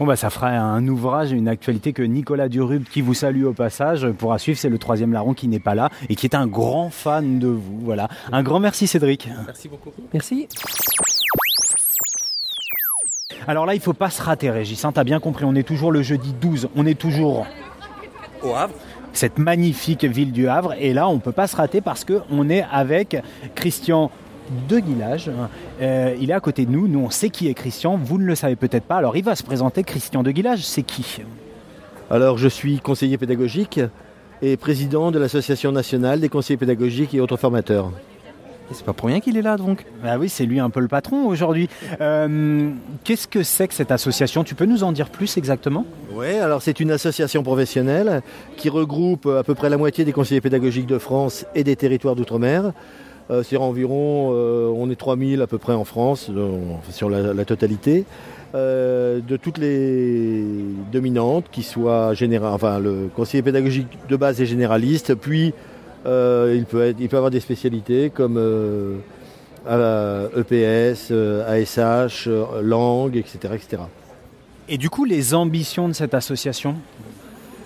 Bon 0.00 0.06
bah 0.06 0.16
ça 0.16 0.28
fera 0.28 0.48
un 0.48 0.88
ouvrage 0.88 1.32
et 1.32 1.36
une 1.36 1.46
actualité 1.46 1.92
que 1.92 2.02
Nicolas 2.02 2.48
Durub, 2.48 2.82
qui 2.82 3.00
vous 3.00 3.14
salue 3.14 3.44
au 3.44 3.52
passage, 3.52 4.08
pourra 4.10 4.40
suivre. 4.40 4.58
C'est 4.58 4.68
le 4.68 4.78
troisième 4.78 5.12
larron 5.12 5.34
qui 5.34 5.46
n'est 5.46 5.60
pas 5.60 5.76
là 5.76 5.88
et 6.08 6.16
qui 6.16 6.26
est 6.26 6.34
un 6.34 6.48
grand 6.48 6.90
fan 6.90 7.38
de 7.38 7.46
vous. 7.46 7.78
Voilà. 7.82 8.08
Un 8.32 8.42
grand 8.42 8.58
merci 8.58 8.88
Cédric. 8.88 9.28
Merci 9.46 9.68
beaucoup. 9.68 9.90
Merci. 10.12 10.48
Alors 13.46 13.66
là, 13.66 13.74
il 13.74 13.80
faut 13.80 13.92
pas 13.92 14.10
se 14.10 14.20
rater, 14.20 14.50
Régis. 14.50 14.84
Hein, 14.84 14.90
T'as 14.92 15.04
bien 15.04 15.20
compris, 15.20 15.44
on 15.44 15.54
est 15.54 15.62
toujours 15.62 15.92
le 15.92 16.02
jeudi 16.02 16.32
12. 16.40 16.70
On 16.74 16.86
est 16.86 16.98
toujours 16.98 17.46
au 18.42 18.54
Havre. 18.54 18.74
Cette 19.12 19.38
magnifique 19.38 20.04
ville 20.04 20.32
du 20.32 20.48
Havre. 20.48 20.74
Et 20.80 20.92
là, 20.92 21.08
on 21.08 21.20
peut 21.20 21.30
pas 21.30 21.46
se 21.46 21.54
rater 21.54 21.80
parce 21.80 22.04
que 22.04 22.20
on 22.30 22.50
est 22.50 22.64
avec 22.72 23.16
Christian 23.54 24.10
de 24.68 24.78
Guillage. 24.78 25.30
Euh, 25.80 26.14
il 26.20 26.30
est 26.30 26.34
à 26.34 26.40
côté 26.40 26.66
de 26.66 26.70
nous. 26.70 26.88
Nous, 26.88 27.00
on 27.00 27.10
sait 27.10 27.30
qui 27.30 27.48
est 27.48 27.54
Christian. 27.54 27.96
Vous 27.96 28.18
ne 28.18 28.24
le 28.24 28.34
savez 28.34 28.56
peut-être 28.56 28.84
pas. 28.84 28.96
Alors, 28.96 29.16
il 29.16 29.24
va 29.24 29.36
se 29.36 29.42
présenter. 29.42 29.82
Christian 29.82 30.22
de 30.22 30.30
Guillage, 30.30 30.64
c'est 30.64 30.82
qui 30.82 31.22
Alors, 32.10 32.38
je 32.38 32.48
suis 32.48 32.78
conseiller 32.80 33.18
pédagogique 33.18 33.80
et 34.42 34.56
président 34.56 35.10
de 35.10 35.18
l'Association 35.18 35.72
nationale 35.72 36.20
des 36.20 36.28
conseillers 36.28 36.58
pédagogiques 36.58 37.14
et 37.14 37.20
autres 37.20 37.36
formateurs. 37.36 37.90
C'est 38.72 38.84
pas 38.84 38.94
pour 38.94 39.08
rien 39.08 39.20
qu'il 39.20 39.36
est 39.36 39.42
là 39.42 39.56
donc. 39.56 39.84
Ah 40.04 40.18
oui, 40.18 40.28
c'est 40.28 40.46
lui 40.46 40.58
un 40.58 40.70
peu 40.70 40.80
le 40.80 40.88
patron 40.88 41.26
aujourd'hui. 41.26 41.68
Euh, 42.00 42.70
Qu'est-ce 43.04 43.28
que 43.28 43.42
c'est 43.42 43.68
que 43.68 43.74
cette 43.74 43.92
association? 43.92 44.42
Tu 44.42 44.54
peux 44.54 44.64
nous 44.64 44.84
en 44.84 44.92
dire 44.92 45.10
plus 45.10 45.36
exactement? 45.36 45.84
Oui, 46.12 46.38
alors 46.38 46.62
c'est 46.62 46.80
une 46.80 46.90
association 46.90 47.42
professionnelle 47.42 48.22
qui 48.56 48.70
regroupe 48.70 49.26
à 49.26 49.42
peu 49.42 49.54
près 49.54 49.68
la 49.68 49.76
moitié 49.76 50.04
des 50.04 50.12
conseillers 50.12 50.40
pédagogiques 50.40 50.86
de 50.86 50.98
France 50.98 51.44
et 51.54 51.62
des 51.62 51.76
territoires 51.76 52.16
d'outre-mer. 52.16 52.72
Euh, 53.30 53.42
c'est 53.42 53.56
environ, 53.56 54.32
euh, 54.34 54.70
on 54.76 54.90
est 54.90 54.96
3000 54.96 55.40
à 55.40 55.46
peu 55.46 55.56
près 55.58 55.72
en 55.72 55.84
France, 55.84 56.28
euh, 56.30 56.58
sur 56.90 57.08
la, 57.08 57.32
la 57.32 57.44
totalité, 57.44 58.04
de 58.54 59.36
toutes 59.36 59.58
les 59.58 60.44
dominantes, 60.92 61.46
qui 61.50 61.64
soient 61.64 62.14
générales, 62.14 62.52
enfin 62.52 62.78
le 62.78 63.08
conseiller 63.12 63.42
pédagogique 63.42 63.88
de 64.08 64.14
base 64.14 64.40
est 64.40 64.46
généraliste, 64.46 65.16
puis 65.16 65.52
il, 66.06 66.64
peut 66.70 66.82
être, 66.82 67.00
il 67.00 67.08
peut 67.08 67.16
avoir 67.16 67.32
des 67.32 67.40
spécialités 67.40 68.10
comme 68.10 68.38
EPS, 69.66 71.10
ASH, 71.48 72.28
langue, 72.62 73.16
etc., 73.16 73.54
etc. 73.54 73.82
Et 74.68 74.78
du 74.78 74.88
coup, 74.88 75.04
les 75.04 75.34
ambitions 75.34 75.88
de 75.88 75.94
cette 75.94 76.14
association? 76.14 76.76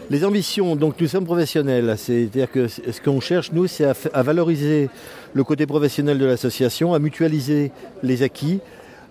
Les 0.08 0.24
ambitions, 0.24 0.74
donc 0.74 0.98
nous 0.98 1.06
sommes 1.06 1.26
professionnels, 1.26 1.94
c'est-à-dire 1.98 2.50
que 2.50 2.66
ce 2.66 3.00
qu'on 3.04 3.20
cherche, 3.20 3.52
nous, 3.52 3.66
c'est 3.66 3.84
à, 3.84 3.92
à, 4.14 4.22
valoriser 4.22 4.88
le 5.34 5.44
côté 5.44 5.66
professionnel 5.66 6.18
de 6.18 6.24
l'association, 6.24 6.94
à 6.94 6.98
mutualiser 6.98 7.70
les 8.02 8.22
acquis. 8.22 8.60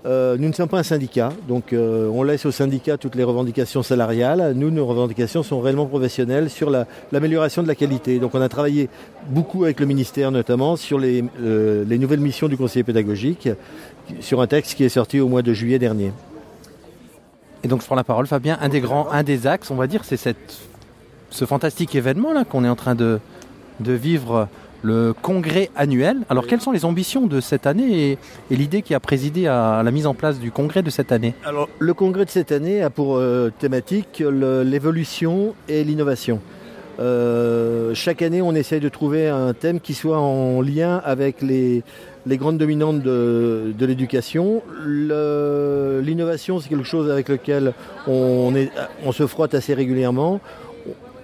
Euh, 0.06 0.38
nous 0.38 0.48
ne 0.48 0.54
sommes 0.54 0.70
pas 0.70 0.80
un 0.80 0.84
syndicat, 0.84 1.34
donc 1.48 1.74
euh, 1.74 2.08
on 2.14 2.24
laisse 2.24 2.46
au 2.46 2.52
syndicat 2.52 2.98
toutes 2.98 3.16
les 3.16 3.24
revendications 3.24 3.84
salariales. 3.84 4.54
Nous, 4.56 4.72
nos 4.72 4.86
revendications 4.86 5.44
sont 5.44 5.60
réellement 5.60 5.86
professionnelles 5.86 6.50
sur 6.50 6.70
l'amélioration 7.12 7.62
la, 7.62 7.64
de 7.64 7.68
la 7.70 7.76
qualité. 7.76 8.20
Donc 8.20 8.34
on 8.36 8.42
a 8.42 8.48
travaillé 8.48 8.90
beaucoup 9.30 9.66
avec 9.66 9.80
le 9.80 9.86
ministère 9.86 10.32
notamment 10.32 10.76
sur 10.76 10.98
les, 10.98 11.26
euh, 11.42 11.84
les 11.86 11.98
nouvelles 11.98 12.22
missions 12.22 12.48
du 12.48 12.58
conseiller 12.58 12.84
pédagogique, 12.84 13.50
sur 14.22 14.40
un 14.40 14.48
texte 14.48 14.76
qui 14.76 14.84
est 14.84 14.90
sorti 14.90 15.20
au 15.20 15.28
mois 15.28 15.42
de 15.42 15.52
juillet 15.52 15.80
dernier. 15.80 16.14
Et 17.64 17.68
donc 17.68 17.82
je 17.82 17.86
prends 17.86 17.96
la 17.96 18.04
parole, 18.04 18.28
Fabien. 18.28 18.58
Un 18.62 18.70
des 18.70 18.82
grands, 18.82 19.10
un 19.12 19.24
des 19.24 19.48
axes, 19.48 19.72
on 19.72 19.76
va 19.76 19.88
dire, 19.88 20.04
c'est 20.06 20.18
ce 21.30 21.46
fantastique 21.46 21.96
événement 21.96 22.34
là 22.34 22.46
qu'on 22.46 22.64
est 22.64 22.70
en 22.70 22.76
train 22.76 22.96
de, 22.96 23.20
vivre, 23.80 24.48
le 24.82 25.14
congrès 25.14 25.70
annuel. 25.76 26.18
Alors 26.30 26.48
quelles 26.48 26.62
sont 26.62 26.72
les 26.72 26.86
ambitions 26.86 27.28
de 27.28 27.42
cette 27.42 27.68
année 27.68 28.18
et, 28.52 28.56
l'idée 28.56 28.82
qui 28.82 28.94
a 28.94 29.00
présidé 29.00 29.48
à 29.48 29.82
la 29.84 29.92
mise 29.92 30.08
en 30.08 30.14
place 30.14 30.40
du 30.40 30.52
congrès 30.52 30.84
de 30.84 30.90
cette 30.90 31.12
année 31.12 31.34
Alors 31.46 31.70
le 31.80 31.94
congrès 31.94 32.26
de 32.26 32.30
cette 32.30 32.52
année 32.52 32.82
a 32.82 32.90
pour 32.90 33.18
euh, 33.18 33.52
thématique 33.60 34.24
l'évolution 34.26 35.54
et 35.68 35.84
l'innovation. 35.84 36.42
Euh, 37.00 37.94
chaque 37.94 38.22
année, 38.22 38.42
on 38.42 38.56
essaye 38.56 38.80
de 38.80 38.90
trouver 38.90 39.28
un 39.28 39.54
thème 39.54 39.80
qui 39.80 39.94
soit 39.94 40.20
en 40.20 40.62
lien 40.62 41.00
avec 41.06 41.42
les, 41.42 41.84
grandes 42.28 42.58
dominantes 42.58 43.02
de, 43.02 43.74
l'éducation. 43.80 44.64
L'innovation, 44.86 46.60
c'est 46.60 46.70
quelque 46.70 46.84
chose 46.84 47.12
avec 47.12 47.30
lequel 47.30 47.74
on 48.08 49.12
se 49.12 49.28
frotte 49.28 49.54
assez 49.54 49.74
régulièrement. 49.74 50.42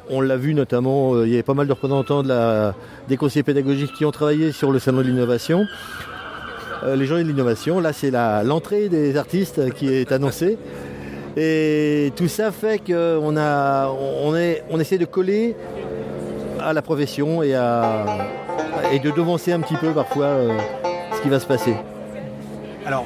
On 0.10 0.22
l'a 0.22 0.36
vu 0.36 0.54
notamment, 0.54 1.14
euh, 1.14 1.26
il 1.26 1.32
y 1.32 1.34
avait 1.36 1.44
pas 1.44 1.54
mal 1.54 1.68
de 1.68 1.72
représentants 1.72 2.24
des 2.24 3.18
conseillers 3.18 3.44
pédagogiques 3.44 3.94
qui 3.94 4.06
ont 4.06 4.12
travaillé 4.12 4.52
sur 4.52 4.72
le 4.72 4.80
salon 4.80 4.98
de 4.98 5.04
l'innovation. 5.04 5.66
Euh, 6.84 6.96
les 6.96 7.06
journées 7.06 7.24
de 7.24 7.30
l'innovation, 7.30 7.80
là 7.80 7.94
c'est 7.94 8.12
l'entrée 8.12 8.90
des 8.90 9.16
artistes 9.16 9.74
qui 9.74 9.88
est 9.94 10.12
annoncée. 10.12 10.58
Et 11.38 12.12
tout 12.16 12.28
ça 12.28 12.52
fait 12.52 12.80
qu'on 12.80 13.38
on, 13.38 14.80
essaie 14.80 14.98
de 14.98 15.06
coller 15.06 15.56
à 16.60 16.74
la 16.74 16.82
profession 16.82 17.42
et 17.42 17.54
de 17.54 19.12
devancer 19.12 19.52
un 19.52 19.62
petit 19.62 19.76
peu 19.76 19.92
parfois 19.92 20.26
euh, 20.26 20.58
ce 21.16 21.22
qui 21.22 21.30
va 21.30 21.40
se 21.40 21.48
passer. 21.48 21.76
Alors, 22.86 23.06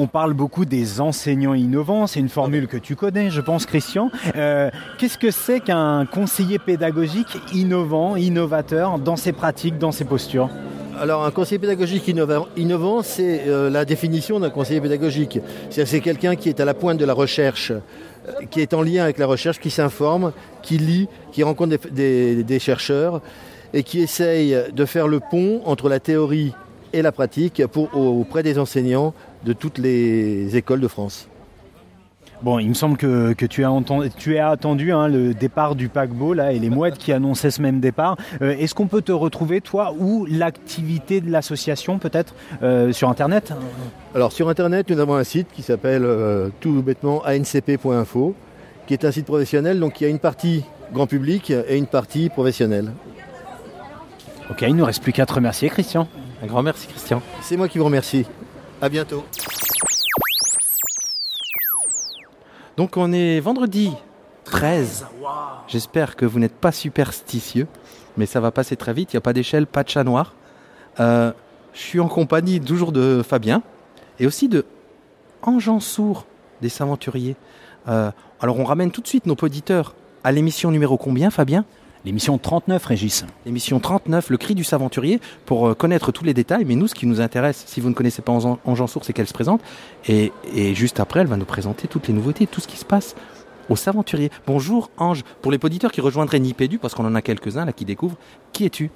on 0.00 0.06
parle 0.06 0.32
beaucoup 0.32 0.64
des 0.64 1.02
enseignants 1.02 1.52
innovants, 1.52 2.06
c'est 2.06 2.20
une 2.20 2.30
formule 2.30 2.68
que 2.68 2.78
tu 2.78 2.96
connais, 2.96 3.30
je 3.30 3.42
pense, 3.42 3.66
Christian. 3.66 4.10
Euh, 4.34 4.70
Qu'est-ce 4.96 5.18
que 5.18 5.30
c'est 5.30 5.60
qu'un 5.60 6.06
conseiller 6.06 6.58
pédagogique 6.58 7.36
innovant, 7.52 8.16
innovateur 8.16 8.98
dans 8.98 9.16
ses 9.16 9.32
pratiques, 9.32 9.76
dans 9.76 9.92
ses 9.92 10.06
postures 10.06 10.48
Alors 10.98 11.26
un 11.26 11.30
conseiller 11.30 11.58
pédagogique 11.58 12.08
innova- 12.08 12.46
innovant, 12.56 13.02
c'est 13.02 13.42
euh, 13.46 13.68
la 13.68 13.84
définition 13.84 14.40
d'un 14.40 14.48
conseiller 14.48 14.80
pédagogique. 14.80 15.38
C'est 15.68 16.00
quelqu'un 16.00 16.34
qui 16.34 16.48
est 16.48 16.60
à 16.60 16.64
la 16.64 16.72
pointe 16.72 16.96
de 16.96 17.04
la 17.04 17.12
recherche, 17.12 17.70
euh, 17.70 18.46
qui 18.50 18.62
est 18.62 18.72
en 18.72 18.80
lien 18.80 19.04
avec 19.04 19.18
la 19.18 19.26
recherche, 19.26 19.60
qui 19.60 19.70
s'informe, 19.70 20.32
qui 20.62 20.78
lit, 20.78 21.08
qui 21.30 21.42
rencontre 21.42 21.76
des, 21.90 22.58
chercheurs 22.58 23.20
et 23.74 23.82
qui 23.82 24.00
essaye 24.00 24.56
de 24.72 24.84
faire 24.86 25.08
le 25.08 25.20
pont 25.20 25.60
entre 25.66 25.90
la 25.90 26.00
théorie 26.00 26.54
et 26.94 27.02
la 27.02 27.12
pratique 27.12 27.62
auprès 27.92 28.42
des 28.42 28.58
enseignants 28.58 29.12
de 29.44 29.52
toutes 29.52 29.78
les 29.78 30.56
écoles 30.56 30.80
de 30.80 30.88
France. 30.88 31.28
Bon, 32.42 32.58
il 32.58 32.70
me 32.70 32.74
semble 32.74 32.96
que, 32.96 33.34
que 33.34 33.44
tu, 33.44 33.64
as 33.64 33.70
entendu, 33.70 34.08
tu 34.16 34.38
as 34.38 34.48
attendu 34.48 34.92
hein, 34.92 35.08
le 35.08 35.34
départ 35.34 35.74
du 35.74 35.90
paquebot 35.90 36.32
là, 36.32 36.52
et 36.52 36.58
les 36.58 36.70
mouettes 36.70 36.96
qui 36.96 37.12
annonçaient 37.12 37.50
ce 37.50 37.60
même 37.60 37.80
départ. 37.80 38.16
Euh, 38.40 38.56
Est-ce 38.58 38.74
qu'on 38.74 38.86
peut 38.86 39.02
te 39.02 39.12
retrouver, 39.12 39.60
toi, 39.60 39.94
ou 39.98 40.26
l'activité 40.26 41.20
de 41.20 41.30
l'association 41.30 41.98
peut-être 41.98 42.34
euh, 42.62 42.92
sur 42.92 43.10
Internet? 43.10 43.52
Alors 44.14 44.32
sur 44.32 44.48
Internet, 44.48 44.88
nous 44.88 44.98
avons 45.00 45.16
un 45.16 45.24
site 45.24 45.48
qui 45.52 45.60
s'appelle 45.60 46.04
euh, 46.04 46.48
tout 46.60 46.80
bêtement 46.80 47.22
ancp.info, 47.26 48.34
qui 48.86 48.94
est 48.94 49.04
un 49.04 49.12
site 49.12 49.26
professionnel, 49.26 49.78
donc 49.78 50.00
il 50.00 50.04
y 50.04 50.06
a 50.06 50.10
une 50.10 50.18
partie 50.18 50.64
grand 50.94 51.06
public 51.06 51.50
et 51.50 51.76
une 51.76 51.86
partie 51.86 52.30
professionnelle. 52.30 52.92
Ok, 54.50 54.62
il 54.62 54.72
ne 54.72 54.78
nous 54.78 54.84
reste 54.84 55.02
plus 55.02 55.12
qu'à 55.12 55.26
te 55.26 55.34
remercier, 55.34 55.68
Christian. 55.68 56.08
Un 56.42 56.46
grand 56.46 56.62
merci, 56.62 56.88
Christian. 56.88 57.20
C'est 57.42 57.58
moi 57.58 57.68
qui 57.68 57.76
vous 57.76 57.84
remercie. 57.84 58.24
À 58.82 58.88
bientôt. 58.88 59.24
Donc 62.78 62.96
on 62.96 63.12
est 63.12 63.40
vendredi 63.40 63.92
13. 64.44 65.06
J'espère 65.68 66.16
que 66.16 66.24
vous 66.24 66.38
n'êtes 66.38 66.54
pas 66.54 66.72
superstitieux, 66.72 67.66
mais 68.16 68.24
ça 68.24 68.40
va 68.40 68.50
passer 68.50 68.76
très 68.76 68.94
vite. 68.94 69.12
Il 69.12 69.16
n'y 69.16 69.18
a 69.18 69.20
pas 69.20 69.34
d'échelle, 69.34 69.66
pas 69.66 69.84
de 69.84 69.90
chat 69.90 70.02
noir. 70.02 70.34
Euh, 70.98 71.32
je 71.74 71.78
suis 71.78 72.00
en 72.00 72.08
compagnie 72.08 72.58
toujours 72.58 72.92
de 72.92 73.22
Fabien 73.26 73.62
et 74.18 74.26
aussi 74.26 74.48
de 74.48 74.64
Ange 75.42 75.78
Sourd 75.80 76.24
des 76.62 76.70
Saventuriers. 76.70 77.36
Euh, 77.86 78.10
alors 78.40 78.58
on 78.58 78.64
ramène 78.64 78.90
tout 78.90 79.02
de 79.02 79.08
suite 79.08 79.26
nos 79.26 79.36
auditeurs 79.42 79.94
à 80.24 80.32
l'émission 80.32 80.70
numéro 80.70 80.96
combien, 80.96 81.30
Fabien? 81.30 81.66
L'émission 82.04 82.38
39, 82.38 82.84
Régis. 82.86 83.24
L'émission 83.44 83.78
39, 83.78 84.30
le 84.30 84.38
cri 84.38 84.54
du 84.54 84.64
Saventurier, 84.64 85.20
pour 85.44 85.68
euh, 85.68 85.74
connaître 85.74 86.12
tous 86.12 86.24
les 86.24 86.32
détails. 86.32 86.64
Mais 86.64 86.74
nous, 86.74 86.86
ce 86.86 86.94
qui 86.94 87.06
nous 87.06 87.20
intéresse, 87.20 87.62
si 87.66 87.80
vous 87.80 87.90
ne 87.90 87.94
connaissez 87.94 88.22
pas 88.22 88.32
Ange 88.32 88.56
Ange 88.64 88.86
Sourd, 88.86 89.04
c'est 89.04 89.12
qu'elle 89.12 89.26
se 89.26 89.34
présente. 89.34 89.60
Et, 90.08 90.32
et 90.54 90.74
juste 90.74 90.98
après, 90.98 91.20
elle 91.20 91.26
va 91.26 91.36
nous 91.36 91.44
présenter 91.44 91.88
toutes 91.88 92.08
les 92.08 92.14
nouveautés, 92.14 92.46
tout 92.46 92.60
ce 92.60 92.68
qui 92.68 92.78
se 92.78 92.86
passe 92.86 93.14
au 93.68 93.76
Saventurier. 93.76 94.30
Bonjour 94.46 94.90
Ange. 94.96 95.22
Pour 95.42 95.52
les 95.52 95.58
auditeurs 95.62 95.92
qui 95.92 96.00
rejoindraient 96.00 96.40
Nipédu, 96.40 96.78
parce 96.78 96.94
qu'on 96.94 97.04
en 97.04 97.14
a 97.14 97.22
quelques-uns 97.22 97.66
là 97.66 97.72
qui 97.72 97.84
découvrent, 97.84 98.16
qui 98.52 98.64
es-tu? 98.64 98.90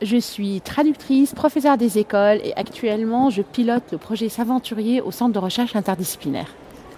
Je 0.00 0.16
suis 0.16 0.60
traductrice, 0.62 1.34
professeure 1.34 1.76
des 1.76 1.98
écoles 1.98 2.40
et 2.42 2.52
actuellement 2.56 3.30
je 3.30 3.42
pilote 3.42 3.84
le 3.92 3.98
projet 3.98 4.28
Saventurier 4.28 5.00
au 5.00 5.12
Centre 5.12 5.32
de 5.32 5.38
recherche 5.38 5.76
interdisciplinaire. 5.76 6.48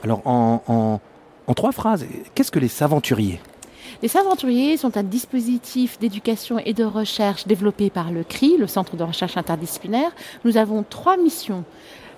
Alors 0.03 0.22
en, 0.26 0.62
en, 0.68 1.01
en 1.47 1.55
trois 1.55 1.72
phrases, 1.72 2.07
qu'est-ce 2.35 2.51
que 2.53 2.61
les 2.61 2.68
Saventuriers? 2.68 3.41
Les 4.03 4.09
Saventuriers 4.09 4.76
sont 4.76 4.97
un 4.97 5.03
dispositif 5.03 5.99
d'éducation 5.99 6.59
et 6.59 6.74
de 6.74 6.84
recherche 6.84 7.47
développé 7.47 7.90
par 7.90 8.11
le 8.11 8.24
CRI, 8.24 8.57
le 8.59 8.66
Centre 8.66 8.97
de 8.97 9.03
recherche 9.03 9.36
interdisciplinaire. 9.36 10.11
Nous 10.45 10.57
avons 10.57 10.84
trois 10.88 11.16
missions. 11.16 11.64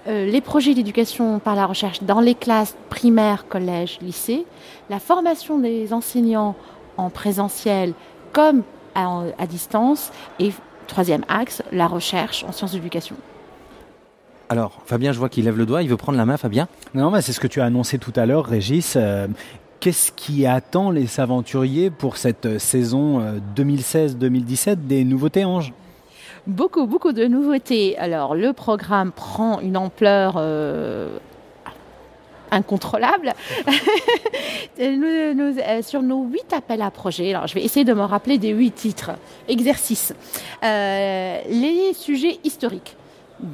Euh, 0.08 0.26
les 0.26 0.40
projets 0.40 0.74
d'éducation 0.74 1.38
par 1.38 1.56
la 1.56 1.66
recherche 1.66 2.02
dans 2.02 2.20
les 2.20 2.34
classes 2.34 2.76
primaires, 2.90 3.48
collèges, 3.48 3.98
lycées, 4.00 4.46
la 4.88 5.00
formation 5.00 5.58
des 5.58 5.92
enseignants 5.92 6.54
en 6.96 7.10
présentiel 7.10 7.92
comme 8.32 8.62
à, 8.94 9.22
à 9.38 9.46
distance 9.46 10.12
et 10.38 10.52
troisième 10.86 11.24
axe, 11.28 11.62
la 11.72 11.86
recherche 11.86 12.44
en 12.44 12.52
sciences 12.52 12.72
d'éducation. 12.72 13.16
Alors, 14.48 14.80
Fabien, 14.86 15.10
je 15.10 15.18
vois 15.18 15.28
qu'il 15.28 15.44
lève 15.44 15.58
le 15.58 15.66
doigt, 15.66 15.82
il 15.82 15.88
veut 15.88 15.96
prendre 15.96 16.16
la 16.16 16.24
main, 16.24 16.36
Fabien? 16.36 16.68
Non, 16.94 17.10
mais 17.10 17.20
c'est 17.20 17.32
ce 17.32 17.40
que 17.40 17.48
tu 17.48 17.60
as 17.60 17.64
annoncé 17.64 17.98
tout 17.98 18.12
à 18.14 18.26
l'heure, 18.26 18.46
Régis. 18.46 18.94
Euh, 18.96 19.26
Qu'est-ce 19.86 20.10
qui 20.10 20.46
attend 20.46 20.90
les 20.90 21.20
aventuriers 21.20 21.90
pour 21.90 22.16
cette 22.16 22.58
saison 22.58 23.20
euh, 23.20 23.38
2016-2017 23.54 24.84
des 24.88 25.04
nouveautés, 25.04 25.44
Ange? 25.44 25.72
Beaucoup, 26.48 26.88
beaucoup 26.88 27.12
de 27.12 27.26
nouveautés. 27.26 27.96
Alors, 27.96 28.34
le 28.34 28.52
programme 28.52 29.12
prend 29.12 29.60
une 29.60 29.76
ampleur 29.76 30.34
euh, 30.38 31.16
incontrôlable. 32.50 33.32
Nous- 34.80 35.34
nous- 35.36 35.56
euh, 35.60 35.82
sur 35.82 36.02
nos 36.02 36.24
huit 36.24 36.52
appels 36.52 36.82
à 36.82 36.90
projets, 36.90 37.32
alors 37.32 37.46
je 37.46 37.54
vais 37.54 37.62
essayer 37.62 37.84
de 37.84 37.94
me 37.94 38.02
rappeler 38.02 38.38
des 38.38 38.48
huit 38.50 38.72
titres. 38.74 39.12
Exercice. 39.48 40.12
Euh, 40.64 41.38
les 41.48 41.92
sujets 41.94 42.40
historiques. 42.42 42.96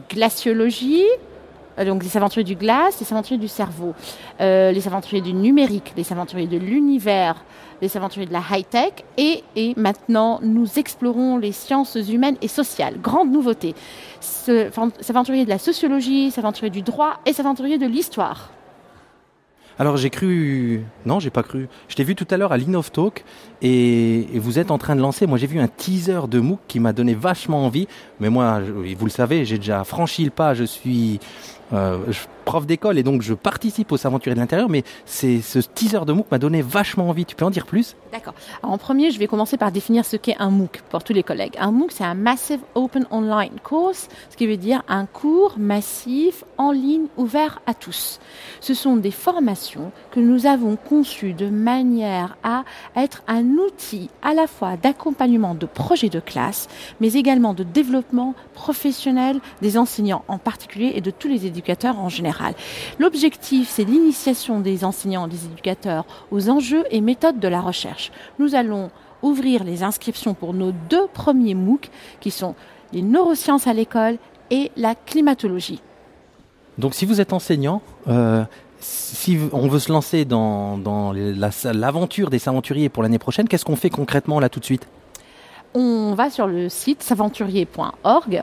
Glaciologie, 0.08 1.04
euh, 1.04 1.31
donc 1.78 2.04
les 2.04 2.16
aventuriers 2.16 2.44
du 2.44 2.56
glace, 2.56 3.00
les 3.00 3.12
aventuriers 3.12 3.40
du 3.40 3.48
cerveau, 3.48 3.94
euh, 4.40 4.72
les 4.72 4.86
aventuriers 4.86 5.22
du 5.22 5.32
numérique, 5.32 5.92
les 5.96 6.12
aventuriers 6.12 6.46
de 6.46 6.58
l'univers, 6.58 7.44
les 7.80 7.96
aventuriers 7.96 8.26
de 8.26 8.32
la 8.32 8.42
high-tech, 8.50 8.92
et, 9.16 9.42
et 9.56 9.74
maintenant 9.76 10.38
nous 10.42 10.78
explorons 10.78 11.38
les 11.38 11.52
sciences 11.52 11.96
humaines 11.96 12.36
et 12.40 12.48
sociales. 12.48 13.00
Grande 13.00 13.32
nouveauté. 13.32 13.74
Ce, 14.20 14.70
aventurier 15.10 15.44
de 15.44 15.50
la 15.50 15.58
sociologie, 15.58 16.32
aventurier 16.36 16.70
du 16.70 16.82
droit 16.82 17.20
et 17.26 17.32
aventurier 17.38 17.78
de 17.78 17.86
l'histoire. 17.86 18.50
Alors 19.78 19.96
j'ai 19.96 20.10
cru... 20.10 20.84
Non, 21.06 21.18
j'ai 21.18 21.30
pas 21.30 21.42
cru. 21.42 21.66
Je 21.88 21.96
t'ai 21.96 22.04
vu 22.04 22.14
tout 22.14 22.26
à 22.30 22.36
l'heure 22.36 22.52
à 22.52 22.58
l'Innovtalk 22.58 23.24
et, 23.62 24.36
et 24.36 24.38
vous 24.38 24.58
êtes 24.58 24.70
en 24.70 24.76
train 24.76 24.94
de 24.94 25.00
lancer... 25.00 25.26
Moi 25.26 25.38
j'ai 25.38 25.46
vu 25.46 25.58
un 25.58 25.66
teaser 25.66 26.28
de 26.28 26.40
MOOC 26.40 26.60
qui 26.68 26.78
m'a 26.78 26.92
donné 26.92 27.14
vachement 27.14 27.64
envie. 27.64 27.88
Mais 28.20 28.28
moi, 28.28 28.60
vous 28.60 29.06
le 29.06 29.10
savez, 29.10 29.46
j'ai 29.46 29.56
déjà 29.56 29.82
franchi 29.82 30.24
le 30.24 30.30
pas. 30.30 30.52
Je 30.52 30.64
suis 30.64 31.20
euh, 31.72 31.98
je- 32.08 32.20
prof 32.44 32.66
d'école 32.66 32.98
et 32.98 33.04
donc 33.04 33.22
je 33.22 33.34
participe 33.34 33.92
aux 33.92 34.04
aventuriers 34.04 34.34
de 34.34 34.40
l'intérieur. 34.40 34.68
Mais 34.68 34.82
c'est 35.06 35.40
ce 35.40 35.60
teaser 35.60 36.04
de 36.04 36.12
MOOC 36.12 36.26
m'a 36.32 36.38
donné 36.40 36.60
vachement 36.60 37.08
envie. 37.08 37.24
Tu 37.24 37.36
peux 37.36 37.44
en 37.44 37.50
dire 37.50 37.66
plus? 37.66 37.94
D'accord. 38.10 38.34
En 38.64 38.76
premier, 38.78 39.12
je 39.12 39.18
vais 39.20 39.28
commencer 39.28 39.56
par 39.56 39.70
définir 39.70 40.04
ce 40.04 40.16
qu'est 40.16 40.34
un 40.40 40.50
MOOC 40.50 40.82
pour 40.90 41.04
tous 41.04 41.12
les 41.12 41.22
collègues. 41.22 41.54
Un 41.60 41.70
MOOC, 41.70 41.92
c'est 41.92 42.02
un 42.04 42.14
Massive 42.14 42.58
Open 42.74 43.06
Online 43.12 43.52
Course, 43.62 44.08
ce 44.28 44.36
qui 44.36 44.48
veut 44.48 44.56
dire 44.56 44.82
un 44.88 45.06
cours 45.06 45.54
massif 45.56 46.42
en 46.58 46.72
ligne 46.72 47.06
ouvert 47.16 47.62
à 47.66 47.74
tous. 47.74 48.18
Ce 48.60 48.74
sont 48.74 48.96
des 48.96 49.12
formations 49.12 49.92
que 50.10 50.18
nous 50.18 50.46
avons 50.46 50.74
conçues 50.76 51.34
de 51.34 51.48
manière 51.48 52.36
à 52.42 52.64
être 52.96 53.22
un 53.28 53.44
outil 53.52 54.10
à 54.20 54.34
la 54.34 54.48
fois 54.48 54.76
d'accompagnement 54.76 55.54
de 55.54 55.66
projets 55.66 56.08
de 56.08 56.18
classe, 56.20 56.66
mais 57.00 57.12
également 57.12 57.54
de 57.54 57.62
développement 57.62 58.34
professionnel 58.54 59.40
des 59.62 59.78
enseignants 59.78 60.24
en 60.26 60.38
particulier 60.38 60.92
et 60.96 61.00
de 61.00 61.12
tous 61.12 61.28
les 61.28 61.46
éducateurs 61.46 61.61
en 61.98 62.08
général. 62.08 62.54
L'objectif, 62.98 63.68
c'est 63.68 63.84
l'initiation 63.84 64.60
des 64.60 64.84
enseignants 64.84 65.28
des 65.28 65.44
éducateurs 65.46 66.04
aux 66.30 66.48
enjeux 66.50 66.84
et 66.90 67.00
méthodes 67.00 67.38
de 67.40 67.48
la 67.48 67.60
recherche. 67.60 68.10
Nous 68.38 68.54
allons 68.54 68.90
ouvrir 69.22 69.64
les 69.64 69.82
inscriptions 69.82 70.34
pour 70.34 70.52
nos 70.52 70.72
deux 70.90 71.06
premiers 71.12 71.54
MOOC, 71.54 71.90
qui 72.20 72.30
sont 72.30 72.54
les 72.92 73.02
neurosciences 73.02 73.66
à 73.66 73.72
l'école 73.72 74.18
et 74.50 74.70
la 74.76 74.94
climatologie. 74.94 75.80
Donc 76.78 76.94
si 76.94 77.06
vous 77.06 77.20
êtes 77.20 77.32
enseignant, 77.32 77.82
euh, 78.08 78.44
si 78.80 79.38
on 79.52 79.68
veut 79.68 79.78
se 79.78 79.92
lancer 79.92 80.24
dans, 80.24 80.76
dans 80.76 81.12
les- 81.12 81.32
la- 81.34 81.50
l'aventure 81.72 82.30
des 82.30 82.48
aventuriers 82.48 82.88
pour 82.88 83.02
l'année 83.02 83.18
prochaine, 83.20 83.46
qu'est-ce 83.46 83.64
qu'on 83.64 83.76
fait 83.76 83.90
concrètement 83.90 84.40
là 84.40 84.48
tout 84.48 84.58
de 84.60 84.64
suite? 84.64 84.88
On 85.74 86.14
va 86.14 86.28
sur 86.28 86.46
le 86.48 86.68
site 86.68 87.02
saventurier.org, 87.02 88.42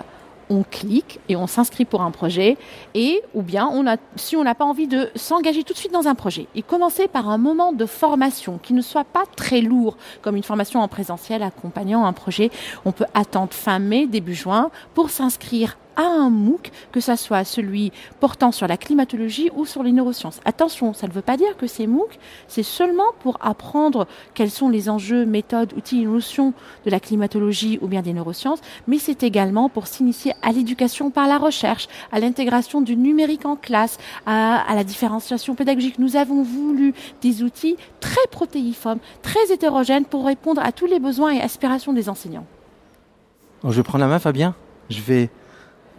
on 0.49 0.63
clique 0.63 1.19
et 1.29 1.35
on 1.35 1.47
s'inscrit 1.47 1.85
pour 1.85 2.01
un 2.01 2.11
projet. 2.11 2.57
Et 2.93 3.21
ou 3.33 3.41
bien, 3.41 3.69
on 3.71 3.87
a, 3.87 3.97
si 4.15 4.35
on 4.35 4.43
n'a 4.43 4.55
pas 4.55 4.65
envie 4.65 4.87
de 4.87 5.09
s'engager 5.15 5.63
tout 5.63 5.73
de 5.73 5.77
suite 5.77 5.93
dans 5.93 6.07
un 6.07 6.15
projet, 6.15 6.47
et 6.55 6.61
commencer 6.61 7.07
par 7.07 7.29
un 7.29 7.37
moment 7.37 7.71
de 7.71 7.85
formation 7.85 8.57
qui 8.57 8.73
ne 8.73 8.81
soit 8.81 9.03
pas 9.03 9.23
très 9.35 9.61
lourd, 9.61 9.97
comme 10.21 10.35
une 10.35 10.43
formation 10.43 10.81
en 10.81 10.87
présentiel 10.87 11.43
accompagnant 11.43 12.05
un 12.05 12.13
projet, 12.13 12.51
on 12.85 12.91
peut 12.91 13.05
attendre 13.13 13.53
fin 13.53 13.79
mai, 13.79 14.07
début 14.07 14.35
juin 14.35 14.71
pour 14.93 15.09
s'inscrire 15.09 15.77
à 15.99 16.03
un 16.03 16.29
MOOC, 16.29 16.71
que 16.93 17.01
ce 17.01 17.17
soit 17.17 17.43
celui 17.43 17.91
portant 18.21 18.53
sur 18.53 18.67
la 18.67 18.77
climatologie 18.77 19.51
ou 19.53 19.65
sur 19.65 19.83
les 19.83 19.91
neurosciences. 19.91 20.39
Attention, 20.45 20.93
ça 20.93 21.07
ne 21.07 21.11
veut 21.11 21.21
pas 21.21 21.35
dire 21.35 21.57
que 21.57 21.67
ces 21.67 21.87
MOOC, 21.87 22.17
c'est 22.47 22.63
seulement 22.63 23.11
pour 23.19 23.37
apprendre 23.41 24.07
quels 24.33 24.49
sont 24.49 24.69
les 24.69 24.89
enjeux, 24.89 25.25
méthodes, 25.25 25.73
outils 25.73 26.01
et 26.01 26.05
notions 26.05 26.53
de 26.85 26.89
la 26.89 27.01
climatologie 27.01 27.79
ou 27.81 27.87
bien 27.87 28.01
des 28.01 28.13
neurosciences, 28.13 28.61
mais 28.87 28.97
c'est 28.97 29.23
également 29.23 29.67
pour 29.67 29.87
s'initier 29.87 30.33
à 30.41 30.53
l'éducation 30.53 31.11
par 31.11 31.27
la 31.27 31.37
recherche, 31.37 31.89
à 32.13 32.19
l'intégration 32.21 32.79
du 32.79 32.95
numérique 32.95 33.45
en 33.45 33.57
classe, 33.57 33.97
à, 34.25 34.61
à 34.61 34.75
la 34.75 34.85
différenciation 34.85 35.53
pédagogique. 35.53 35.99
Nous 35.99 36.15
avons 36.15 36.43
voulu 36.43 36.93
des 37.21 37.43
outils 37.43 37.75
très 37.99 38.25
protéiformes, 38.31 38.99
très 39.21 39.51
hétérogènes 39.51 40.05
pour 40.05 40.25
répondre 40.25 40.61
à 40.63 40.71
tous 40.71 40.85
les 40.85 40.99
besoins 40.99 41.31
et 41.31 41.41
aspirations 41.41 41.91
des 41.91 42.07
enseignants. 42.07 42.45
Je 43.67 43.81
prends 43.81 43.97
la 43.97 44.07
main, 44.07 44.19
Fabien. 44.19 44.55
Je 44.89 45.01
vais 45.01 45.29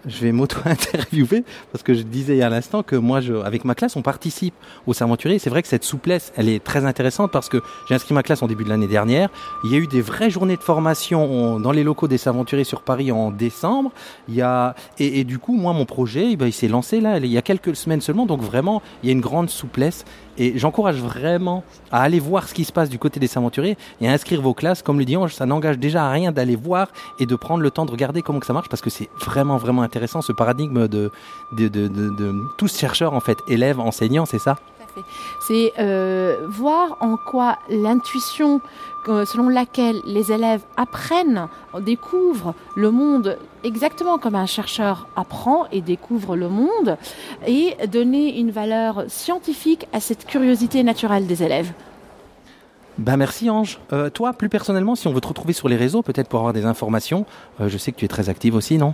je 0.06 0.24
vais 0.24 0.32
m'auto-interviewer 0.32 1.44
parce 1.72 1.82
que 1.82 1.94
je 1.94 2.02
disais 2.02 2.42
à 2.42 2.48
l'instant 2.48 2.82
que 2.82 2.96
moi, 2.96 3.20
je, 3.20 3.34
avec 3.34 3.64
ma 3.64 3.74
classe, 3.74 3.96
on 3.96 4.02
participe 4.02 4.54
au 4.86 4.92
Saventurier. 4.92 5.38
C'est 5.38 5.50
vrai 5.50 5.62
que 5.62 5.68
cette 5.68 5.84
souplesse, 5.84 6.32
elle 6.36 6.48
est 6.48 6.62
très 6.62 6.84
intéressante 6.84 7.30
parce 7.32 7.48
que 7.48 7.58
j'ai 7.88 7.94
inscrit 7.94 8.14
ma 8.14 8.22
classe 8.22 8.42
en 8.42 8.46
début 8.46 8.64
de 8.64 8.68
l'année 8.68 8.86
dernière. 8.86 9.28
Il 9.64 9.72
y 9.72 9.74
a 9.74 9.78
eu 9.78 9.86
des 9.86 10.00
vraies 10.00 10.30
journées 10.30 10.56
de 10.56 10.62
formation 10.62 11.60
dans 11.60 11.72
les 11.72 11.84
locaux 11.84 12.08
des 12.08 12.18
Saventuriers 12.18 12.64
sur 12.64 12.82
Paris 12.82 13.12
en 13.12 13.30
décembre. 13.30 13.92
Il 14.28 14.34
y 14.34 14.42
a, 14.42 14.74
et, 14.98 15.24
du 15.24 15.38
coup, 15.38 15.54
moi, 15.54 15.72
mon 15.72 15.84
projet, 15.84 16.32
eh 16.32 16.36
ben, 16.36 16.46
il 16.46 16.52
s'est 16.52 16.68
lancé 16.68 17.00
là, 17.00 17.18
il 17.18 17.26
y 17.26 17.38
a 17.38 17.42
quelques 17.42 17.76
semaines 17.76 18.00
seulement. 18.00 18.26
Donc 18.26 18.40
vraiment, 18.40 18.82
il 19.02 19.06
y 19.06 19.10
a 19.10 19.12
une 19.12 19.20
grande 19.20 19.50
souplesse. 19.50 20.04
Et 20.38 20.58
j'encourage 20.58 20.96
vraiment 20.96 21.64
à 21.92 22.00
aller 22.02 22.18
voir 22.18 22.48
ce 22.48 22.54
qui 22.54 22.64
se 22.64 22.72
passe 22.72 22.88
du 22.88 22.98
côté 22.98 23.20
des 23.20 23.36
aventuriers 23.36 23.76
et 24.00 24.08
à 24.08 24.12
inscrire 24.12 24.40
vos 24.40 24.54
classes. 24.54 24.80
Comme 24.80 24.98
le 24.98 25.04
dit 25.04 25.16
Ange, 25.16 25.34
ça 25.34 25.44
n'engage 25.44 25.78
déjà 25.78 26.06
à 26.06 26.10
rien 26.10 26.32
d'aller 26.32 26.56
voir 26.56 26.88
et 27.18 27.26
de 27.26 27.36
prendre 27.36 27.62
le 27.62 27.70
temps 27.70 27.84
de 27.84 27.90
regarder 27.90 28.22
comment 28.22 28.40
que 28.40 28.46
ça 28.46 28.54
marche 28.54 28.70
parce 28.70 28.80
que 28.80 28.88
c'est 28.88 29.10
vraiment, 29.20 29.58
vraiment 29.58 29.82
intéressant 29.90 30.22
ce 30.22 30.32
paradigme 30.32 30.86
de, 30.86 31.10
de, 31.58 31.66
de, 31.76 31.88
de, 31.88 32.06
de 32.22 32.28
tous 32.58 32.72
chercheurs, 32.82 33.12
en 33.12 33.20
fait, 33.20 33.38
élèves, 33.48 33.80
enseignants, 33.80 34.26
c'est 34.32 34.38
ça? 34.38 34.54
C'est 35.46 35.72
euh, 35.78 36.46
voir 36.48 36.96
en 37.00 37.16
quoi 37.16 37.58
l'intuition 37.68 38.60
euh, 39.08 39.24
selon 39.24 39.48
laquelle 39.48 39.98
les 40.04 40.30
élèves 40.30 40.62
apprennent, 40.76 41.48
découvrent 41.80 42.54
le 42.76 42.90
monde 42.90 43.38
exactement 43.64 44.18
comme 44.18 44.34
un 44.34 44.46
chercheur 44.46 45.08
apprend 45.16 45.66
et 45.72 45.80
découvre 45.80 46.36
le 46.36 46.48
monde, 46.48 46.98
et 47.46 47.76
donner 47.86 48.38
une 48.38 48.50
valeur 48.50 49.04
scientifique 49.08 49.86
à 49.92 50.00
cette 50.00 50.26
curiosité 50.26 50.82
naturelle 50.82 51.26
des 51.26 51.42
élèves. 51.42 51.72
Ben 52.98 53.16
merci 53.16 53.48
Ange. 53.48 53.78
Euh, 53.92 54.10
toi, 54.10 54.34
plus 54.34 54.50
personnellement, 54.50 54.94
si 54.94 55.08
on 55.08 55.12
veut 55.12 55.22
te 55.22 55.28
retrouver 55.28 55.54
sur 55.54 55.68
les 55.68 55.76
réseaux, 55.76 56.02
peut-être 56.02 56.28
pour 56.28 56.40
avoir 56.40 56.52
des 56.52 56.66
informations, 56.66 57.24
euh, 57.60 57.68
je 57.68 57.78
sais 57.78 57.92
que 57.92 57.98
tu 58.00 58.04
es 58.04 58.08
très 58.08 58.28
active 58.28 58.54
aussi, 58.54 58.76
non? 58.76 58.92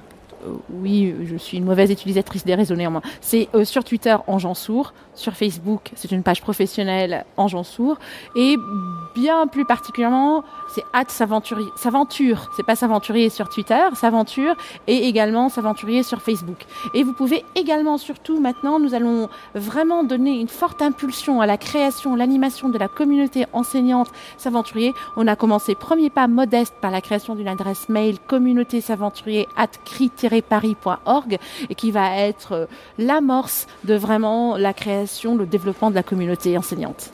Oui, 0.70 1.14
je 1.24 1.36
suis 1.36 1.58
une 1.58 1.64
mauvaise 1.64 1.90
utilisatrice 1.90 2.44
des 2.44 2.54
réseaux 2.54 2.76
néanmoins. 2.76 3.02
C'est 3.20 3.48
euh, 3.54 3.64
sur 3.64 3.84
Twitter 3.84 4.16
Ange 4.26 4.52
Sourd, 4.54 4.92
sur 5.14 5.34
Facebook 5.34 5.90
c'est 5.94 6.12
une 6.12 6.22
page 6.22 6.40
professionnelle 6.40 7.24
Ange 7.36 7.60
Sourd, 7.62 7.98
et 8.36 8.56
bien 9.14 9.46
plus 9.46 9.64
particulièrement 9.64 10.44
c'est 10.68 10.84
Hâte 10.94 11.10
S'aventurier, 11.10 11.72
S'aventure, 11.76 12.50
c'est 12.54 12.62
pas 12.62 12.76
S'aventurier 12.76 13.30
sur 13.30 13.48
Twitter, 13.48 13.82
S'aventure, 13.94 14.54
et 14.86 15.08
également 15.08 15.48
S'aventurier 15.48 16.02
sur 16.02 16.20
Facebook. 16.22 16.66
Et 16.94 17.02
vous 17.02 17.12
pouvez 17.12 17.44
également, 17.54 17.98
surtout 17.98 18.40
maintenant, 18.40 18.78
nous 18.78 18.94
allons 18.94 19.28
vraiment 19.54 20.04
donner 20.04 20.40
une 20.40 20.48
forte 20.48 20.82
impulsion 20.82 21.40
à 21.40 21.46
la 21.46 21.56
création, 21.56 22.16
l'animation 22.16 22.68
de 22.68 22.78
la 22.78 22.88
communauté 22.88 23.46
enseignante 23.52 24.10
S'aventurier. 24.36 24.92
On 25.16 25.26
a 25.26 25.36
commencé 25.36 25.74
premier 25.74 26.10
pas 26.10 26.28
modeste 26.28 26.74
par 26.80 26.90
la 26.90 27.00
création 27.00 27.34
d'une 27.34 27.48
adresse 27.48 27.88
mail 27.88 28.18
communauté 28.18 28.80
s'aventurier 28.80 29.48
at 29.56 29.68
cri-paris.org 29.84 31.38
et 31.68 31.74
qui 31.74 31.90
va 31.90 32.16
être 32.16 32.52
euh, 32.52 32.66
l'amorce 32.98 33.66
de 33.84 33.94
vraiment 33.94 34.56
la 34.56 34.72
création, 34.72 35.36
le 35.36 35.46
développement 35.46 35.90
de 35.90 35.94
la 35.94 36.02
communauté 36.02 36.56
enseignante. 36.58 37.12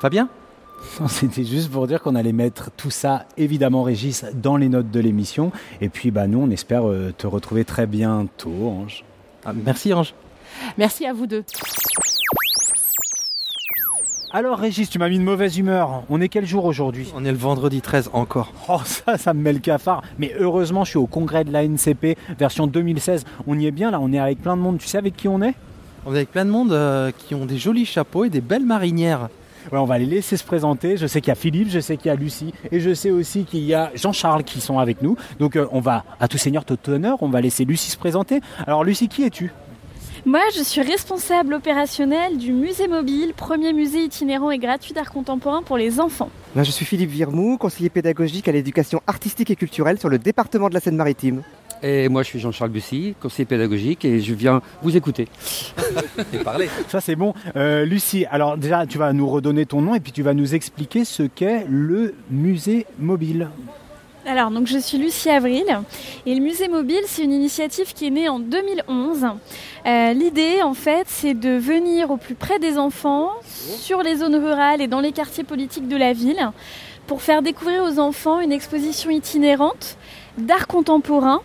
Fabien 0.00 0.28
C'était 1.08 1.44
juste 1.44 1.70
pour 1.70 1.86
dire 1.86 2.02
qu'on 2.02 2.14
allait 2.14 2.32
mettre 2.32 2.70
tout 2.76 2.90
ça, 2.90 3.26
évidemment, 3.36 3.82
Régis, 3.82 4.24
dans 4.34 4.56
les 4.56 4.68
notes 4.68 4.90
de 4.90 5.00
l'émission. 5.00 5.52
Et 5.80 5.88
puis, 5.88 6.10
bah, 6.10 6.26
nous, 6.26 6.40
on 6.40 6.50
espère 6.50 6.88
euh, 6.88 7.12
te 7.16 7.26
retrouver 7.26 7.64
très 7.64 7.86
bientôt, 7.86 8.68
Ange. 8.68 9.04
Ah, 9.44 9.52
merci, 9.52 9.92
Ange. 9.92 10.14
Merci 10.76 11.06
à 11.06 11.12
vous 11.12 11.26
deux. 11.26 11.44
Alors, 14.32 14.58
Régis, 14.58 14.90
tu 14.90 14.98
m'as 14.98 15.08
mis 15.08 15.16
une 15.16 15.24
mauvaise 15.24 15.56
humeur. 15.56 16.02
On 16.10 16.20
est 16.20 16.28
quel 16.28 16.44
jour 16.44 16.66
aujourd'hui? 16.66 17.10
On 17.14 17.24
est 17.24 17.30
le 17.30 17.38
vendredi 17.38 17.80
13 17.80 18.10
encore. 18.12 18.52
Oh, 18.68 18.80
ça, 18.84 19.16
ça 19.16 19.32
me 19.32 19.40
met 19.40 19.54
le 19.54 19.58
cafard. 19.58 20.02
Mais 20.18 20.34
heureusement, 20.38 20.84
je 20.84 20.90
suis 20.90 20.98
au 20.98 21.06
congrès 21.06 21.44
de 21.44 21.52
la 21.52 21.66
NCP, 21.66 22.18
version 22.38 22.66
2016. 22.66 23.24
On 23.46 23.58
y 23.58 23.66
est 23.66 23.70
bien, 23.70 23.90
là, 23.90 24.00
on 24.00 24.12
est 24.12 24.18
avec 24.18 24.42
plein 24.42 24.56
de 24.56 24.60
monde. 24.60 24.78
Tu 24.78 24.86
sais 24.86 24.98
avec 24.98 25.16
qui 25.16 25.28
on 25.28 25.40
est? 25.40 25.54
On 26.04 26.12
est 26.12 26.18
avec 26.18 26.30
plein 26.30 26.44
de 26.44 26.50
monde 26.50 26.72
euh, 26.72 27.10
qui 27.16 27.34
ont 27.34 27.46
des 27.46 27.56
jolis 27.56 27.86
chapeaux 27.86 28.24
et 28.24 28.28
des 28.28 28.42
belles 28.42 28.66
marinières. 28.66 29.30
Ouais, 29.72 29.78
on 29.78 29.84
va 29.84 29.98
les 29.98 30.06
laisser 30.06 30.36
se 30.36 30.44
présenter. 30.44 30.96
Je 30.96 31.06
sais 31.06 31.20
qu'il 31.20 31.28
y 31.28 31.32
a 31.32 31.34
Philippe, 31.34 31.68
je 31.70 31.80
sais 31.80 31.96
qu'il 31.96 32.06
y 32.06 32.10
a 32.10 32.14
Lucie, 32.14 32.52
et 32.72 32.80
je 32.80 32.94
sais 32.94 33.10
aussi 33.10 33.44
qu'il 33.44 33.64
y 33.64 33.74
a 33.74 33.90
Jean-Charles 33.94 34.44
qui 34.44 34.60
sont 34.60 34.78
avec 34.78 35.02
nous. 35.02 35.16
Donc, 35.38 35.56
euh, 35.56 35.66
on 35.72 35.80
va, 35.80 36.04
à 36.20 36.28
tout 36.28 36.38
seigneur, 36.38 36.64
tout 36.64 36.78
honneur, 36.88 37.18
on 37.22 37.28
va 37.28 37.40
laisser 37.40 37.64
Lucie 37.64 37.90
se 37.90 37.98
présenter. 37.98 38.40
Alors, 38.66 38.84
Lucie, 38.84 39.08
qui 39.08 39.24
es-tu? 39.24 39.52
Moi, 40.26 40.40
je 40.56 40.62
suis 40.62 40.82
responsable 40.82 41.54
opérationnel 41.54 42.38
du 42.38 42.52
musée 42.52 42.88
mobile, 42.88 43.32
premier 43.36 43.72
musée 43.72 44.02
itinérant 44.02 44.50
et 44.50 44.58
gratuit 44.58 44.92
d'art 44.92 45.10
contemporain 45.10 45.62
pour 45.62 45.76
les 45.76 46.00
enfants. 46.00 46.28
Là, 46.56 46.64
je 46.64 46.70
suis 46.70 46.84
Philippe 46.84 47.10
Virmou, 47.10 47.56
conseiller 47.56 47.88
pédagogique 47.88 48.48
à 48.48 48.52
l'éducation 48.52 49.00
artistique 49.06 49.50
et 49.50 49.56
culturelle 49.56 49.98
sur 49.98 50.08
le 50.08 50.18
département 50.18 50.68
de 50.68 50.74
la 50.74 50.80
Seine-Maritime. 50.80 51.42
Et 51.82 52.08
moi, 52.08 52.22
je 52.22 52.28
suis 52.28 52.38
Jean-Charles 52.38 52.70
Bussy, 52.70 53.14
conseiller 53.20 53.44
pédagogique, 53.44 54.04
et 54.04 54.20
je 54.20 54.34
viens 54.34 54.62
vous 54.82 54.96
écouter. 54.96 55.28
Et 56.32 56.38
parler. 56.38 56.68
Ça, 56.88 57.00
c'est 57.00 57.16
bon. 57.16 57.34
Euh, 57.56 57.84
Lucie, 57.84 58.26
alors 58.30 58.56
déjà, 58.56 58.86
tu 58.86 58.98
vas 58.98 59.12
nous 59.12 59.28
redonner 59.28 59.66
ton 59.66 59.80
nom 59.80 59.94
et 59.94 60.00
puis 60.00 60.12
tu 60.12 60.22
vas 60.22 60.34
nous 60.34 60.54
expliquer 60.54 61.04
ce 61.04 61.22
qu'est 61.22 61.66
le 61.68 62.14
musée 62.30 62.86
mobile. 62.98 63.48
Alors, 64.26 64.50
donc 64.50 64.66
je 64.66 64.76
suis 64.76 64.98
Lucie 64.98 65.30
Avril 65.30 65.64
et 66.26 66.34
le 66.34 66.40
musée 66.40 66.68
mobile, 66.68 67.00
c'est 67.06 67.22
une 67.22 67.32
initiative 67.32 67.94
qui 67.94 68.08
est 68.08 68.10
née 68.10 68.28
en 68.28 68.38
2011. 68.40 69.24
Euh, 69.86 70.12
L'idée, 70.12 70.60
en 70.62 70.74
fait, 70.74 71.06
c'est 71.06 71.32
de 71.32 71.56
venir 71.56 72.10
au 72.10 72.18
plus 72.18 72.34
près 72.34 72.58
des 72.58 72.76
enfants, 72.76 73.30
sur 73.44 74.02
les 74.02 74.16
zones 74.16 74.36
rurales 74.36 74.82
et 74.82 74.86
dans 74.86 75.00
les 75.00 75.12
quartiers 75.12 75.44
politiques 75.44 75.88
de 75.88 75.96
la 75.96 76.12
ville, 76.12 76.50
pour 77.06 77.22
faire 77.22 77.40
découvrir 77.40 77.84
aux 77.84 77.98
enfants 77.98 78.40
une 78.40 78.52
exposition 78.52 79.08
itinérante 79.08 79.96
d'art 80.36 80.66
contemporain 80.66 81.40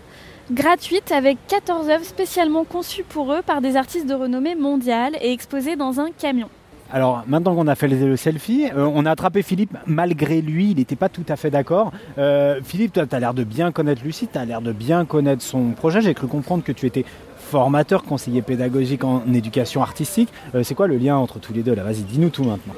gratuite 0.53 1.11
avec 1.11 1.37
14 1.47 1.89
œuvres 1.89 2.05
spécialement 2.05 2.63
conçues 2.63 3.03
pour 3.03 3.33
eux 3.33 3.41
par 3.45 3.59
des 3.59 3.75
artistes 3.75 4.07
de 4.07 4.13
renommée 4.13 4.55
mondiale 4.55 5.13
et 5.21 5.31
exposées 5.31 5.75
dans 5.75 5.99
un 5.99 6.11
camion. 6.11 6.47
Alors 6.91 7.23
maintenant 7.25 7.55
qu'on 7.55 7.67
a 7.67 7.73
fait 7.73 7.87
le 7.87 8.15
selfie, 8.15 8.69
euh, 8.75 8.87
on 8.93 9.05
a 9.07 9.11
attrapé 9.11 9.41
Philippe 9.41 9.75
malgré 9.87 10.41
lui, 10.41 10.71
il 10.71 10.77
n'était 10.77 10.95
pas 10.95 11.09
tout 11.09 11.25
à 11.27 11.35
fait 11.35 11.49
d'accord. 11.49 11.91
Euh, 12.19 12.59
Philippe, 12.63 12.93
toi 12.93 13.07
tu 13.07 13.15
as 13.15 13.19
l'air 13.19 13.33
de 13.33 13.43
bien 13.43 13.71
connaître 13.71 14.03
Lucie, 14.03 14.27
tu 14.31 14.37
as 14.37 14.45
l'air 14.45 14.61
de 14.61 14.71
bien 14.71 15.05
connaître 15.05 15.41
son 15.41 15.71
projet. 15.71 16.01
J'ai 16.01 16.13
cru 16.13 16.27
comprendre 16.27 16.63
que 16.63 16.71
tu 16.71 16.85
étais 16.85 17.03
formateur, 17.37 18.03
conseiller 18.03 18.43
pédagogique 18.43 19.03
en 19.03 19.23
éducation 19.33 19.81
artistique. 19.81 20.29
Euh, 20.53 20.61
C'est 20.63 20.75
quoi 20.75 20.87
le 20.87 20.97
lien 20.97 21.17
entre 21.17 21.39
tous 21.39 21.53
les 21.53 21.63
deux 21.63 21.73
là? 21.73 21.83
Vas-y, 21.83 22.03
dis-nous 22.03 22.29
tout 22.29 22.43
maintenant. 22.43 22.73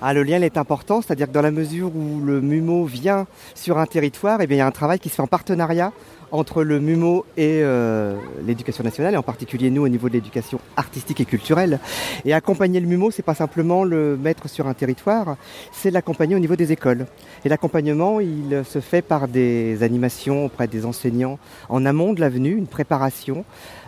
Ah, 0.00 0.14
le 0.14 0.22
lien 0.22 0.36
il 0.36 0.44
est 0.44 0.56
important, 0.56 1.02
c'est-à-dire 1.02 1.26
que 1.26 1.32
dans 1.32 1.42
la 1.42 1.50
mesure 1.50 1.90
où 1.94 2.20
le 2.24 2.40
MUMO 2.40 2.84
vient 2.84 3.26
sur 3.56 3.78
un 3.78 3.86
territoire, 3.86 4.40
eh 4.40 4.46
bien, 4.46 4.56
il 4.56 4.60
y 4.60 4.62
a 4.62 4.66
un 4.66 4.70
travail 4.70 5.00
qui 5.00 5.08
se 5.08 5.16
fait 5.16 5.22
en 5.22 5.26
partenariat 5.26 5.92
entre 6.32 6.62
le 6.62 6.80
MUMO 6.80 7.24
et 7.36 7.60
euh, 7.62 8.16
l'éducation 8.46 8.84
nationale, 8.84 9.14
et 9.14 9.16
en 9.16 9.22
particulier 9.22 9.70
nous 9.70 9.82
au 9.82 9.88
niveau 9.88 10.08
de 10.08 10.14
l'éducation 10.14 10.60
artistique 10.76 11.20
et 11.20 11.24
culturelle. 11.24 11.80
Et 12.24 12.32
accompagner 12.32 12.80
le 12.80 12.86
MUMO, 12.86 13.10
c'est 13.10 13.22
pas 13.22 13.34
simplement 13.34 13.84
le 13.84 14.16
mettre 14.16 14.48
sur 14.48 14.66
un 14.66 14.74
territoire, 14.74 15.36
c'est 15.72 15.90
l'accompagner 15.90 16.34
au 16.36 16.38
niveau 16.38 16.56
des 16.56 16.72
écoles. 16.72 17.06
Et 17.44 17.48
l'accompagnement, 17.48 18.20
il 18.20 18.62
se 18.64 18.80
fait 18.80 19.02
par 19.02 19.28
des 19.28 19.82
animations 19.82 20.46
auprès 20.46 20.68
des 20.68 20.84
enseignants 20.84 21.38
en 21.68 21.84
amont 21.86 22.12
de 22.12 22.20
l'avenue, 22.20 22.56
une 22.56 22.66
préparation, 22.66 23.44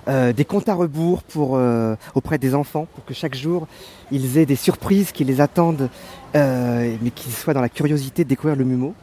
euh, 0.08 0.32
des 0.32 0.44
comptes 0.44 0.68
à 0.68 0.74
rebours 0.74 1.22
pour, 1.22 1.56
euh, 1.56 1.94
auprès 2.14 2.38
des 2.38 2.54
enfants, 2.54 2.86
pour 2.94 3.04
que 3.04 3.14
chaque 3.14 3.34
jour, 3.34 3.66
ils 4.10 4.38
aient 4.38 4.46
des 4.46 4.56
surprises 4.56 5.12
qui 5.12 5.24
les 5.24 5.40
attendent, 5.40 5.88
mais 6.34 7.10
qu'ils 7.14 7.32
soient 7.32 7.54
dans 7.54 7.60
la 7.60 7.68
curiosité 7.68 8.24
de 8.24 8.28
découvrir 8.28 8.56
le 8.56 8.64
MUMO. 8.64 8.94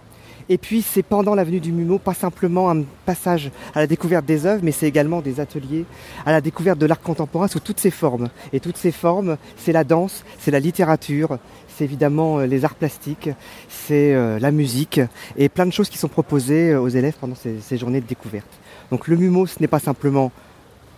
Et 0.50 0.58
puis 0.58 0.82
c'est 0.82 1.04
pendant 1.04 1.36
l'avenue 1.36 1.60
du 1.60 1.72
MUMO, 1.74 2.00
pas 2.00 2.14
simplement 2.14 2.72
un 2.72 2.84
passage 3.06 3.52
à 3.76 3.80
la 3.80 3.88
découverte 3.88 4.26
des 4.26 4.46
œuvres, 4.46 4.62
mais 4.64 4.72
c'est 4.72 4.88
également 4.88 5.22
des 5.22 5.40
ateliers 5.40 5.86
à 6.26 6.32
la 6.32 6.40
découverte 6.40 6.80
de 6.80 6.86
l'art 6.86 7.02
contemporain 7.02 7.48
sous 7.50 7.60
toutes 7.60 7.80
ses 7.82 7.92
formes. 7.92 8.30
Et 8.54 8.62
toutes 8.62 8.78
ces 8.78 8.94
formes, 8.94 9.38
c'est 9.58 9.74
la 9.74 9.84
danse, 9.84 10.24
c'est 10.40 10.52
la 10.52 10.62
littérature, 10.62 11.38
c'est 11.68 11.84
évidemment 11.84 12.40
euh, 12.40 12.46
les 12.46 12.64
arts 12.64 12.76
plastiques, 12.76 13.30
c'est 13.68 14.14
euh, 14.16 14.40
la 14.40 14.52
musique 14.52 15.02
et 15.38 15.50
plein 15.50 15.66
de 15.66 15.74
choses 15.74 15.90
qui 15.90 15.98
sont 15.98 16.08
proposées 16.08 16.72
euh, 16.72 16.82
aux 16.82 16.88
élèves 16.90 17.16
pendant 17.20 17.36
ces, 17.36 17.60
ces 17.60 17.78
journées 17.78 18.02
de 18.02 18.08
découverte. 18.08 18.48
Donc 18.90 19.10
le 19.10 19.18
MUMO, 19.18 19.48
ce 19.48 19.60
n'est 19.60 19.68
pas 19.68 19.80
simplement 19.80 20.32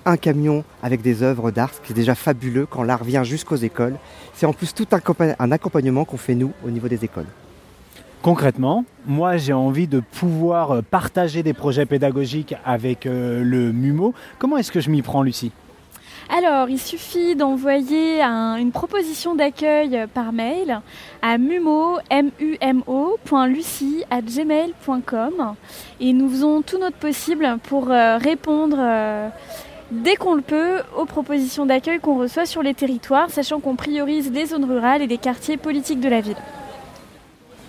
un 0.05 0.15
camion 0.15 0.63
avec 0.83 1.01
des 1.01 1.23
œuvres 1.23 1.49
d'art, 1.51 1.73
ce 1.73 1.81
qui 1.81 1.91
est 1.91 1.95
déjà 1.95 2.15
fabuleux 2.15 2.67
quand 2.67 2.83
l'art 2.83 3.03
vient 3.03 3.23
jusqu'aux 3.23 3.55
écoles. 3.57 3.95
C'est 4.35 4.45
en 4.45 4.53
plus 4.53 4.73
tout 4.73 4.87
un, 4.91 4.99
compa- 4.99 5.35
un 5.37 5.51
accompagnement 5.51 6.05
qu'on 6.05 6.17
fait 6.17 6.35
nous 6.35 6.51
au 6.65 6.69
niveau 6.69 6.87
des 6.87 7.03
écoles. 7.03 7.25
Concrètement, 8.21 8.83
moi 9.07 9.37
j'ai 9.37 9.53
envie 9.53 9.87
de 9.87 10.01
pouvoir 10.01 10.71
euh, 10.71 10.81
partager 10.81 11.41
des 11.41 11.53
projets 11.53 11.85
pédagogiques 11.85 12.53
avec 12.65 13.05
euh, 13.05 13.41
le 13.43 13.71
MUMO. 13.71 14.13
Comment 14.39 14.57
est-ce 14.57 14.71
que 14.73 14.81
je 14.81 14.89
m'y 14.89 15.01
prends, 15.01 15.21
Lucie? 15.23 15.51
Alors, 16.37 16.69
il 16.69 16.77
suffit 16.79 17.35
d'envoyer 17.35 18.21
un- 18.21 18.57
une 18.57 18.71
proposition 18.71 19.33
d'accueil 19.35 20.05
par 20.13 20.31
mail 20.31 20.81
à 21.23 21.37
mumo, 21.39 21.97
gmail.com 24.11 25.55
et 25.99 26.13
nous 26.13 26.29
faisons 26.29 26.61
tout 26.61 26.77
notre 26.77 26.97
possible 26.97 27.57
pour 27.63 27.89
euh, 27.89 28.17
répondre 28.17 28.77
euh, 28.79 29.29
dès 29.91 30.15
qu'on 30.17 30.35
le 30.35 30.41
peut 30.41 30.81
aux 30.97 31.05
propositions 31.05 31.65
d'accueil 31.65 31.99
qu'on 31.99 32.19
reçoit 32.19 32.45
sur 32.45 32.61
les 32.61 32.75
territoires, 32.75 33.29
sachant 33.31 33.59
qu'on 33.59 33.75
priorise 33.75 34.31
des 34.31 34.45
zones 34.45 34.65
rurales 34.65 35.01
et 35.01 35.07
des 35.07 35.17
quartiers 35.17 35.57
politiques 35.57 35.99
de 36.01 36.09
la 36.09 36.21
ville. 36.21 36.37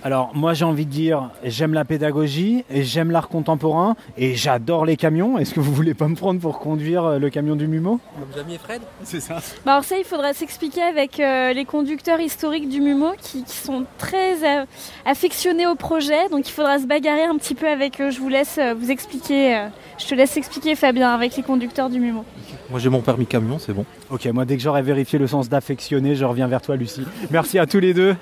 Alors 0.02 0.30
moi 0.34 0.54
j'ai 0.54 0.64
envie 0.64 0.86
de 0.86 0.90
dire, 0.90 1.30
j'aime 1.44 1.74
la 1.74 1.84
pédagogie, 1.84 2.64
et 2.70 2.82
j'aime 2.82 3.10
l'art 3.10 3.28
contemporain, 3.28 3.96
et 4.16 4.34
j'adore 4.34 4.86
les 4.86 4.96
camions. 4.96 5.36
Est-ce 5.38 5.52
que 5.52 5.60
vous 5.60 5.74
voulez 5.74 5.92
pas 5.94 6.08
me 6.08 6.14
prendre 6.14 6.40
pour 6.40 6.58
conduire 6.58 7.04
euh, 7.04 7.18
le 7.18 7.28
camion 7.28 7.54
du 7.54 7.66
MUMO? 7.66 8.00
Comme 8.18 8.28
Jamie 8.34 8.54
et 8.54 8.58
Fred? 8.58 8.80
C'est 9.04 9.20
ça. 9.20 9.38
Bah 9.66 9.72
alors 9.72 9.84
ça, 9.84 9.98
il 9.98 10.04
faudra 10.04 10.32
s'expliquer 10.32 10.82
avec 10.82 11.20
euh, 11.20 11.52
les 11.52 11.64
conducteurs 11.64 12.18
historiques 12.20 12.68
du 12.68 12.80
MUMO 12.80 13.12
qui, 13.20 13.44
qui 13.44 13.56
sont 13.56 13.84
très 13.98 14.42
euh, 14.42 14.64
affectionnés 15.04 15.66
au 15.66 15.74
projet. 15.74 16.28
Donc 16.30 16.48
il 16.48 16.52
faudra 16.52 16.78
se 16.78 16.86
bagarrer 16.86 17.24
un 17.24 17.36
petit 17.36 17.54
peu 17.54 17.68
avec 17.68 18.00
eux. 18.00 18.10
Je 18.10 18.20
vous 18.20 18.28
laisse 18.30 18.58
euh, 18.58 18.74
vous 18.74 18.90
expliquer. 18.90 19.56
euh, 19.56 19.68
je 19.98 20.06
te 20.06 20.14
laisse 20.14 20.36
expliquer 20.38 20.76
Fabien 20.76 21.10
avec 21.10 21.36
les 21.36 21.42
conducteurs 21.42 21.90
du 21.90 22.00
MUMO. 22.00 22.24
Moi 22.70 22.80
j'ai 22.80 22.88
mon 22.88 23.02
permis 23.02 23.26
camion, 23.26 23.58
c'est 23.58 23.74
bon. 23.74 23.84
Ok, 24.10 24.24
moi 24.26 24.44
dès 24.46 24.56
que 24.56 24.62
j'aurai 24.62 24.80
vérifié 24.80 25.18
le 25.18 25.26
sens 25.26 25.48
d'affectionner, 25.48 26.14
je 26.14 26.24
reviens 26.24 26.46
vers 26.46 26.62
toi 26.62 26.76
Lucie. 26.76 27.04
Merci 27.30 27.58
à 27.58 27.66
tous 27.66 27.80
les 27.80 27.92
deux. 27.92 28.16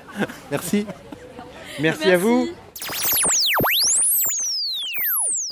Merci. 0.51 0.85
Merci, 1.81 2.11
à 2.11 2.17
vous. 2.17 2.47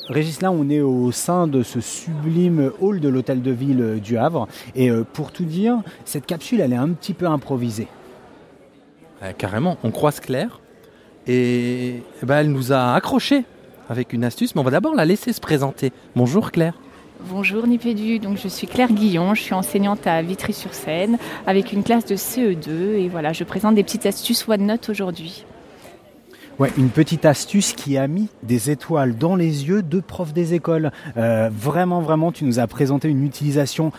Régis, 0.10 0.42
là, 0.42 0.52
on 0.52 0.70
est 0.70 0.82
au 0.82 1.12
sein 1.12 1.48
de 1.48 1.64
ce 1.64 1.82
sublime 1.82 2.72
hall 2.80 3.00
de 3.00 3.10
l'hôtel 3.10 3.42
de 3.42 3.52
ville 3.52 4.00
du 4.02 4.18
Havre. 4.18 4.48
Et 4.76 4.90
euh, 4.90 5.04
pour 5.04 5.32
tout 5.32 5.44
dire, 5.44 5.82
cette 6.06 6.26
capsule, 6.26 6.62
elle 6.62 6.74
est 6.74 6.78
un 6.78 6.90
petit 6.90 7.14
peu 7.14 7.28
improvisée. 7.28 7.88
Euh, 9.24 9.32
carrément, 9.38 9.78
on 9.84 9.92
croise 9.92 10.20
Claire 10.20 10.60
et 11.30 12.04
eh 12.22 12.26
ben, 12.26 12.38
elle 12.38 12.52
nous 12.52 12.72
a 12.72 12.94
accrochés 12.94 13.44
avec 13.90 14.14
une 14.14 14.24
astuce, 14.24 14.56
mais 14.56 14.62
on 14.62 14.64
va 14.64 14.72
d'abord 14.72 14.96
la 14.96 15.04
laisser 15.06 15.34
se 15.34 15.42
présenter. 15.42 15.92
Bonjour 16.16 16.52
Claire. 16.52 16.74
Bonjour 17.30 17.66
Nipédu, 17.68 18.20
donc 18.20 18.38
je 18.38 18.48
suis 18.48 18.68
Claire 18.68 18.92
Guillon, 18.94 19.34
je 19.34 19.42
suis 19.42 19.54
enseignante 19.54 20.06
à 20.06 20.22
Vitry-sur-Seine 20.22 21.18
avec 21.48 21.74
une 21.74 21.84
classe 21.84 22.06
de 22.06 22.16
CE2 22.16 22.70
et 22.70 23.10
voilà, 23.10 23.34
je 23.34 23.44
présente 23.44 23.76
des 23.76 23.84
petites 23.84 24.06
astuces 24.06 24.48
OneNote 24.48 24.88
aujourd'hui. 24.90 25.44
Ouais, 26.60 26.74
une 26.76 26.90
petite 26.90 27.26
astuce 27.26 27.74
qui 27.74 28.00
a 28.00 28.08
mis 28.08 28.30
des 28.42 28.72
étoiles 28.72 29.16
dans 29.16 29.36
les 29.36 29.68
yeux 29.68 29.84
de 29.84 30.00
profs 30.00 30.34
des 30.34 30.56
écoles. 30.56 30.92
Euh, 31.16 31.52
vraiment, 31.54 32.02
vraiment, 32.02 32.32
tu 32.32 32.46
nous 32.46 32.58
as 32.58 32.66
présenté 32.66 33.10
une 33.10 33.24
utilisation 33.24 33.92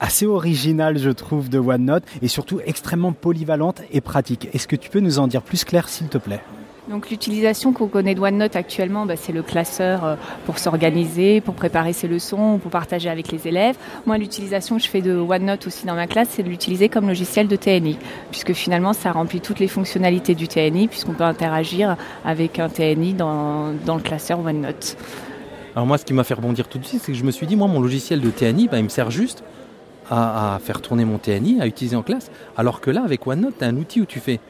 assez 0.00 0.24
originale, 0.24 0.96
je 0.96 1.10
trouve, 1.10 1.50
de 1.50 1.58
OneNote 1.58 2.04
et 2.22 2.28
surtout 2.28 2.60
extrêmement 2.64 3.12
polyvalente 3.12 3.82
et 3.92 4.00
pratique. 4.00 4.48
Est-ce 4.54 4.66
que 4.66 4.76
tu 4.76 4.88
peux 4.88 5.00
nous 5.00 5.18
en 5.18 5.26
dire 5.26 5.42
plus 5.42 5.64
clair, 5.64 5.86
s'il 5.90 6.08
te 6.08 6.16
plaît? 6.16 6.40
Donc 6.88 7.10
l'utilisation 7.10 7.74
qu'on 7.74 7.86
connaît 7.86 8.14
de 8.14 8.20
OneNote 8.20 8.56
actuellement, 8.56 9.04
bah, 9.04 9.14
c'est 9.16 9.32
le 9.32 9.42
classeur 9.42 10.04
euh, 10.04 10.16
pour 10.46 10.58
s'organiser, 10.58 11.42
pour 11.42 11.54
préparer 11.54 11.92
ses 11.92 12.08
leçons, 12.08 12.58
pour 12.58 12.70
partager 12.70 13.10
avec 13.10 13.30
les 13.30 13.46
élèves. 13.46 13.76
Moi, 14.06 14.16
l'utilisation 14.16 14.78
que 14.78 14.82
je 14.82 14.88
fais 14.88 15.02
de 15.02 15.14
OneNote 15.14 15.66
aussi 15.66 15.84
dans 15.84 15.94
ma 15.94 16.06
classe, 16.06 16.28
c'est 16.30 16.42
de 16.42 16.48
l'utiliser 16.48 16.88
comme 16.88 17.06
logiciel 17.06 17.46
de 17.46 17.56
TNI, 17.56 17.98
puisque 18.30 18.54
finalement, 18.54 18.94
ça 18.94 19.12
remplit 19.12 19.40
toutes 19.40 19.58
les 19.58 19.68
fonctionnalités 19.68 20.34
du 20.34 20.48
TNI, 20.48 20.88
puisqu'on 20.88 21.12
peut 21.12 21.24
interagir 21.24 21.96
avec 22.24 22.58
un 22.58 22.70
TNI 22.70 23.12
dans, 23.12 23.74
dans 23.84 23.96
le 23.96 24.02
classeur 24.02 24.40
OneNote. 24.40 24.96
Alors 25.74 25.86
moi 25.86 25.98
ce 25.98 26.04
qui 26.04 26.14
m'a 26.14 26.24
fait 26.24 26.34
rebondir 26.34 26.66
tout 26.66 26.78
de 26.78 26.84
suite, 26.84 27.02
c'est 27.04 27.12
que 27.12 27.18
je 27.18 27.22
me 27.22 27.30
suis 27.30 27.46
dit, 27.46 27.54
moi 27.54 27.68
mon 27.68 27.80
logiciel 27.80 28.20
de 28.20 28.30
TNI, 28.30 28.66
bah, 28.68 28.78
il 28.78 28.84
me 28.84 28.88
sert 28.88 29.10
juste 29.10 29.44
à, 30.10 30.54
à 30.54 30.58
faire 30.58 30.80
tourner 30.80 31.04
mon 31.04 31.18
TNI, 31.18 31.60
à 31.60 31.66
utiliser 31.66 31.94
en 31.94 32.02
classe, 32.02 32.30
alors 32.56 32.80
que 32.80 32.90
là 32.90 33.02
avec 33.04 33.26
OneNote, 33.26 33.58
tu 33.58 33.64
as 33.64 33.68
un 33.68 33.76
outil 33.76 34.00
où 34.00 34.06
tu 34.06 34.18
fais 34.18 34.40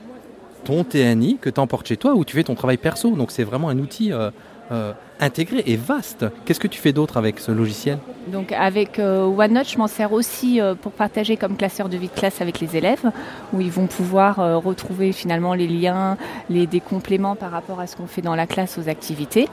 ton 0.64 0.84
TNI 0.84 1.38
que 1.40 1.50
tu 1.50 1.60
emportes 1.60 1.86
chez 1.86 1.96
toi, 1.96 2.14
où 2.14 2.24
tu 2.24 2.36
fais 2.36 2.44
ton 2.44 2.54
travail 2.54 2.76
perso. 2.76 3.10
Donc 3.14 3.30
c'est 3.30 3.44
vraiment 3.44 3.68
un 3.68 3.78
outil 3.78 4.12
euh, 4.12 4.30
euh, 4.72 4.92
intégré 5.20 5.62
et 5.66 5.76
vaste. 5.76 6.26
Qu'est-ce 6.44 6.60
que 6.60 6.68
tu 6.68 6.80
fais 6.80 6.92
d'autre 6.92 7.16
avec 7.16 7.38
ce 7.38 7.52
logiciel? 7.52 7.98
Donc 8.28 8.52
avec 8.52 8.98
euh, 8.98 9.24
OneNote, 9.24 9.68
je 9.68 9.78
m'en 9.78 9.86
sers 9.86 10.12
aussi 10.12 10.60
euh, 10.60 10.74
pour 10.74 10.92
partager 10.92 11.36
comme 11.36 11.56
classeur 11.56 11.88
de 11.88 11.96
vie 11.96 12.08
de 12.08 12.12
classe 12.12 12.40
avec 12.40 12.60
les 12.60 12.76
élèves, 12.76 13.10
où 13.52 13.60
ils 13.60 13.70
vont 13.70 13.86
pouvoir 13.86 14.38
euh, 14.38 14.58
retrouver 14.58 15.12
finalement 15.12 15.54
les 15.54 15.66
liens, 15.66 16.16
les 16.50 16.66
des 16.66 16.80
compléments 16.80 17.36
par 17.36 17.50
rapport 17.50 17.80
à 17.80 17.86
ce 17.86 17.96
qu'on 17.96 18.06
fait 18.06 18.20
dans 18.20 18.34
la 18.34 18.46
classe 18.46 18.78
aux 18.78 18.88
activités. 18.88 19.48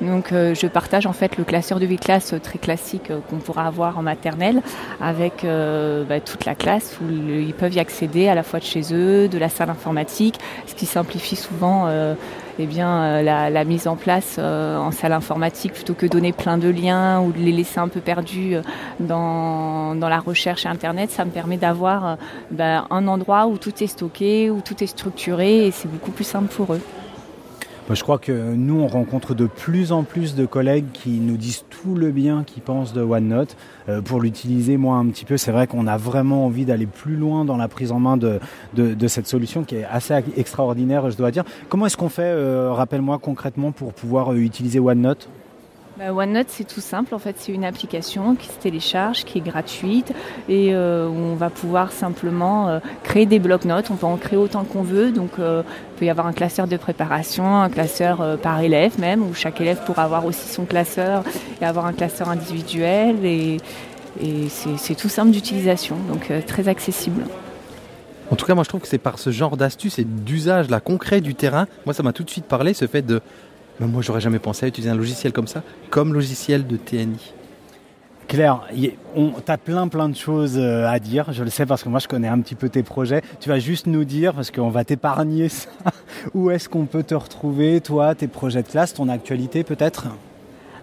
Donc 0.00 0.28
je 0.30 0.66
partage 0.66 1.06
en 1.06 1.12
fait 1.12 1.36
le 1.36 1.44
classeur 1.44 1.80
de 1.80 1.86
vie 1.86 1.96
de 1.96 2.00
classe 2.00 2.34
très 2.42 2.58
classique 2.58 3.10
qu'on 3.28 3.36
pourra 3.36 3.66
avoir 3.66 3.98
en 3.98 4.02
maternelle 4.02 4.62
avec 5.00 5.44
bah, 5.44 6.20
toute 6.20 6.44
la 6.44 6.54
classe 6.54 6.98
où 7.02 7.10
ils 7.10 7.52
peuvent 7.54 7.74
y 7.74 7.80
accéder 7.80 8.28
à 8.28 8.34
la 8.34 8.42
fois 8.42 8.60
de 8.60 8.64
chez 8.64 8.94
eux, 8.94 9.28
de 9.28 9.38
la 9.38 9.48
salle 9.48 9.70
informatique, 9.70 10.38
ce 10.66 10.74
qui 10.74 10.86
simplifie 10.86 11.36
souvent 11.36 11.88
eh 12.62 12.66
bien, 12.66 13.02
euh, 13.02 13.22
la, 13.22 13.64
mise 13.64 13.88
en 13.88 13.96
place 13.96 14.36
euh, 14.38 14.76
en 14.76 14.90
salle 14.90 15.12
informatique 15.12 15.72
plutôt 15.72 15.94
que 15.94 16.04
donner 16.04 16.32
plein 16.32 16.58
de 16.58 16.68
liens 16.68 17.20
ou 17.22 17.32
de 17.32 17.38
les 17.38 17.52
laisser 17.52 17.78
un 17.78 17.88
peu 17.88 18.00
perdus 18.00 18.56
euh, 18.56 18.62
dans, 19.00 19.96
la 19.98 20.18
recherche 20.18 20.66
Internet, 20.66 21.10
ça 21.10 21.24
me 21.24 21.30
permet 21.30 21.56
d'avoir 21.56 22.18
ben, 22.50 22.86
un 22.90 23.08
endroit 23.08 23.46
où 23.46 23.56
tout 23.56 23.82
est 23.82 23.86
stocké, 23.86 24.50
où 24.50 24.60
tout 24.60 24.82
est 24.84 24.88
structuré 24.88 25.66
et 25.66 25.70
c'est 25.70 25.88
beaucoup 25.88 26.10
plus 26.10 26.24
simple 26.24 26.52
pour 26.54 26.74
eux. 26.74 26.80
Je 27.92 28.04
crois 28.04 28.18
que 28.18 28.54
nous, 28.54 28.80
on 28.80 28.86
rencontre 28.86 29.34
de 29.34 29.46
plus 29.46 29.90
en 29.90 30.04
plus 30.04 30.36
de 30.36 30.46
collègues 30.46 30.86
qui 30.92 31.18
nous 31.18 31.36
disent 31.36 31.64
tout 31.70 31.96
le 31.96 32.12
bien 32.12 32.44
qu'ils 32.44 32.62
pensent 32.62 32.92
de 32.92 33.02
OneNote. 33.02 33.56
Euh, 33.88 34.00
pour 34.00 34.20
l'utiliser, 34.20 34.76
moi, 34.76 34.96
un 34.96 35.06
petit 35.08 35.24
peu, 35.24 35.36
c'est 35.36 35.50
vrai 35.50 35.66
qu'on 35.66 35.88
a 35.88 35.96
vraiment 35.96 36.46
envie 36.46 36.64
d'aller 36.64 36.86
plus 36.86 37.16
loin 37.16 37.44
dans 37.44 37.56
la 37.56 37.66
prise 37.66 37.90
en 37.90 37.98
main 37.98 38.16
de 38.16 38.38
cette 39.08 39.26
solution 39.26 39.64
qui 39.64 39.74
est 39.74 39.84
assez 39.84 40.14
extraordinaire, 40.36 41.10
je 41.10 41.16
dois 41.16 41.32
dire. 41.32 41.42
Comment 41.68 41.86
est-ce 41.86 41.96
qu'on 41.96 42.08
fait, 42.08 42.22
euh, 42.22 42.72
rappelle-moi 42.72 43.18
concrètement, 43.18 43.72
pour 43.72 43.92
pouvoir 43.92 44.32
euh, 44.32 44.36
utiliser 44.36 44.78
OneNote? 44.78 45.28
Bah, 46.00 46.14
OneNote, 46.14 46.46
c'est 46.48 46.64
tout 46.64 46.80
simple. 46.80 47.14
En 47.14 47.18
fait, 47.18 47.36
c'est 47.38 47.52
une 47.52 47.64
application 47.64 48.34
qui 48.34 48.46
se 48.46 48.58
télécharge, 48.58 49.26
qui 49.26 49.36
est 49.36 49.42
gratuite 49.42 50.14
et 50.48 50.70
euh, 50.72 51.06
où 51.06 51.14
on 51.14 51.34
va 51.34 51.50
pouvoir 51.50 51.92
simplement 51.92 52.68
euh, 52.68 52.78
créer 53.02 53.26
des 53.26 53.38
blocs-notes. 53.38 53.90
On 53.90 53.96
peut 53.96 54.06
en 54.06 54.16
créer 54.16 54.38
autant 54.38 54.64
qu'on 54.64 54.80
veut. 54.80 55.10
Donc, 55.12 55.32
euh, 55.38 55.62
il 55.66 55.98
peut 55.98 56.04
y 56.06 56.10
avoir 56.10 56.26
un 56.26 56.32
classeur 56.32 56.66
de 56.66 56.78
préparation, 56.78 57.60
un 57.60 57.68
classeur 57.68 58.38
par 58.38 58.62
élève 58.62 58.98
même, 58.98 59.22
où 59.22 59.34
chaque 59.34 59.60
élève 59.60 59.84
pourra 59.84 60.04
avoir 60.04 60.24
aussi 60.24 60.48
son 60.48 60.64
classeur 60.64 61.22
et 61.60 61.66
avoir 61.66 61.84
un 61.84 61.92
classeur 61.92 62.30
individuel. 62.30 63.22
Et, 63.26 63.58
c'est 64.48 64.94
tout 64.94 65.10
simple 65.10 65.32
d'utilisation, 65.32 65.96
donc 66.08 66.32
très 66.46 66.68
accessible. 66.68 67.22
En 68.30 68.36
tout 68.36 68.46
cas, 68.46 68.54
moi 68.54 68.64
je 68.64 68.68
trouve 68.68 68.80
que 68.80 68.88
c'est 68.88 68.98
par 68.98 69.18
ce 69.18 69.30
genre 69.30 69.56
d'astuce 69.56 69.98
et 69.98 70.04
d'usage 70.04 70.66
concret 70.84 71.20
du 71.20 71.34
terrain, 71.34 71.66
moi 71.84 71.94
ça 71.94 72.02
m'a 72.02 72.12
tout 72.12 72.24
de 72.24 72.30
suite 72.30 72.46
parlé 72.46 72.74
ce 72.74 72.86
fait 72.86 73.02
de 73.02 73.20
Mais 73.80 73.86
moi 73.86 74.02
j'aurais 74.02 74.20
jamais 74.20 74.38
pensé 74.38 74.66
à 74.66 74.68
utiliser 74.68 74.90
un 74.90 74.94
logiciel 74.96 75.32
comme 75.32 75.48
ça, 75.48 75.62
comme 75.88 76.12
logiciel 76.12 76.66
de 76.66 76.76
TNI. 76.76 77.32
Claire, 78.28 78.60
on 79.16 79.32
t'as 79.44 79.56
plein 79.56 79.88
plein 79.88 80.08
de 80.08 80.14
choses 80.14 80.56
euh, 80.56 80.86
à 80.86 81.00
dire, 81.00 81.32
je 81.32 81.42
le 81.42 81.50
sais 81.50 81.66
parce 81.66 81.82
que 81.82 81.88
moi 81.88 81.98
je 81.98 82.06
connais 82.06 82.28
un 82.28 82.40
petit 82.40 82.54
peu 82.54 82.68
tes 82.68 82.84
projets. 82.84 83.22
Tu 83.40 83.48
vas 83.48 83.58
juste 83.58 83.86
nous 83.86 84.04
dire, 84.04 84.34
parce 84.34 84.52
qu'on 84.52 84.68
va 84.68 84.84
t'épargner 84.84 85.48
ça, 85.48 85.70
où 86.34 86.50
est-ce 86.50 86.68
qu'on 86.68 86.84
peut 86.84 87.02
te 87.02 87.14
retrouver, 87.14 87.80
toi, 87.80 88.14
tes 88.14 88.28
projets 88.28 88.62
de 88.62 88.68
classe, 88.68 88.94
ton 88.94 89.08
actualité 89.08 89.64
peut-être? 89.64 90.06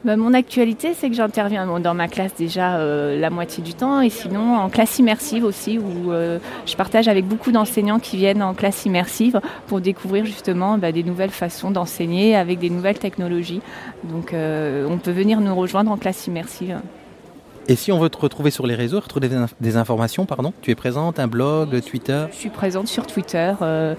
Bah, 0.08 0.16
mon 0.16 0.34
actualité, 0.34 0.93
c'est 0.97 1.10
que 1.10 1.18
j'interviens 1.18 1.68
dans 1.82 1.93
ma 1.93 2.08
classe 2.08 2.34
déjà 2.34 2.78
euh, 2.78 3.20
la 3.20 3.30
moitié 3.30 3.62
du 3.62 3.74
temps 3.74 3.99
et 3.99 4.10
sinon 4.10 4.55
en 4.55 4.70
classe 4.70 4.99
immersive 4.99 5.43
aussi 5.43 5.78
où 5.80 6.14
euh, 6.14 6.39
je 6.66 6.78
partage 6.78 7.10
avec 7.10 7.26
beaucoup 7.28 7.51
d'enseignants 7.51 7.99
qui 7.99 8.16
viennent 8.16 8.41
en 8.41 8.53
classe 8.53 8.86
immersive 8.86 9.41
pour 9.66 9.82
découvrir 9.82 10.24
justement 10.24 10.78
bah, 10.78 10.93
des 10.93 11.03
nouvelles 11.03 11.32
façons 11.32 11.72
d'enseigner 11.72 12.38
avec 12.38 12.60
des 12.60 12.70
nouvelles 12.70 12.99
technologies. 12.99 13.60
Donc 14.05 14.34
euh, 14.34 14.88
on 14.89 14.97
peut 14.97 15.12
venir 15.12 15.41
nous 15.41 15.53
rejoindre 15.53 15.91
en 15.91 15.97
classe 15.97 16.26
immersive. 16.26 16.80
Et 17.68 17.76
si 17.76 17.91
on 17.91 17.99
veut 17.99 18.10
te 18.10 18.18
retrouver 18.18 18.49
sur 18.49 18.66
les 18.66 18.76
réseaux, 18.76 19.01
retrouver 19.01 19.28
des, 19.28 19.36
inf- 19.36 19.55
des 19.60 19.76
informations, 19.76 20.26
pardon, 20.26 20.53
tu 20.62 20.72
es 20.72 20.76
présente, 20.76 21.20
un 21.20 21.28
blog, 21.28 21.82
Twitter? 21.82 22.28
Je 22.32 22.38
suis 22.38 22.49
présente 22.49 22.88
sur 22.88 23.05
Twitter, 23.08 23.51
euh, 23.62 23.93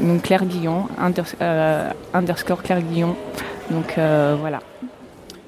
donc 0.00 0.22
Claire 0.22 0.44
Guillon, 0.44 0.88
unders- 1.00 1.36
euh, 1.40 1.88
underscore 2.14 2.64
Claire 2.64 2.82
Guillon. 2.82 3.14
Donc 3.70 3.96
euh, 3.96 4.34
voilà. 4.40 4.58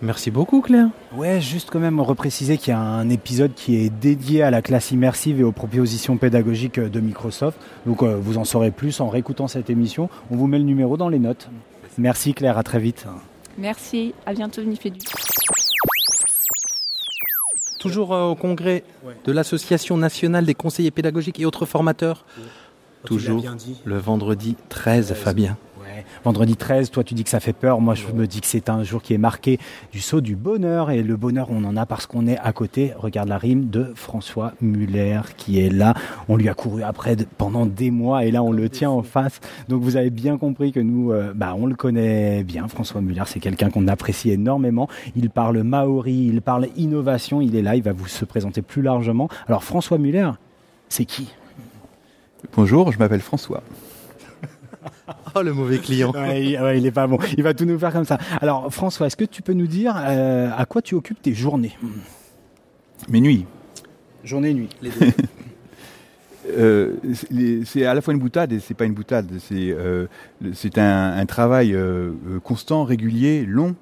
Merci 0.03 0.33
beaucoup 0.33 0.61
Claire. 0.63 0.89
Ouais, 1.15 1.41
juste 1.41 1.71
quand 1.71 1.79
même 1.79 2.01
repréciser 2.01 2.59
qu'il 2.59 2.71
y 2.71 2.75
a 2.75 2.81
un 2.81 3.09
épisode 3.09 3.55
qui 3.55 3.77
est 3.77 3.89
dédié 3.89 4.43
à 4.43 4.51
la 4.51 4.61
classe 4.61 4.91
immersive 4.91 5.39
et 5.39 5.45
aux 5.45 5.53
propositions 5.53 6.17
pédagogiques 6.17 6.81
de 6.81 7.01
Microsoft. 7.01 7.57
Donc 7.87 8.03
euh, 8.03 8.17
vous 8.21 8.37
en 8.37 8.45
saurez 8.45 8.73
plus 8.73 9.01
en 9.01 9.09
réécoutant 9.09 9.47
cette 9.47 9.71
émission. 9.71 10.11
On 10.33 10.37
vous 10.37 10.49
met 10.49 10.59
le 10.59 10.65
numéro 10.65 10.97
dans 10.97 11.09
les 11.09 11.21
notes. 11.21 11.49
Merci 11.99 12.35
Claire, 12.35 12.59
à 12.59 12.65
très 12.65 12.81
vite. 12.81 13.07
Merci, 13.57 14.13
à 14.27 14.35
bientôt 14.35 14.63
Nifedu. 14.63 14.99
Toujours 17.79 18.13
euh, 18.13 18.27
au 18.27 18.35
congrès 18.35 18.83
de 19.25 19.31
l'Association 19.31 19.97
nationale 19.97 20.45
des 20.45 20.55
conseillers 20.55 20.91
pédagogiques 20.91 21.39
et 21.39 21.47
autres 21.47 21.65
formateurs. 21.65 22.25
Toujours 23.05 23.41
bien 23.41 23.55
dit. 23.55 23.81
le 23.85 23.99
vendredi 23.99 24.57
13, 24.69 25.15
Fabien. 25.15 25.57
Vendredi 26.25 26.57
13, 26.57 26.91
toi 26.91 27.05
tu 27.05 27.15
dis 27.15 27.25
que 27.25 27.31
ça 27.31 27.41
fait 27.41 27.53
peur, 27.53 27.81
moi 27.81 27.95
je 27.95 28.07
me 28.09 28.27
dis 28.27 28.41
que 28.41 28.47
c'est 28.47 28.69
un 28.69 28.83
jour 28.83 29.03
qui 29.03 29.15
est 29.15 29.19
marqué 29.19 29.59
du 29.93 30.01
saut 30.01 30.21
du 30.21 30.37
bonheur. 30.37 30.91
Et 30.91 31.03
le 31.03 31.17
bonheur 31.17 31.49
on 31.51 31.65
en 31.65 31.77
a 31.77 31.87
parce 31.87 32.07
qu'on 32.07 32.27
est 32.27 32.39
à 32.39 32.53
côté, 32.53 32.93
regarde 32.97 33.29
la 33.29 33.39
rime 33.39 33.69
de 33.71 33.93
François 33.95 34.53
Muller 34.61 35.21
qui 35.37 35.61
est 35.61 35.71
là, 35.71 35.95
on 36.29 36.37
lui 36.37 36.49
a 36.49 36.55
couru 36.55 36.83
après 36.83 37.17
pendant 37.39 37.67
des 37.67 37.91
mois 37.91 38.25
et 38.25 38.31
là 38.31 38.43
on 38.43 38.53
le 38.53 38.69
tient 38.69 38.91
en 38.91 39.03
face, 39.03 39.41
donc 39.69 39.83
vous 39.83 39.97
avez 39.97 40.11
bien 40.11 40.39
compris 40.39 40.73
que 40.73 40.81
nous, 40.81 41.13
euh, 41.13 41.33
bah, 41.35 41.55
on 41.57 41.67
le 41.67 41.75
connaît 41.75 42.45
bien, 42.45 42.69
François 42.69 43.01
Muller 43.01 43.23
c'est 43.27 43.41
quelqu'un 43.41 43.71
qu'on 43.71 43.89
apprécie 43.89 44.31
énormément, 44.31 44.89
il 45.17 45.31
parle 45.31 45.63
maori, 45.63 46.31
il 46.33 46.43
parle 46.43 46.69
innovation, 46.77 47.41
il 47.41 47.57
est 47.57 47.63
là, 47.63 47.77
il 47.77 47.83
va 47.83 47.93
vous 47.93 48.07
se 48.07 48.25
présenter 48.25 48.63
plus 48.63 48.83
largement. 48.83 49.29
Alors 49.49 49.65
François 49.65 49.99
Muller, 49.99 50.31
c'est 50.89 51.05
qui? 51.05 51.33
Bonjour, 52.55 52.93
je 52.93 52.99
m'appelle 52.99 53.21
François. 53.21 53.63
Oh, 55.35 55.43
le 55.43 55.53
mauvais 55.53 55.79
client. 55.79 56.13
Ouais, 56.15 56.45
il, 56.45 56.61
ouais, 56.61 56.79
il 56.79 56.87
est 56.87 56.91
pas 56.93 57.07
bon. 57.07 57.19
Il 57.37 57.43
va 57.43 57.55
tout 57.55 57.65
nous 57.65 57.79
faire 57.79 57.93
comme 57.93 58.05
ça. 58.05 58.19
Alors, 58.41 58.73
François, 58.73 59.07
est-ce 59.07 59.17
que 59.17 59.25
tu 59.25 59.43
peux 59.43 59.53
nous 59.53 59.67
dire 59.67 59.95
euh, 59.97 60.51
à 60.57 60.65
quoi 60.67 60.83
tu 60.83 60.95
occupes 60.95 61.21
tes 61.23 61.35
journées? 61.35 61.77
Mes 63.09 63.21
nuits. 63.21 63.47
Journée 64.25 64.51
et 64.51 64.55
nuit. 64.55 64.69
Euh, 66.59 66.95
c'est- 67.15 67.65
c'est 67.65 67.87
à 67.87 67.95
la 67.95 68.01
fois 68.01 68.13
une 68.13 68.19
boutade 68.21 68.53
et 68.53 68.59
c'est 68.59 68.75
pas 68.75 68.85
une 68.85 68.95
boutade. 68.95 69.31
C'est 69.39 69.71
euh, 69.71 70.07
un, 70.77 71.13
un 71.17 71.27
travail 71.27 71.73
euh, 71.73 72.11
constant, 72.43 72.83
régulier, 72.83 73.45
long, 73.47 73.77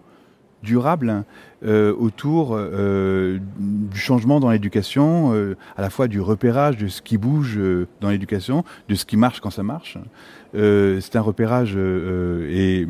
durable 0.62 1.24
euh, 1.64 1.94
autour 1.98 2.50
euh, 2.52 3.38
du 3.58 3.98
changement 3.98 4.40
dans 4.40 4.50
l'éducation, 4.50 5.32
euh, 5.34 5.56
à 5.76 5.80
la 5.80 5.88
fois 5.88 6.06
du 6.06 6.20
repérage 6.20 6.76
de 6.76 6.88
ce 6.88 7.00
qui 7.00 7.16
bouge 7.16 7.56
euh, 7.56 7.88
dans 8.02 8.10
l'éducation, 8.10 8.62
de 8.90 8.94
ce 8.94 9.06
qui 9.06 9.16
marche 9.16 9.40
quand 9.40 9.50
ça 9.50 9.62
marche. 9.62 9.96
Euh, 10.54 11.00
c'est 11.00 11.16
un 11.16 11.20
repérage 11.20 11.74
euh, 11.76 12.48
et 12.50 12.88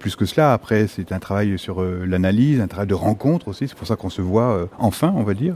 plus 0.00 0.16
que 0.16 0.24
cela, 0.24 0.52
après, 0.52 0.88
c'est 0.88 1.12
un 1.12 1.20
travail 1.20 1.58
sur 1.58 1.80
euh, 1.80 2.04
l'analyse, 2.06 2.60
un 2.60 2.66
travail 2.66 2.88
de 2.88 2.94
rencontre 2.94 3.48
aussi. 3.48 3.68
C'est 3.68 3.76
pour 3.76 3.86
ça 3.86 3.94
qu'on 3.94 4.10
se 4.10 4.20
voit 4.20 4.56
euh, 4.56 4.66
enfin, 4.78 5.12
on 5.16 5.22
va 5.22 5.34
dire, 5.34 5.54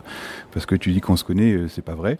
parce 0.52 0.66
que 0.66 0.76
tu 0.76 0.92
dis 0.92 1.00
qu'on 1.00 1.16
se 1.16 1.24
connaît, 1.24 1.66
c'est 1.68 1.84
pas 1.84 1.94
vrai. 1.96 2.18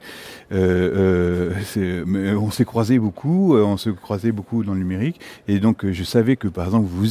Mais 0.51 2.33
on 2.35 2.51
s'est 2.51 2.65
croisé 2.65 2.99
beaucoup, 2.99 3.57
on 3.57 3.77
se 3.77 3.91
croisait 3.91 4.33
beaucoup 4.33 4.65
dans 4.65 4.73
le 4.73 4.81
numérique, 4.81 5.21
et 5.49 5.61
donc 5.61 5.91
je 5.91 6.05
savais 6.05 6.37
que 6.37 6.49
par 6.49 6.65
exemple 6.65 6.87
vous 6.89 7.07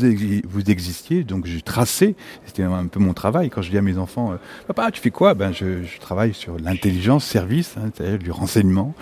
vous 0.48 0.70
existiez, 0.70 1.24
donc 1.24 1.48
je 1.48 1.60
traçais. 1.60 2.16
C'était 2.46 2.64
un 2.64 2.88
peu 2.88 3.00
mon 3.00 3.14
travail 3.14 3.50
quand 3.50 3.62
je 3.62 3.72
dis 3.72 3.78
à 3.78 3.82
mes 3.82 3.98
enfants, 3.98 4.34
papa, 4.68 4.92
tu 4.92 5.00
fais 5.02 5.12
quoi? 5.12 5.34
Ben 5.34 5.52
je, 5.52 5.84
je 5.84 6.00
travaille 6.00 6.34
sur 6.34 6.58
l'intelligence 6.60 7.26
service, 7.26 7.76
hein, 7.78 7.90
c'est-à-dire 7.94 8.20
du 8.20 8.32
renseignement, 8.32 8.94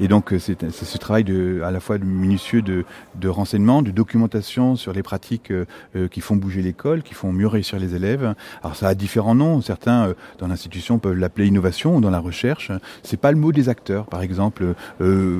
et 0.00 0.08
donc 0.08 0.34
c'est 0.38 0.70
ce 0.70 0.98
travail 0.98 1.24
de 1.24 1.62
à 1.64 1.70
la 1.70 1.80
fois 1.80 1.98
de 1.98 2.04
de, 2.50 2.84
de 3.14 3.28
renseignement, 3.28 3.82
de 3.82 3.90
documentation 3.90 4.76
sur 4.76 4.92
les 4.92 5.02
pratiques 5.02 5.50
euh, 5.50 5.64
euh, 5.96 6.08
qui 6.08 6.20
font 6.20 6.36
bouger 6.36 6.62
l'école, 6.62 7.02
qui 7.02 7.14
font 7.14 7.32
mieux 7.32 7.46
réussir 7.46 7.78
les 7.78 7.94
élèves. 7.94 8.34
Alors 8.62 8.76
ça 8.76 8.88
a 8.88 8.94
différents 8.94 9.34
noms. 9.34 9.60
Certains 9.60 10.08
euh, 10.08 10.14
dans 10.38 10.48
l'institution 10.48 10.98
peuvent 10.98 11.18
l'appeler 11.18 11.46
innovation 11.46 11.96
ou 11.96 12.00
dans 12.00 12.10
la 12.10 12.18
recherche. 12.18 12.72
C'est 13.02 13.16
pas 13.16 13.30
le 13.30 13.38
mot 13.38 13.52
des 13.52 13.68
acteurs. 13.68 14.06
Par 14.06 14.22
exemple, 14.22 14.74
je, 15.00 15.38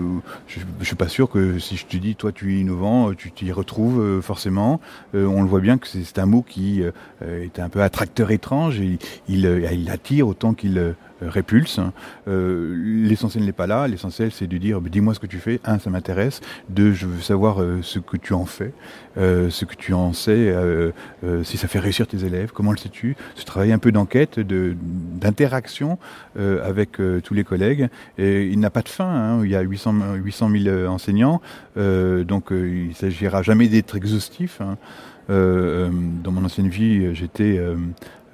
je 0.80 0.84
suis 0.84 0.96
pas 0.96 1.08
sûr 1.08 1.28
que 1.28 1.58
si 1.58 1.76
je 1.76 1.86
te 1.86 1.96
dis 1.96 2.14
toi 2.14 2.32
tu 2.32 2.56
es 2.56 2.60
innovant, 2.60 3.12
tu 3.14 3.30
t'y 3.32 3.50
retrouves 3.52 4.20
forcément. 4.20 4.80
On 5.14 5.42
le 5.42 5.48
voit 5.48 5.60
bien 5.60 5.78
que 5.78 5.86
c'est 5.86 6.18
un 6.18 6.26
mot 6.26 6.42
qui 6.42 6.82
est 7.22 7.58
un 7.58 7.68
peu 7.68 7.82
attracteur 7.82 8.30
étrange. 8.30 8.80
Et 8.80 8.98
il, 9.28 9.44
il 9.72 9.90
attire 9.90 10.28
autant 10.28 10.54
qu'il 10.54 10.94
répulse. 11.28 11.80
Euh, 12.28 12.74
L'essentiel 13.08 13.44
n'est 13.44 13.52
pas 13.52 13.66
là. 13.66 13.88
L'essentiel, 13.88 14.30
c'est 14.32 14.46
de 14.46 14.56
dire, 14.58 14.80
bah, 14.80 14.88
dis-moi 14.90 15.14
ce 15.14 15.20
que 15.20 15.26
tu 15.26 15.38
fais. 15.38 15.60
Un, 15.64 15.78
ça 15.78 15.90
m'intéresse. 15.90 16.40
Deux, 16.68 16.92
je 16.92 17.06
veux 17.06 17.20
savoir 17.20 17.60
euh, 17.62 17.78
ce 17.82 17.98
que 17.98 18.16
tu 18.16 18.32
en 18.32 18.44
fais, 18.46 18.72
euh, 19.18 19.50
ce 19.50 19.64
que 19.64 19.74
tu 19.74 19.92
en 19.92 20.12
sais, 20.12 20.32
euh, 20.36 20.90
euh, 21.24 21.42
si 21.44 21.56
ça 21.56 21.68
fait 21.68 21.78
réussir 21.78 22.06
tes 22.06 22.24
élèves. 22.24 22.50
Comment 22.52 22.72
le 22.72 22.78
sais-tu? 22.78 23.16
Ce 23.34 23.44
travail 23.44 23.72
un 23.72 23.78
peu 23.78 23.92
d'enquête, 23.92 24.38
de 24.38 24.74
d'interaction 25.20 25.98
euh, 26.38 26.66
avec 26.68 27.00
euh, 27.00 27.20
tous 27.20 27.34
les 27.34 27.44
collègues. 27.44 27.88
Et 28.18 28.46
il 28.46 28.58
n'a 28.60 28.70
pas 28.70 28.82
de 28.82 28.88
fin. 28.88 29.04
hein. 29.06 29.40
Il 29.44 29.50
y 29.50 29.56
a 29.56 29.60
800, 29.60 30.14
800 30.16 30.50
000 30.50 30.86
enseignants, 30.86 31.40
euh, 31.76 32.24
donc 32.24 32.52
euh, 32.52 32.86
il 32.90 32.94
s'agira 32.94 33.42
jamais 33.42 33.68
d'être 33.68 33.96
exhaustif. 33.96 34.60
hein. 34.60 34.76
Euh, 35.30 35.86
euh, 35.86 35.90
dans 36.24 36.32
mon 36.32 36.44
ancienne 36.44 36.68
vie, 36.68 37.14
j'étais 37.14 37.56
euh, 37.56 37.76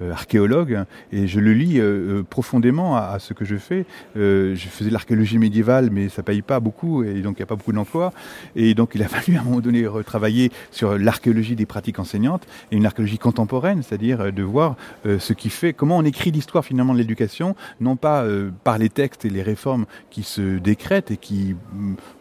euh, 0.03 0.13
archéologue 0.13 0.85
et 1.13 1.27
je 1.27 1.41
le 1.41 1.53
lis 1.53 1.79
euh, 1.79 2.19
euh, 2.19 2.23
profondément 2.23 2.97
à, 2.97 3.19
ce 3.19 3.35
que 3.35 3.45
je 3.45 3.57
fais. 3.57 3.85
Euh, 4.17 4.55
je 4.55 4.69
faisais 4.69 4.91
l'archéologie 4.91 5.39
médiévale, 5.39 5.91
mais 5.91 6.09
ça 6.09 6.23
paye 6.23 6.43
pas 6.43 6.61
beaucoup 6.61 7.03
et 7.03 7.21
donc 7.21 7.37
il 7.37 7.41
n'y 7.41 7.45
a 7.45 7.47
pas 7.47 7.57
beaucoup 7.57 7.73
d'emplois. 7.73 8.13
Et 8.57 8.75
donc 8.75 8.93
il 8.95 9.03
a 9.03 9.09
fallu 9.09 9.37
à 9.37 9.41
un 9.41 9.45
moment 9.45 9.61
donné 9.61 9.87
retravailler 9.87 10.51
sur 10.71 10.99
l'archéologie 10.99 11.57
des 11.57 11.67
pratiques 11.67 11.99
enseignantes 11.99 12.47
et 12.71 12.77
une 12.77 12.87
archéologie 12.87 13.19
contemporaine, 13.19 13.83
c'est-à-dire 13.83 14.21
euh, 14.21 14.31
de 14.31 14.43
voir 14.43 14.77
euh, 15.07 15.19
ce 15.19 15.33
qui 15.33 15.51
fait, 15.51 15.73
comment 15.73 15.99
on 15.99 16.05
écrit 16.05 16.31
l'histoire 16.31 16.65
finalement 16.65 16.93
de 16.93 16.99
l'éducation, 16.99 17.57
non 17.81 17.97
pas 17.97 18.25
par 18.65 18.79
les 18.79 18.89
textes 18.89 19.25
et 19.25 19.31
les 19.31 19.43
réformes 19.43 19.87
qui 20.11 20.23
se 20.23 20.59
décrètent 20.59 21.11
et 21.11 21.17
qui 21.17 21.57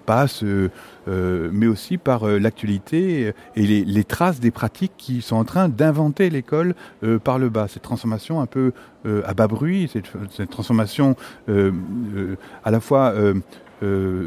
passent, 0.07 0.43
euh, 0.43 0.71
euh, 1.07 1.49
mais 1.53 1.67
aussi 1.67 1.97
par 1.97 2.23
euh, 2.23 2.39
l'actualité 2.39 3.33
et 3.55 3.61
les, 3.67 4.03
traces 4.03 4.39
des 4.39 4.51
pratiques 4.51 4.93
qui 4.97 5.21
sont 5.21 5.35
en 5.35 5.43
train 5.43 5.67
d'inventer 5.69 6.29
l'école 6.29 6.73
par 7.25 7.37
le 7.37 7.49
bas. 7.49 7.67
Cette 7.67 7.83
transformation 7.83 8.39
un 8.39 8.45
peu 8.45 8.71
à 9.25 9.33
bas 9.33 9.47
bruit, 9.47 9.91
cette, 9.91 10.49
transformation 10.49 11.15
à 11.47 12.71
la 12.71 12.79
fois 12.79 13.13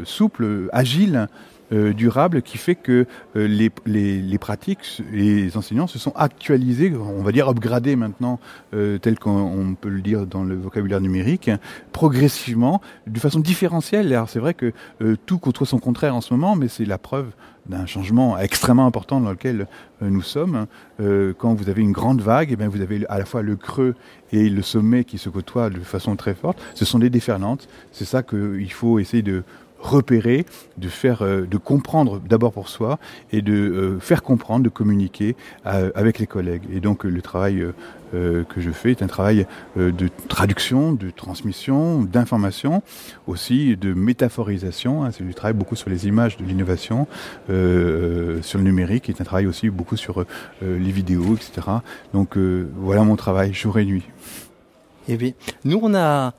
souple, 0.03 0.69
agile, 0.71 1.27
euh, 1.71 1.93
durable, 1.93 2.41
qui 2.41 2.57
fait 2.57 2.75
que 2.75 3.05
euh, 3.35 3.47
les, 3.47 3.71
les, 3.85 4.21
les 4.21 4.37
pratiques, 4.37 5.01
les 5.11 5.57
enseignants 5.57 5.87
se 5.87 5.99
sont 5.99 6.13
actualisés, 6.15 6.93
on 6.95 7.23
va 7.23 7.31
dire 7.31 7.49
upgradés 7.49 7.95
maintenant, 7.95 8.39
euh, 8.73 8.97
tel 8.97 9.17
qu'on 9.19 9.31
on 9.31 9.75
peut 9.75 9.89
le 9.89 10.01
dire 10.01 10.25
dans 10.25 10.43
le 10.43 10.55
vocabulaire 10.55 11.01
numérique, 11.01 11.49
progressivement, 11.91 12.81
de 13.07 13.19
façon 13.19 13.39
différentielle. 13.39 14.13
Alors 14.13 14.29
c'est 14.29 14.39
vrai 14.39 14.53
que 14.53 14.73
euh, 15.01 15.15
tout 15.25 15.39
contre 15.39 15.65
son 15.65 15.79
contraire 15.79 16.15
en 16.15 16.21
ce 16.21 16.33
moment, 16.33 16.55
mais 16.55 16.67
c'est 16.67 16.85
la 16.85 16.97
preuve 16.97 17.31
d'un 17.67 17.85
changement 17.85 18.37
extrêmement 18.39 18.85
important 18.85 19.21
dans 19.21 19.31
lequel 19.31 19.67
euh, 20.01 20.09
nous 20.09 20.21
sommes. 20.21 20.65
Euh, 20.99 21.33
quand 21.37 21.53
vous 21.53 21.69
avez 21.69 21.81
une 21.81 21.91
grande 21.91 22.21
vague, 22.21 22.49
eh 22.51 22.55
bien, 22.55 22.67
vous 22.67 22.81
avez 22.81 23.05
à 23.07 23.19
la 23.19 23.25
fois 23.25 23.41
le 23.41 23.55
creux 23.55 23.95
et 24.31 24.49
le 24.49 24.61
sommet 24.61 25.03
qui 25.03 25.17
se 25.17 25.29
côtoient 25.29 25.69
de 25.69 25.79
façon 25.79 26.15
très 26.15 26.33
forte. 26.33 26.59
Ce 26.73 26.85
sont 26.85 26.99
des 26.99 27.09
déferlantes. 27.09 27.67
C'est 27.91 28.05
ça 28.05 28.23
qu'il 28.23 28.71
faut 28.71 28.99
essayer 28.99 29.23
de 29.23 29.43
repérer, 29.81 30.45
de 30.77 30.87
faire, 30.87 31.23
euh, 31.23 31.45
de 31.45 31.57
comprendre 31.57 32.19
d'abord 32.19 32.53
pour 32.53 32.69
soi 32.69 32.99
et 33.31 33.41
de 33.41 33.53
euh, 33.53 33.99
faire 33.99 34.23
comprendre, 34.23 34.63
de 34.63 34.69
communiquer 34.69 35.35
euh, 35.65 35.91
avec 35.95 36.19
les 36.19 36.27
collègues. 36.27 36.63
Et 36.71 36.79
donc 36.79 37.03
le 37.03 37.21
travail 37.21 37.65
que 38.13 38.59
je 38.59 38.71
fais 38.71 38.91
est 38.91 39.01
un 39.03 39.07
travail 39.07 39.47
de 39.77 40.09
traduction, 40.27 40.91
de 40.91 41.09
transmission, 41.11 42.01
d'information, 42.01 42.83
aussi 43.25 43.77
de 43.77 43.93
métaphorisation. 43.93 45.05
hein. 45.05 45.11
C'est 45.13 45.25
du 45.25 45.33
travail 45.33 45.53
beaucoup 45.53 45.77
sur 45.77 45.89
les 45.89 46.07
images 46.07 46.35
de 46.35 46.43
l'innovation, 46.43 47.07
sur 47.47 47.53
le 48.57 48.63
numérique, 48.63 49.09
et 49.09 49.15
un 49.17 49.23
travail 49.23 49.47
aussi 49.47 49.69
beaucoup 49.69 49.95
sur 49.95 50.25
les 50.61 50.91
vidéos, 50.91 51.35
etc. 51.37 51.67
Donc 52.13 52.37
voilà 52.37 53.03
mon 53.03 53.15
travail 53.15 53.53
jour 53.53 53.79
et 53.79 53.85
nuit. 53.85 54.03
Eh 55.07 55.15
bien, 55.15 55.31
nous, 55.63 55.79
on 55.81 55.89
n'a 55.89 56.33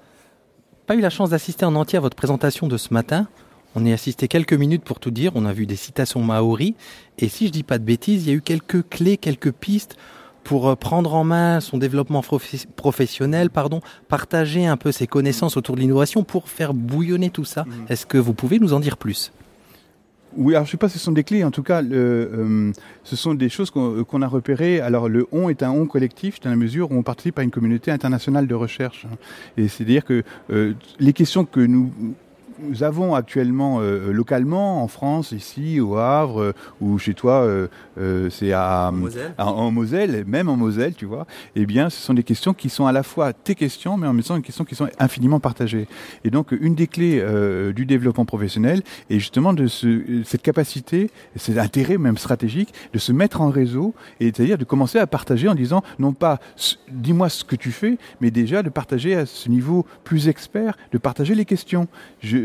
pas 0.92 0.98
eu 0.98 1.00
la 1.00 1.08
chance 1.08 1.30
d'assister 1.30 1.64
en 1.64 1.74
entier 1.74 1.96
à 1.96 2.00
votre 2.02 2.16
présentation 2.16 2.66
de 2.66 2.76
ce 2.76 2.92
matin. 2.92 3.26
On 3.74 3.82
y 3.82 3.92
a 3.92 3.94
assisté 3.94 4.28
quelques 4.28 4.52
minutes 4.52 4.84
pour 4.84 5.00
tout 5.00 5.10
dire. 5.10 5.32
On 5.34 5.46
a 5.46 5.52
vu 5.54 5.64
des 5.64 5.76
citations 5.76 6.20
maoris. 6.22 6.74
Et 7.16 7.30
si 7.30 7.46
je 7.46 7.50
dis 7.52 7.62
pas 7.62 7.78
de 7.78 7.84
bêtises, 7.84 8.26
il 8.26 8.28
y 8.28 8.32
a 8.32 8.34
eu 8.34 8.42
quelques 8.42 8.86
clés, 8.90 9.16
quelques 9.16 9.52
pistes 9.52 9.96
pour 10.44 10.68
euh, 10.68 10.76
prendre 10.76 11.14
en 11.14 11.24
main 11.24 11.60
son 11.60 11.78
développement 11.78 12.22
professionnel, 12.76 13.48
pardon, 13.48 13.80
partager 14.08 14.66
un 14.66 14.76
peu 14.76 14.92
ses 14.92 15.06
connaissances 15.06 15.56
autour 15.56 15.76
de 15.76 15.80
l'innovation 15.80 16.24
pour 16.24 16.50
faire 16.50 16.74
bouillonner 16.74 17.30
tout 17.30 17.46
ça. 17.46 17.64
Est-ce 17.88 18.04
que 18.04 18.18
vous 18.18 18.34
pouvez 18.34 18.58
nous 18.58 18.74
en 18.74 18.80
dire 18.80 18.98
plus? 18.98 19.32
Oui, 20.36 20.54
alors 20.54 20.66
je 20.66 20.70
sais 20.70 20.76
pas 20.78 20.88
si 20.88 20.98
ce 20.98 21.04
sont 21.04 21.12
des 21.12 21.24
clés, 21.24 21.44
en 21.44 21.50
tout 21.50 21.62
cas, 21.62 21.82
euh, 21.82 22.72
ce 23.04 23.16
sont 23.16 23.34
des 23.34 23.50
choses 23.50 23.70
qu'on 23.70 23.98
euh, 23.98 24.04
qu'on 24.04 24.22
a 24.22 24.26
repérées. 24.28 24.80
Alors 24.80 25.08
le 25.08 25.26
on 25.30 25.50
est 25.50 25.62
un 25.62 25.70
on 25.70 25.86
collectif 25.86 26.40
dans 26.40 26.48
la 26.48 26.56
mesure 26.56 26.90
où 26.90 26.94
on 26.94 27.02
participe 27.02 27.38
à 27.38 27.42
une 27.42 27.50
communauté 27.50 27.90
internationale 27.90 28.46
de 28.46 28.54
recherche. 28.54 29.06
Et 29.58 29.68
c'est-à-dire 29.68 30.04
que 30.04 30.22
euh, 30.50 30.72
les 30.98 31.12
questions 31.12 31.44
que 31.44 31.60
nous 31.60 31.92
nous 32.68 32.82
avons 32.82 33.14
actuellement 33.14 33.78
euh, 33.80 34.12
localement 34.12 34.82
en 34.82 34.88
France, 34.88 35.32
ici 35.32 35.80
au 35.80 35.96
Havre, 35.96 36.40
euh, 36.40 36.52
ou 36.80 36.98
chez 36.98 37.14
toi, 37.14 37.42
euh, 37.42 37.68
euh, 37.98 38.30
c'est 38.30 38.52
à, 38.52 38.90
Moselle. 38.92 39.34
à- 39.38 39.46
en 39.46 39.70
Moselle, 39.70 40.24
même 40.26 40.48
en 40.48 40.56
Moselle, 40.56 40.94
tu 40.94 41.04
vois. 41.06 41.26
Eh 41.56 41.66
bien, 41.66 41.90
ce 41.90 42.00
sont 42.00 42.14
des 42.14 42.22
questions 42.22 42.54
qui 42.54 42.68
sont 42.68 42.86
à 42.86 42.92
la 42.92 43.02
fois 43.02 43.32
tes 43.32 43.54
questions, 43.54 43.96
mais 43.96 44.06
en 44.06 44.12
même 44.12 44.22
temps 44.22 44.36
des 44.36 44.42
questions 44.42 44.64
qui 44.64 44.74
sont 44.74 44.88
infiniment 44.98 45.40
partagées. 45.40 45.86
Et 46.24 46.30
donc, 46.30 46.52
une 46.52 46.74
des 46.74 46.86
clés 46.86 47.18
euh, 47.20 47.72
du 47.72 47.86
développement 47.86 48.24
professionnel 48.24 48.82
est 49.10 49.18
justement 49.18 49.52
de 49.52 49.66
ce, 49.66 50.22
cette 50.24 50.42
capacité, 50.42 51.10
cet 51.36 51.58
intérêt 51.58 51.98
même 51.98 52.16
stratégique, 52.18 52.72
de 52.92 52.98
se 52.98 53.12
mettre 53.12 53.40
en 53.40 53.50
réseau, 53.50 53.94
et 54.20 54.26
c'est-à-dire 54.34 54.58
de 54.58 54.64
commencer 54.64 54.98
à 54.98 55.06
partager 55.06 55.48
en 55.48 55.54
disant 55.54 55.82
non 55.98 56.12
pas 56.12 56.38
dis-moi 56.90 57.28
ce 57.28 57.44
que 57.44 57.56
tu 57.56 57.70
fais, 57.72 57.98
mais 58.20 58.30
déjà 58.30 58.62
de 58.62 58.68
partager 58.70 59.14
à 59.14 59.26
ce 59.26 59.48
niveau 59.48 59.86
plus 60.04 60.28
expert, 60.28 60.76
de 60.92 60.98
partager 60.98 61.34
les 61.34 61.44
questions. 61.44 61.88
Je, 62.20 62.36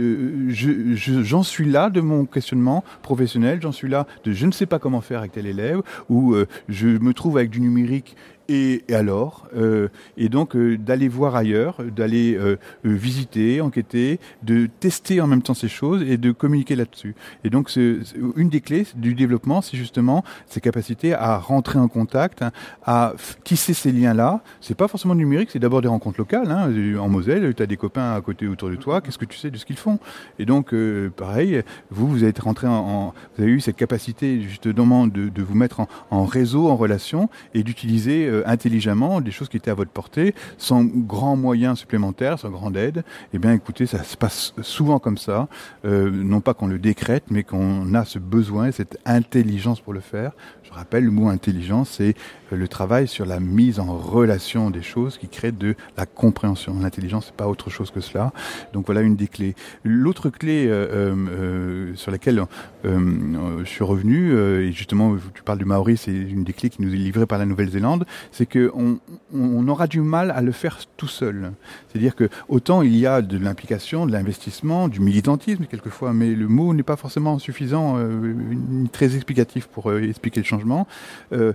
je, 0.49 0.95
je- 0.95 1.23
j'en 1.23 1.43
suis 1.43 1.65
là 1.69 1.89
de 1.89 2.01
mon 2.01 2.25
questionnement 2.25 2.83
professionnel, 3.01 3.59
j'en 3.61 3.71
suis 3.71 3.89
là 3.89 4.05
de 4.23 4.31
je 4.31 4.45
ne 4.45 4.51
sais 4.51 4.65
pas 4.65 4.79
comment 4.79 5.01
faire 5.01 5.19
avec 5.19 5.31
tel 5.33 5.45
élève, 5.45 5.81
ou 6.09 6.33
euh, 6.33 6.45
je 6.69 6.87
me 6.87 7.13
trouve 7.13 7.37
avec 7.37 7.49
du 7.49 7.61
numérique 7.61 8.15
Et, 8.49 8.83
et 8.87 8.95
alors 8.95 9.47
euh, 9.55 9.89
Et 10.15 10.29
donc 10.29 10.55
euh, 10.55 10.77
d'aller 10.77 11.07
voir 11.09 11.35
ailleurs, 11.35 11.77
d'aller 11.95 12.35
euh, 12.35 12.55
euh, 12.85 12.93
visiter, 12.93 13.59
enquêter, 13.61 14.19
de 14.43 14.67
tester 14.79 15.19
en 15.21 15.27
même 15.27 15.41
temps 15.41 15.53
ces 15.53 15.67
choses 15.67 16.01
et 16.03 16.17
de 16.17 16.31
communiquer 16.31 16.75
là-dessus. 16.75 17.15
Et 17.43 17.49
donc 17.49 17.69
c'est- 17.69 17.97
une 18.35 18.49
des 18.49 18.61
clés 18.61 18.85
du 18.95 19.13
développement, 19.15 19.61
c'est 19.61 19.77
justement 19.77 20.23
ces 20.47 20.61
capacités 20.61 21.13
à 21.13 21.37
rentrer 21.37 21.77
en 21.79 21.87
contact, 21.87 22.41
hein, 22.41 22.51
à 22.85 23.13
tisser 23.43 23.73
ces 23.73 23.91
liens-là. 23.91 24.41
C'est 24.61 24.75
pas 24.77 24.87
forcément 24.87 25.15
numérique, 25.15 25.49
c'est 25.51 25.59
d'abord 25.59 25.81
des 25.81 25.87
rencontres 25.87 26.19
locales. 26.19 26.49
Hein. 26.51 26.71
En 26.99 27.09
Moselle, 27.09 27.53
tu 27.53 27.63
as 27.63 27.65
des 27.67 27.77
copains 27.77 28.13
à 28.13 28.21
côté 28.21 28.47
autour 28.47 28.69
de 28.69 28.75
toi. 28.75 29.01
Qu'est-ce 29.01 29.17
que 29.17 29.25
tu 29.25 29.37
sais 29.37 29.51
de 29.51 29.57
ce 29.57 29.65
qu'ils 29.65 29.77
font? 29.77 29.99
Et 30.39 30.45
donc 30.45 30.73
euh, 30.73 31.09
pareil, 31.09 31.63
vous 31.89 32.07
vous 32.07 32.23
êtes 32.23 32.39
rentré 32.39 32.67
en, 32.67 32.71
en- 32.73 33.13
vous 33.35 33.43
avez 33.43 33.51
eu 33.51 33.59
cette 33.59 33.75
capacité 33.75 34.41
justement 34.41 35.07
de, 35.07 35.29
de 35.29 35.41
vous 35.43 35.55
mettre 35.55 35.79
en, 35.81 35.87
en 36.11 36.25
réseau, 36.25 36.67
en 36.69 36.75
relation 36.75 37.29
et 37.53 37.63
d'utiliser 37.63 38.27
euh, 38.37 38.43
intelligemment 38.45 39.21
des 39.21 39.31
choses 39.31 39.49
qui 39.49 39.57
étaient 39.57 39.71
à 39.71 39.75
votre 39.75 39.91
portée, 39.91 40.33
sans 40.57 40.83
grands 40.83 41.35
moyens 41.35 41.79
supplémentaires, 41.79 42.39
sans 42.39 42.49
grande 42.49 42.77
aide. 42.77 43.03
Eh 43.33 43.39
bien, 43.39 43.53
écoutez, 43.53 43.85
ça 43.85 44.03
se 44.03 44.17
passe 44.17 44.53
souvent 44.61 44.99
comme 44.99 45.17
ça. 45.17 45.47
Euh, 45.85 46.09
non 46.11 46.41
pas 46.41 46.53
qu'on 46.53 46.67
le 46.67 46.79
décrète, 46.79 47.25
mais 47.29 47.43
qu'on 47.43 47.93
a 47.93 48.05
ce 48.05 48.19
besoin, 48.19 48.71
cette 48.71 48.97
intelligence 49.05 49.81
pour 49.81 49.93
le 49.93 49.99
faire. 49.99 50.31
Je 50.63 50.71
rappelle, 50.73 51.05
le 51.05 51.11
mot 51.11 51.29
intelligence, 51.29 51.95
c'est 51.97 52.13
euh, 52.51 52.57
le 52.57 52.67
travail 52.67 53.07
sur 53.07 53.25
la 53.25 53.39
mise 53.39 53.79
en 53.79 53.97
relation 53.97 54.69
des 54.69 54.81
choses 54.81 55.17
qui 55.17 55.27
crée 55.27 55.51
de 55.51 55.75
la 55.97 56.05
compréhension. 56.05 56.79
L'intelligence, 56.79 57.27
c'est 57.27 57.35
pas 57.35 57.47
autre 57.47 57.69
chose 57.69 57.91
que 57.91 58.01
cela. 58.01 58.33
Donc 58.73 58.85
voilà 58.85 59.01
une 59.01 59.15
des 59.15 59.27
clés. 59.27 59.55
L'autre 59.83 60.29
clé 60.29 60.67
euh, 60.67 60.87
euh, 60.87 61.15
euh, 61.29 61.95
sur 61.95 62.11
laquelle 62.11 62.39
euh, 62.39 62.45
euh, 62.85 63.59
je 63.63 63.69
suis 63.69 63.83
revenu, 63.83 64.37
et 64.37 64.71
justement, 64.71 65.15
tu 65.33 65.43
parles 65.43 65.59
du 65.59 65.65
Maori, 65.65 65.97
c'est 65.97 66.11
une 66.11 66.43
des 66.43 66.53
clés 66.53 66.69
qui 66.69 66.81
nous 66.81 66.93
est 66.93 66.97
livrée 66.97 67.25
par 67.25 67.37
la 67.39 67.45
Nouvelle-Zélande, 67.45 68.05
c'est 68.31 68.45
que 68.45 68.71
on, 68.75 68.99
on 69.33 69.67
aura 69.67 69.87
du 69.87 70.01
mal 70.01 70.31
à 70.31 70.41
le 70.41 70.51
faire 70.51 70.79
tout 70.97 71.07
seul. 71.07 71.51
C'est-à-dire 71.87 72.15
que 72.15 72.29
autant 72.49 72.81
il 72.81 72.95
y 72.95 73.05
a 73.05 73.21
de 73.21 73.37
l'implication, 73.37 74.05
de 74.05 74.11
l'investissement, 74.11 74.87
du 74.87 74.99
militantisme 74.99 75.65
quelquefois, 75.65 76.13
mais 76.13 76.33
le 76.33 76.47
mot 76.47 76.73
n'est 76.73 76.83
pas 76.83 76.95
forcément 76.95 77.39
suffisant, 77.39 77.97
euh, 77.97 78.33
ni 78.33 78.89
très 78.89 79.15
explicatif 79.15 79.67
pour 79.67 79.89
euh, 79.89 80.01
expliquer 80.01 80.41
le 80.41 80.45
changement. 80.45 80.87
Euh, 81.33 81.53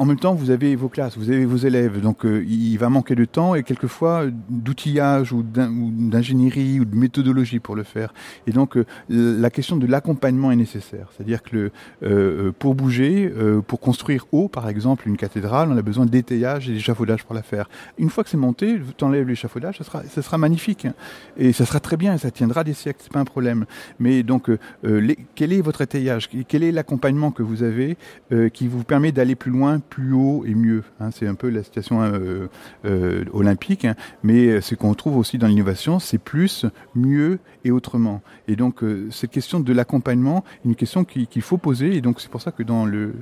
en 0.00 0.06
même 0.06 0.18
temps, 0.18 0.32
vous 0.34 0.48
avez 0.50 0.76
vos 0.76 0.88
classes, 0.88 1.18
vous 1.18 1.28
avez 1.28 1.44
vos 1.44 1.58
élèves, 1.58 2.00
donc 2.00 2.24
euh, 2.24 2.42
il 2.48 2.78
va 2.78 2.88
manquer 2.88 3.14
de 3.14 3.26
temps 3.26 3.54
et 3.54 3.62
quelquefois 3.62 4.24
d'outillage 4.48 5.30
ou 5.34 5.42
d'in- 5.42 5.70
ou 5.70 5.90
d'ingénierie 5.92 6.80
ou 6.80 6.86
de 6.86 6.96
méthodologie 6.96 7.58
pour 7.58 7.76
le 7.76 7.82
faire. 7.82 8.14
Et 8.46 8.52
donc 8.52 8.78
euh, 8.78 8.86
la 9.10 9.50
question 9.50 9.76
de 9.76 9.86
l'accompagnement 9.86 10.50
est 10.52 10.56
nécessaire. 10.56 11.08
C'est-à-dire 11.12 11.42
que 11.42 11.70
euh, 12.02 12.50
pour 12.58 12.74
bouger, 12.74 13.30
euh, 13.36 13.60
pour 13.60 13.78
construire 13.78 14.24
haut, 14.32 14.48
par 14.48 14.70
exemple, 14.70 15.06
une 15.06 15.18
cathédrale, 15.18 15.68
on 15.70 15.76
a 15.76 15.82
besoin 15.82 16.06
d'étayage 16.06 16.70
et 16.70 16.72
d'échafaudage 16.72 17.24
pour 17.24 17.34
la 17.34 17.42
faire. 17.42 17.68
Une 17.98 18.08
fois 18.08 18.24
que 18.24 18.30
c'est 18.30 18.38
monté, 18.38 18.80
tu 18.96 19.04
enlèves 19.04 19.28
l'échafaudage, 19.28 19.80
ça 19.82 20.22
sera, 20.22 20.38
magnifique 20.38 20.86
hein. 20.86 20.94
et 21.36 21.52
ça 21.52 21.66
sera 21.66 21.78
très 21.78 21.98
bien, 21.98 22.16
ça 22.16 22.30
tiendra 22.30 22.64
des 22.64 22.72
siècles, 22.72 23.00
c'est 23.02 23.12
pas 23.12 23.20
un 23.20 23.26
problème. 23.26 23.66
Mais 23.98 24.22
donc, 24.22 24.48
euh, 24.48 24.58
euh, 24.86 25.12
quel 25.34 25.52
est 25.52 25.60
votre 25.60 25.82
étayage? 25.82 26.30
Quel 26.48 26.62
est 26.62 26.72
l'accompagnement 26.72 27.32
que 27.32 27.42
vous 27.42 27.62
avez 27.62 27.98
euh, 28.32 28.48
qui 28.48 28.66
vous 28.66 28.82
permet 28.82 29.12
d'aller 29.12 29.34
plus 29.34 29.50
loin, 29.50 29.78
plus 29.90 30.12
haut 30.14 30.44
et 30.46 30.54
mieux 30.54 30.82
hein 31.00 31.10
C'est 31.10 31.26
un 31.26 31.34
peu 31.34 31.50
la 31.50 31.62
situation 31.62 32.00
euh, 32.02 32.46
euh, 32.86 33.24
olympique, 33.32 33.84
hein. 33.84 33.94
mais 34.22 34.60
ce 34.62 34.74
qu'on 34.74 34.94
trouve 34.94 35.16
aussi 35.18 35.36
dans 35.36 35.48
l'innovation, 35.48 35.98
c'est 35.98 36.18
plus, 36.18 36.64
mieux 36.94 37.38
et 37.64 37.70
autrement. 37.70 38.22
Et 38.48 38.56
donc, 38.56 38.82
euh, 38.82 39.08
cette 39.10 39.30
question 39.32 39.60
de 39.60 39.72
l'accompagnement, 39.74 40.44
une 40.64 40.74
question 40.76 41.04
qui- 41.04 41.26
qu'il 41.26 41.42
faut 41.42 41.58
poser, 41.58 41.94
et 41.96 42.00
donc 42.00 42.20
c'est 42.20 42.30
pour 42.30 42.40
ça 42.40 42.52
que 42.52 42.62
dans 42.62 42.86
le 42.86 43.12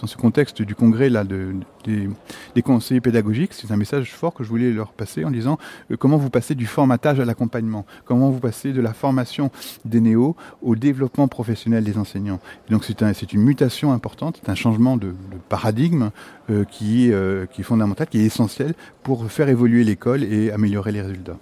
dans 0.00 0.06
ce 0.06 0.16
contexte 0.16 0.62
du 0.62 0.74
congrès 0.74 1.08
là 1.08 1.24
de, 1.24 1.54
des, 1.84 2.62
conseillers 2.62 3.00
pédagogiques, 3.00 3.52
c'est 3.52 3.70
un 3.70 3.76
message 3.76 4.12
fort 4.12 4.34
que 4.34 4.44
je 4.44 4.48
voulais 4.48 4.72
leur 4.72 4.92
passer 4.92 5.24
en 5.24 5.30
disant 5.30 5.58
euh, 5.90 5.96
comment 5.96 6.16
vous 6.16 6.30
passez 6.30 6.54
du 6.54 6.66
formatage 6.66 7.20
à 7.20 7.24
l'accompagnement, 7.24 7.86
comment 8.04 8.30
vous 8.30 8.40
passez 8.40 8.72
de 8.72 8.80
la 8.80 8.92
formation 8.92 9.50
des 9.84 10.00
néos 10.00 10.36
au 10.62 10.76
développement 10.76 11.28
professionnel 11.28 11.84
des 11.84 11.98
enseignants? 11.98 12.40
Donc 12.70 12.84
c'est 12.84 13.02
un, 13.02 13.12
une 13.12 13.42
mutation 13.42 13.92
importante, 13.92 14.40
c'est 14.42 14.50
un 14.50 14.54
changement 14.54 14.96
de, 14.96 15.14
paradigme 15.48 16.10
euh, 16.50 16.64
qui, 16.64 17.12
euh, 17.12 17.46
qui 17.46 17.60
est 17.60 17.64
fondamental, 17.64 18.06
qui 18.08 18.18
est 18.20 18.24
essentiel 18.24 18.74
pour 19.02 19.30
faire 19.30 19.48
évoluer 19.48 19.84
l'école 19.84 20.24
et 20.24 20.50
améliorer 20.50 20.92
les 20.92 21.02
résultats. 21.02 21.38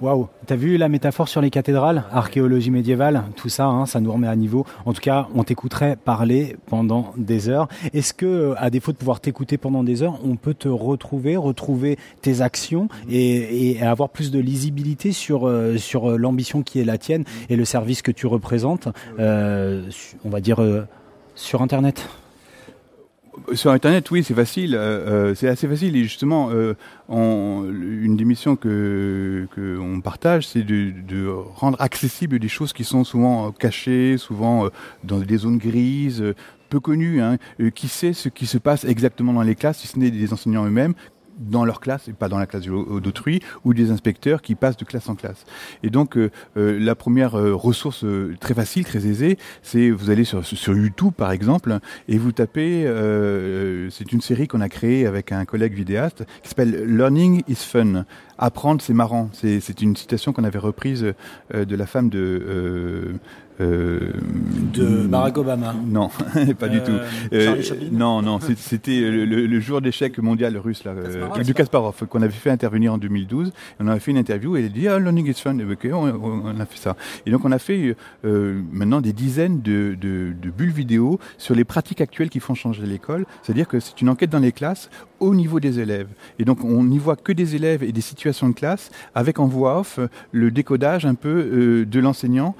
Waouh, 0.00 0.28
t'as 0.46 0.54
vu 0.54 0.76
la 0.76 0.88
métaphore 0.88 1.28
sur 1.28 1.40
les 1.40 1.50
cathédrales, 1.50 2.04
archéologie 2.12 2.70
médiévale, 2.70 3.24
tout 3.34 3.48
ça, 3.48 3.66
hein, 3.66 3.84
ça 3.84 3.98
nous 3.98 4.12
remet 4.12 4.28
à 4.28 4.36
niveau. 4.36 4.64
En 4.86 4.92
tout 4.92 5.00
cas, 5.00 5.26
on 5.34 5.42
t'écouterait 5.42 5.96
parler 5.96 6.56
pendant 6.66 7.12
des 7.16 7.48
heures. 7.48 7.66
Est-ce 7.92 8.14
que, 8.14 8.24
euh, 8.24 8.54
à 8.58 8.70
défaut 8.70 8.92
de 8.92 8.96
pouvoir 8.96 9.18
t'écouter 9.18 9.58
pendant 9.58 9.82
des 9.82 10.04
heures, 10.04 10.20
on 10.24 10.36
peut 10.36 10.54
te 10.54 10.68
retrouver, 10.68 11.36
retrouver 11.36 11.98
tes 12.22 12.42
actions 12.42 12.88
et, 13.10 13.72
et 13.72 13.82
avoir 13.82 14.10
plus 14.10 14.30
de 14.30 14.38
lisibilité 14.38 15.10
sur 15.10 15.48
euh, 15.48 15.78
sur 15.78 16.10
euh, 16.10 16.16
l'ambition 16.16 16.62
qui 16.62 16.78
est 16.78 16.84
la 16.84 16.96
tienne 16.96 17.24
et 17.48 17.56
le 17.56 17.64
service 17.64 18.00
que 18.00 18.12
tu 18.12 18.28
représentes, 18.28 18.86
euh, 19.18 19.90
on 20.24 20.28
va 20.28 20.40
dire 20.40 20.62
euh, 20.62 20.86
sur 21.34 21.60
Internet? 21.60 22.08
Sur 23.54 23.70
Internet, 23.72 24.10
oui, 24.10 24.22
c'est 24.24 24.34
facile. 24.34 24.74
euh, 24.74 25.30
euh, 25.30 25.34
c'est 25.34 25.48
assez 25.48 25.66
facile. 25.68 25.96
Et 25.96 26.02
justement, 26.04 26.50
euh, 26.50 26.74
on- 27.08 27.64
une 27.68 28.16
des 28.16 28.24
missions 28.24 28.56
que 28.56 29.46
qu'on 29.54 30.00
partage, 30.00 30.46
c'est 30.46 30.62
de, 30.62 31.26
rendre 31.54 31.80
accessibles 31.80 32.38
des 32.38 32.48
choses 32.48 32.72
qui 32.72 32.84
sont 32.84 33.04
souvent 33.04 33.48
euh, 33.48 33.50
cachées, 33.50 34.16
souvent 34.18 34.66
euh, 34.66 34.68
dans 35.04 35.18
des 35.18 35.36
zones 35.38 35.58
grises, 35.58 36.22
peu 36.70 36.80
connues. 36.80 37.20
Hein. 37.22 37.38
Qui 37.74 37.88
sait 37.88 38.12
ce 38.12 38.28
qui 38.28 38.46
se 38.46 38.58
passe 38.58 38.84
exactement 38.84 39.32
dans 39.32 39.42
les 39.42 39.54
classes, 39.54 39.78
si 39.78 39.86
ce 39.88 39.98
n'est 39.98 40.10
des 40.10 40.32
enseignants 40.32 40.66
eux-mêmes 40.66 40.94
dans 41.38 41.64
leur 41.64 41.80
classe 41.80 42.08
et 42.08 42.12
pas 42.12 42.28
dans 42.28 42.38
la 42.38 42.46
classe 42.46 42.62
de- 42.64 43.00
d'autrui 43.00 43.40
ou 43.64 43.74
des 43.74 43.90
inspecteurs 43.90 44.42
qui 44.42 44.54
passent 44.54 44.76
de 44.76 44.84
classe 44.84 45.08
en 45.08 45.14
classe. 45.14 45.44
Et 45.82 45.90
donc 45.90 46.16
euh, 46.16 46.30
euh, 46.56 46.78
la 46.78 46.94
première 46.94 47.36
euh, 47.38 47.54
ressource 47.54 48.04
euh, 48.04 48.34
très 48.40 48.54
facile, 48.54 48.84
très 48.84 49.06
aisée, 49.06 49.38
c'est 49.62 49.90
vous 49.90 50.10
allez 50.10 50.24
sur, 50.24 50.44
sur 50.44 50.76
YouTube 50.76 51.12
par 51.16 51.30
exemple 51.32 51.78
et 52.08 52.18
vous 52.18 52.32
tapez, 52.32 52.84
euh, 52.86 53.88
c'est 53.90 54.12
une 54.12 54.20
série 54.20 54.48
qu'on 54.48 54.60
a 54.60 54.68
créée 54.68 55.06
avec 55.06 55.32
un 55.32 55.44
collègue 55.44 55.74
vidéaste 55.74 56.24
qui 56.42 56.48
s'appelle 56.48 56.84
Learning 56.96 57.42
is 57.48 57.54
fun. 57.56 58.04
Apprendre 58.40 58.80
c'est 58.80 58.94
marrant. 58.94 59.30
C'est 59.32 59.82
une 59.82 59.96
citation 59.96 60.32
qu'on 60.32 60.44
avait 60.44 60.58
reprise 60.60 61.12
euh, 61.54 61.64
de 61.64 61.76
la 61.76 61.86
femme 61.86 62.08
de 62.08 62.18
euh, 62.20 63.12
euh, 63.60 64.12
De 64.72 65.06
Barack 65.06 65.38
Obama. 65.38 65.74
Non, 65.86 66.08
pas 66.58 66.68
du 66.68 66.78
Euh, 66.78 66.84
tout. 66.84 67.40
Charlie 67.40 67.62
Chaplin 67.62 67.88
non, 67.92 68.22
non, 68.22 68.38
c'était 68.56 69.00
le, 69.00 69.60
jour 69.60 69.80
d'échec 69.80 70.18
mondial 70.18 70.56
russe 70.56 70.84
là, 70.84 70.92
euh, 70.92 71.02
Kasparov. 71.04 71.42
du 71.44 71.54
Kasparov 71.54 72.06
qu'on 72.08 72.22
avait 72.22 72.32
fait 72.32 72.50
intervenir 72.50 72.92
en 72.92 72.98
2012. 72.98 73.52
On 73.80 73.88
avait 73.88 74.00
fait 74.00 74.10
une 74.12 74.18
interview 74.18 74.56
et 74.56 74.60
elle 74.60 74.66
a 74.66 74.68
dit 74.68 74.88
ah 74.88 74.98
learning 74.98 75.26
is 75.28 75.34
fun. 75.34 75.58
Et 75.58 75.64
ok, 75.64 75.88
on, 75.92 76.60
a 76.60 76.66
fait 76.66 76.78
ça. 76.78 76.96
Et 77.26 77.30
donc 77.30 77.44
on 77.44 77.52
a 77.52 77.58
fait 77.58 77.96
euh, 78.24 78.60
maintenant 78.72 79.00
des 79.00 79.12
dizaines 79.12 79.60
de, 79.62 79.96
de, 80.00 80.32
de 80.40 80.50
bulles 80.50 80.70
vidéo 80.70 81.18
sur 81.38 81.54
les 81.54 81.64
pratiques 81.64 82.00
actuelles 82.00 82.30
qui 82.30 82.40
font 82.40 82.54
changer 82.54 82.86
l'école. 82.86 83.26
C'est-à-dire 83.42 83.66
que 83.68 83.80
c'est 83.80 84.00
une 84.00 84.08
enquête 84.08 84.30
dans 84.30 84.38
les 84.38 84.52
classes 84.52 84.90
au 85.20 85.34
niveau 85.34 85.58
des 85.60 85.80
élèves. 85.80 86.08
Et 86.38 86.44
donc 86.44 86.64
on 86.64 86.84
n'y 86.84 86.98
voit 86.98 87.16
que 87.16 87.32
des 87.32 87.56
élèves 87.56 87.82
et 87.82 87.92
des 87.92 88.00
situations 88.00 88.48
de 88.48 88.54
classe 88.54 88.90
avec 89.14 89.38
en 89.40 89.46
voix 89.46 89.80
off 89.80 89.98
euh, 89.98 90.08
le 90.32 90.50
décodage 90.50 91.06
un 91.06 91.14
peu 91.14 91.28
euh, 91.28 91.84
de 91.84 92.00
l'enseignant. 92.00 92.54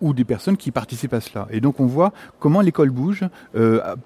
Ou 0.00 0.12
des 0.12 0.24
personnes 0.24 0.56
qui 0.56 0.70
participent 0.70 1.14
à 1.14 1.20
cela. 1.20 1.46
Et 1.50 1.60
donc 1.60 1.80
on 1.80 1.86
voit 1.86 2.12
comment 2.38 2.60
l'école 2.60 2.90
bouge, 2.90 3.24
euh, 3.54 3.96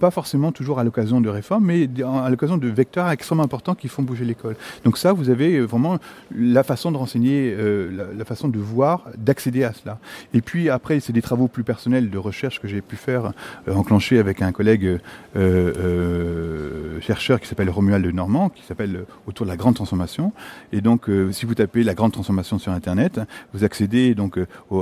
pas- 0.00 0.10
forcément 0.10 0.52
toujours 0.52 0.78
à 0.78 0.84
l'occasion 0.84 1.20
de 1.20 1.28
réformes, 1.28 1.64
mais 1.66 1.88
à 2.04 2.30
l'occasion 2.30 2.56
de 2.56 2.68
vecteurs 2.68 3.08
extrêmement 3.10 3.42
importants 3.42 3.74
qui 3.74 3.88
font 3.88 4.02
bouger 4.02 4.24
l'école. 4.24 4.56
Donc 4.84 4.96
ça, 4.98 5.12
vous 5.12 5.30
avez 5.30 5.56
euh, 5.56 5.64
vraiment 5.64 5.98
la 6.36 6.62
façon 6.62 6.92
de 6.92 6.96
renseigner, 6.96 7.54
euh, 7.58 8.12
la, 8.16 8.24
façon 8.24 8.48
de 8.48 8.58
voir, 8.58 9.04
d'accéder 9.16 9.64
à 9.64 9.72
cela. 9.72 9.98
Et 10.32 10.40
puis 10.40 10.70
après, 10.70 11.00
c'est 11.00 11.12
des 11.12 11.22
travaux 11.22 11.48
plus 11.48 11.64
personnels 11.64 12.10
de 12.10 12.18
recherche 12.18 12.60
que 12.60 12.68
j'ai 12.68 12.80
pu 12.80 12.96
faire, 12.96 13.32
euh, 13.68 13.74
enclencher 13.74 14.18
avec 14.18 14.42
un 14.42 14.52
collègue 14.52 14.98
euh, 15.36 17.00
chercheur 17.00 17.40
qui 17.40 17.48
s'appelle 17.48 17.70
Romuald 17.70 18.06
Normand, 18.14 18.48
qui 18.48 18.62
s'appelle 18.64 19.04
autour 19.26 19.46
de 19.46 19.50
la 19.50 19.56
grande 19.56 19.74
transformation. 19.74 20.32
Et 20.72 20.80
donc, 20.80 21.08
si 21.32 21.46
vous 21.46 21.54
tapez 21.54 21.82
la 21.82 21.94
grande 21.94 22.12
transformation 22.12 22.58
sur 22.58 22.72
Internet, 22.72 23.20
vous 23.52 23.64
accédez 23.64 24.14
donc 24.14 24.38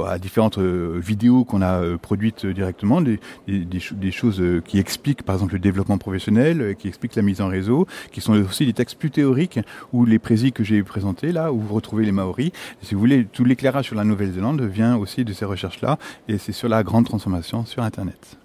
à 0.07 0.19
différentes 0.19 0.59
vidéos 0.59 1.45
qu'on 1.45 1.63
a 1.63 1.97
produites 1.99 2.47
directement, 2.47 3.01
des, 3.01 3.19
des, 3.47 3.61
des 3.65 3.81
cho- 3.81 3.95
des 3.95 4.11
choses 4.11 4.43
qui 4.65 4.79
expliquent 4.93 5.23
par 5.23 5.35
exemple 5.37 5.55
le 5.55 5.59
développement 5.59 5.97
professionnel, 5.97 6.61
euh, 6.61 6.75
qui 6.75 6.89
expliquent 6.89 7.17
la 7.17 7.23
mise 7.23 7.41
en 7.41 7.49
réseau, 7.49 7.87
qui 8.13 8.21
sont 8.21 8.35
aussi 8.35 8.67
des 8.67 8.75
textes 8.75 8.99
plus 8.99 9.11
théoriques, 9.11 9.59
ou 9.93 10.05
les 10.05 10.19
présis 10.19 10.53
que 10.53 10.63
j'ai 10.63 10.83
présentés 10.83 11.33
là, 11.33 11.53
où 11.53 11.61
vous 11.61 11.75
retrouvez 11.75 12.05
les 12.05 12.13
Maoris. 12.13 12.53
Si 12.83 12.95
vous 12.95 13.01
voulez, 13.01 13.25
tout 13.25 13.45
l'éclairage 13.45 13.87
sur 13.87 13.97
la 13.97 14.05
Nouvelle-Zélande 14.05 14.61
vient 14.63 14.97
aussi 14.97 15.25
de 15.25 15.33
ces 15.33 15.47
recherches-là, 15.47 15.99
et 16.29 16.37
c'est 16.37 16.53
sur 16.53 16.69
la 16.69 16.83
grande 16.83 17.07
transformation 17.07 17.65
sur 17.65 17.83
Internet. 17.83 18.37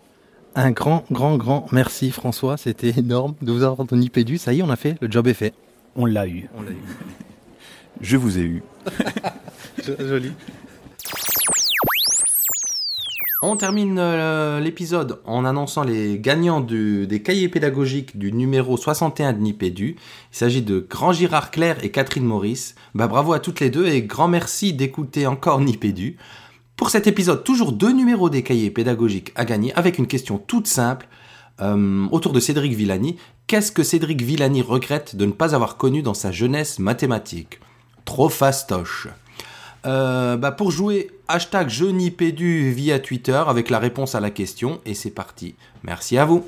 Un 0.56 0.72
grand, 0.72 1.04
grand, 1.12 1.38
grand 1.38 1.68
merci 1.72 2.10
François, 2.12 2.58
c'était 2.58 2.94
énorme 2.98 3.36
de 3.42 3.52
vous 3.52 3.64
avoir 3.64 3.82
entendu 3.82 4.10
Pédu. 4.10 4.38
Ça 4.38 4.54
y 4.54 4.60
est, 4.60 4.64
on 4.64 4.70
a 4.70 4.76
fait, 4.76 4.96
le 5.02 5.12
job 5.12 5.28
est 5.28 5.34
fait. 5.34 5.54
On 5.96 6.06
l'a 6.06 6.28
eu. 6.28 6.50
On 6.58 6.62
l'a 6.62 6.72
eu. 6.72 6.84
Je 8.02 8.18
vous 8.18 8.40
ai 8.40 8.44
eu. 8.44 8.64
Joli. 10.00 10.32
On 13.44 13.56
termine 13.56 14.00
euh, 14.00 14.60
l'épisode 14.60 15.20
en 15.26 15.46
annonçant 15.46 15.84
les 15.84 16.18
gagnants 16.18 16.60
des 16.60 17.22
cahiers 17.24 17.50
pédagogiques 17.50 18.18
du 18.18 18.32
numéro 18.32 18.78
61 18.78 19.34
de 19.34 19.38
Nipédu. 19.38 19.96
Il 20.32 20.36
s'agit 20.36 20.64
de 20.64 20.80
Grand 20.80 21.12
Girard 21.14 21.52
Claire 21.52 21.84
et 21.84 21.92
Catherine 21.92 22.26
Maurice. 22.26 22.74
Bah, 22.96 23.06
bravo 23.06 23.34
à 23.34 23.40
toutes 23.40 23.60
les 23.60 23.70
deux 23.70 23.86
et 23.86 24.02
grand 24.02 24.28
merci 24.28 24.74
d'écouter 24.74 25.28
encore 25.28 25.62
Nipédu. 25.62 26.18
Pour 26.78 26.90
cet 26.90 27.06
épisode, 27.06 27.44
toujours 27.44 27.74
deux 27.74 27.92
numéros 27.92 28.32
des 28.32 28.42
cahiers 28.42 28.72
pédagogiques 28.72 29.34
à 29.36 29.46
gagner 29.46 29.72
avec 29.76 30.00
une 30.00 30.08
question 30.08 30.40
toute 30.40 30.68
simple 30.68 31.08
euh, 31.62 32.08
autour 32.12 32.34
de 32.34 32.40
Cédric 32.40 32.74
Villani. 32.74 33.18
Qu'est-ce 33.46 33.72
que 33.72 33.84
Cédric 33.84 34.24
Villani 34.24 34.64
regrette 34.64 35.16
de 35.16 35.26
ne 35.28 35.32
pas 35.32 35.54
avoir 35.54 35.78
connu 35.78 36.02
dans 36.02 36.16
sa 36.16 36.32
jeunesse 36.32 36.80
mathématique? 36.80 37.60
Trop 38.04 38.30
fastoche. 38.30 39.08
Euh, 39.86 40.38
bah, 40.38 40.52
pour 40.52 40.72
jouer, 40.72 41.12
hashtag 41.28 41.70
je 41.70 41.86
Nipédu 41.86 42.72
via 42.72 43.00
Twitter 43.00 43.44
avec 43.48 43.70
la 43.70 43.80
réponse 43.80 44.16
à 44.16 44.20
la 44.20 44.32
question 44.32 44.82
et 44.86 44.94
c'est 44.94 45.12
parti. 45.12 45.56
Merci 45.84 46.18
à 46.18 46.26
vous. 46.26 46.46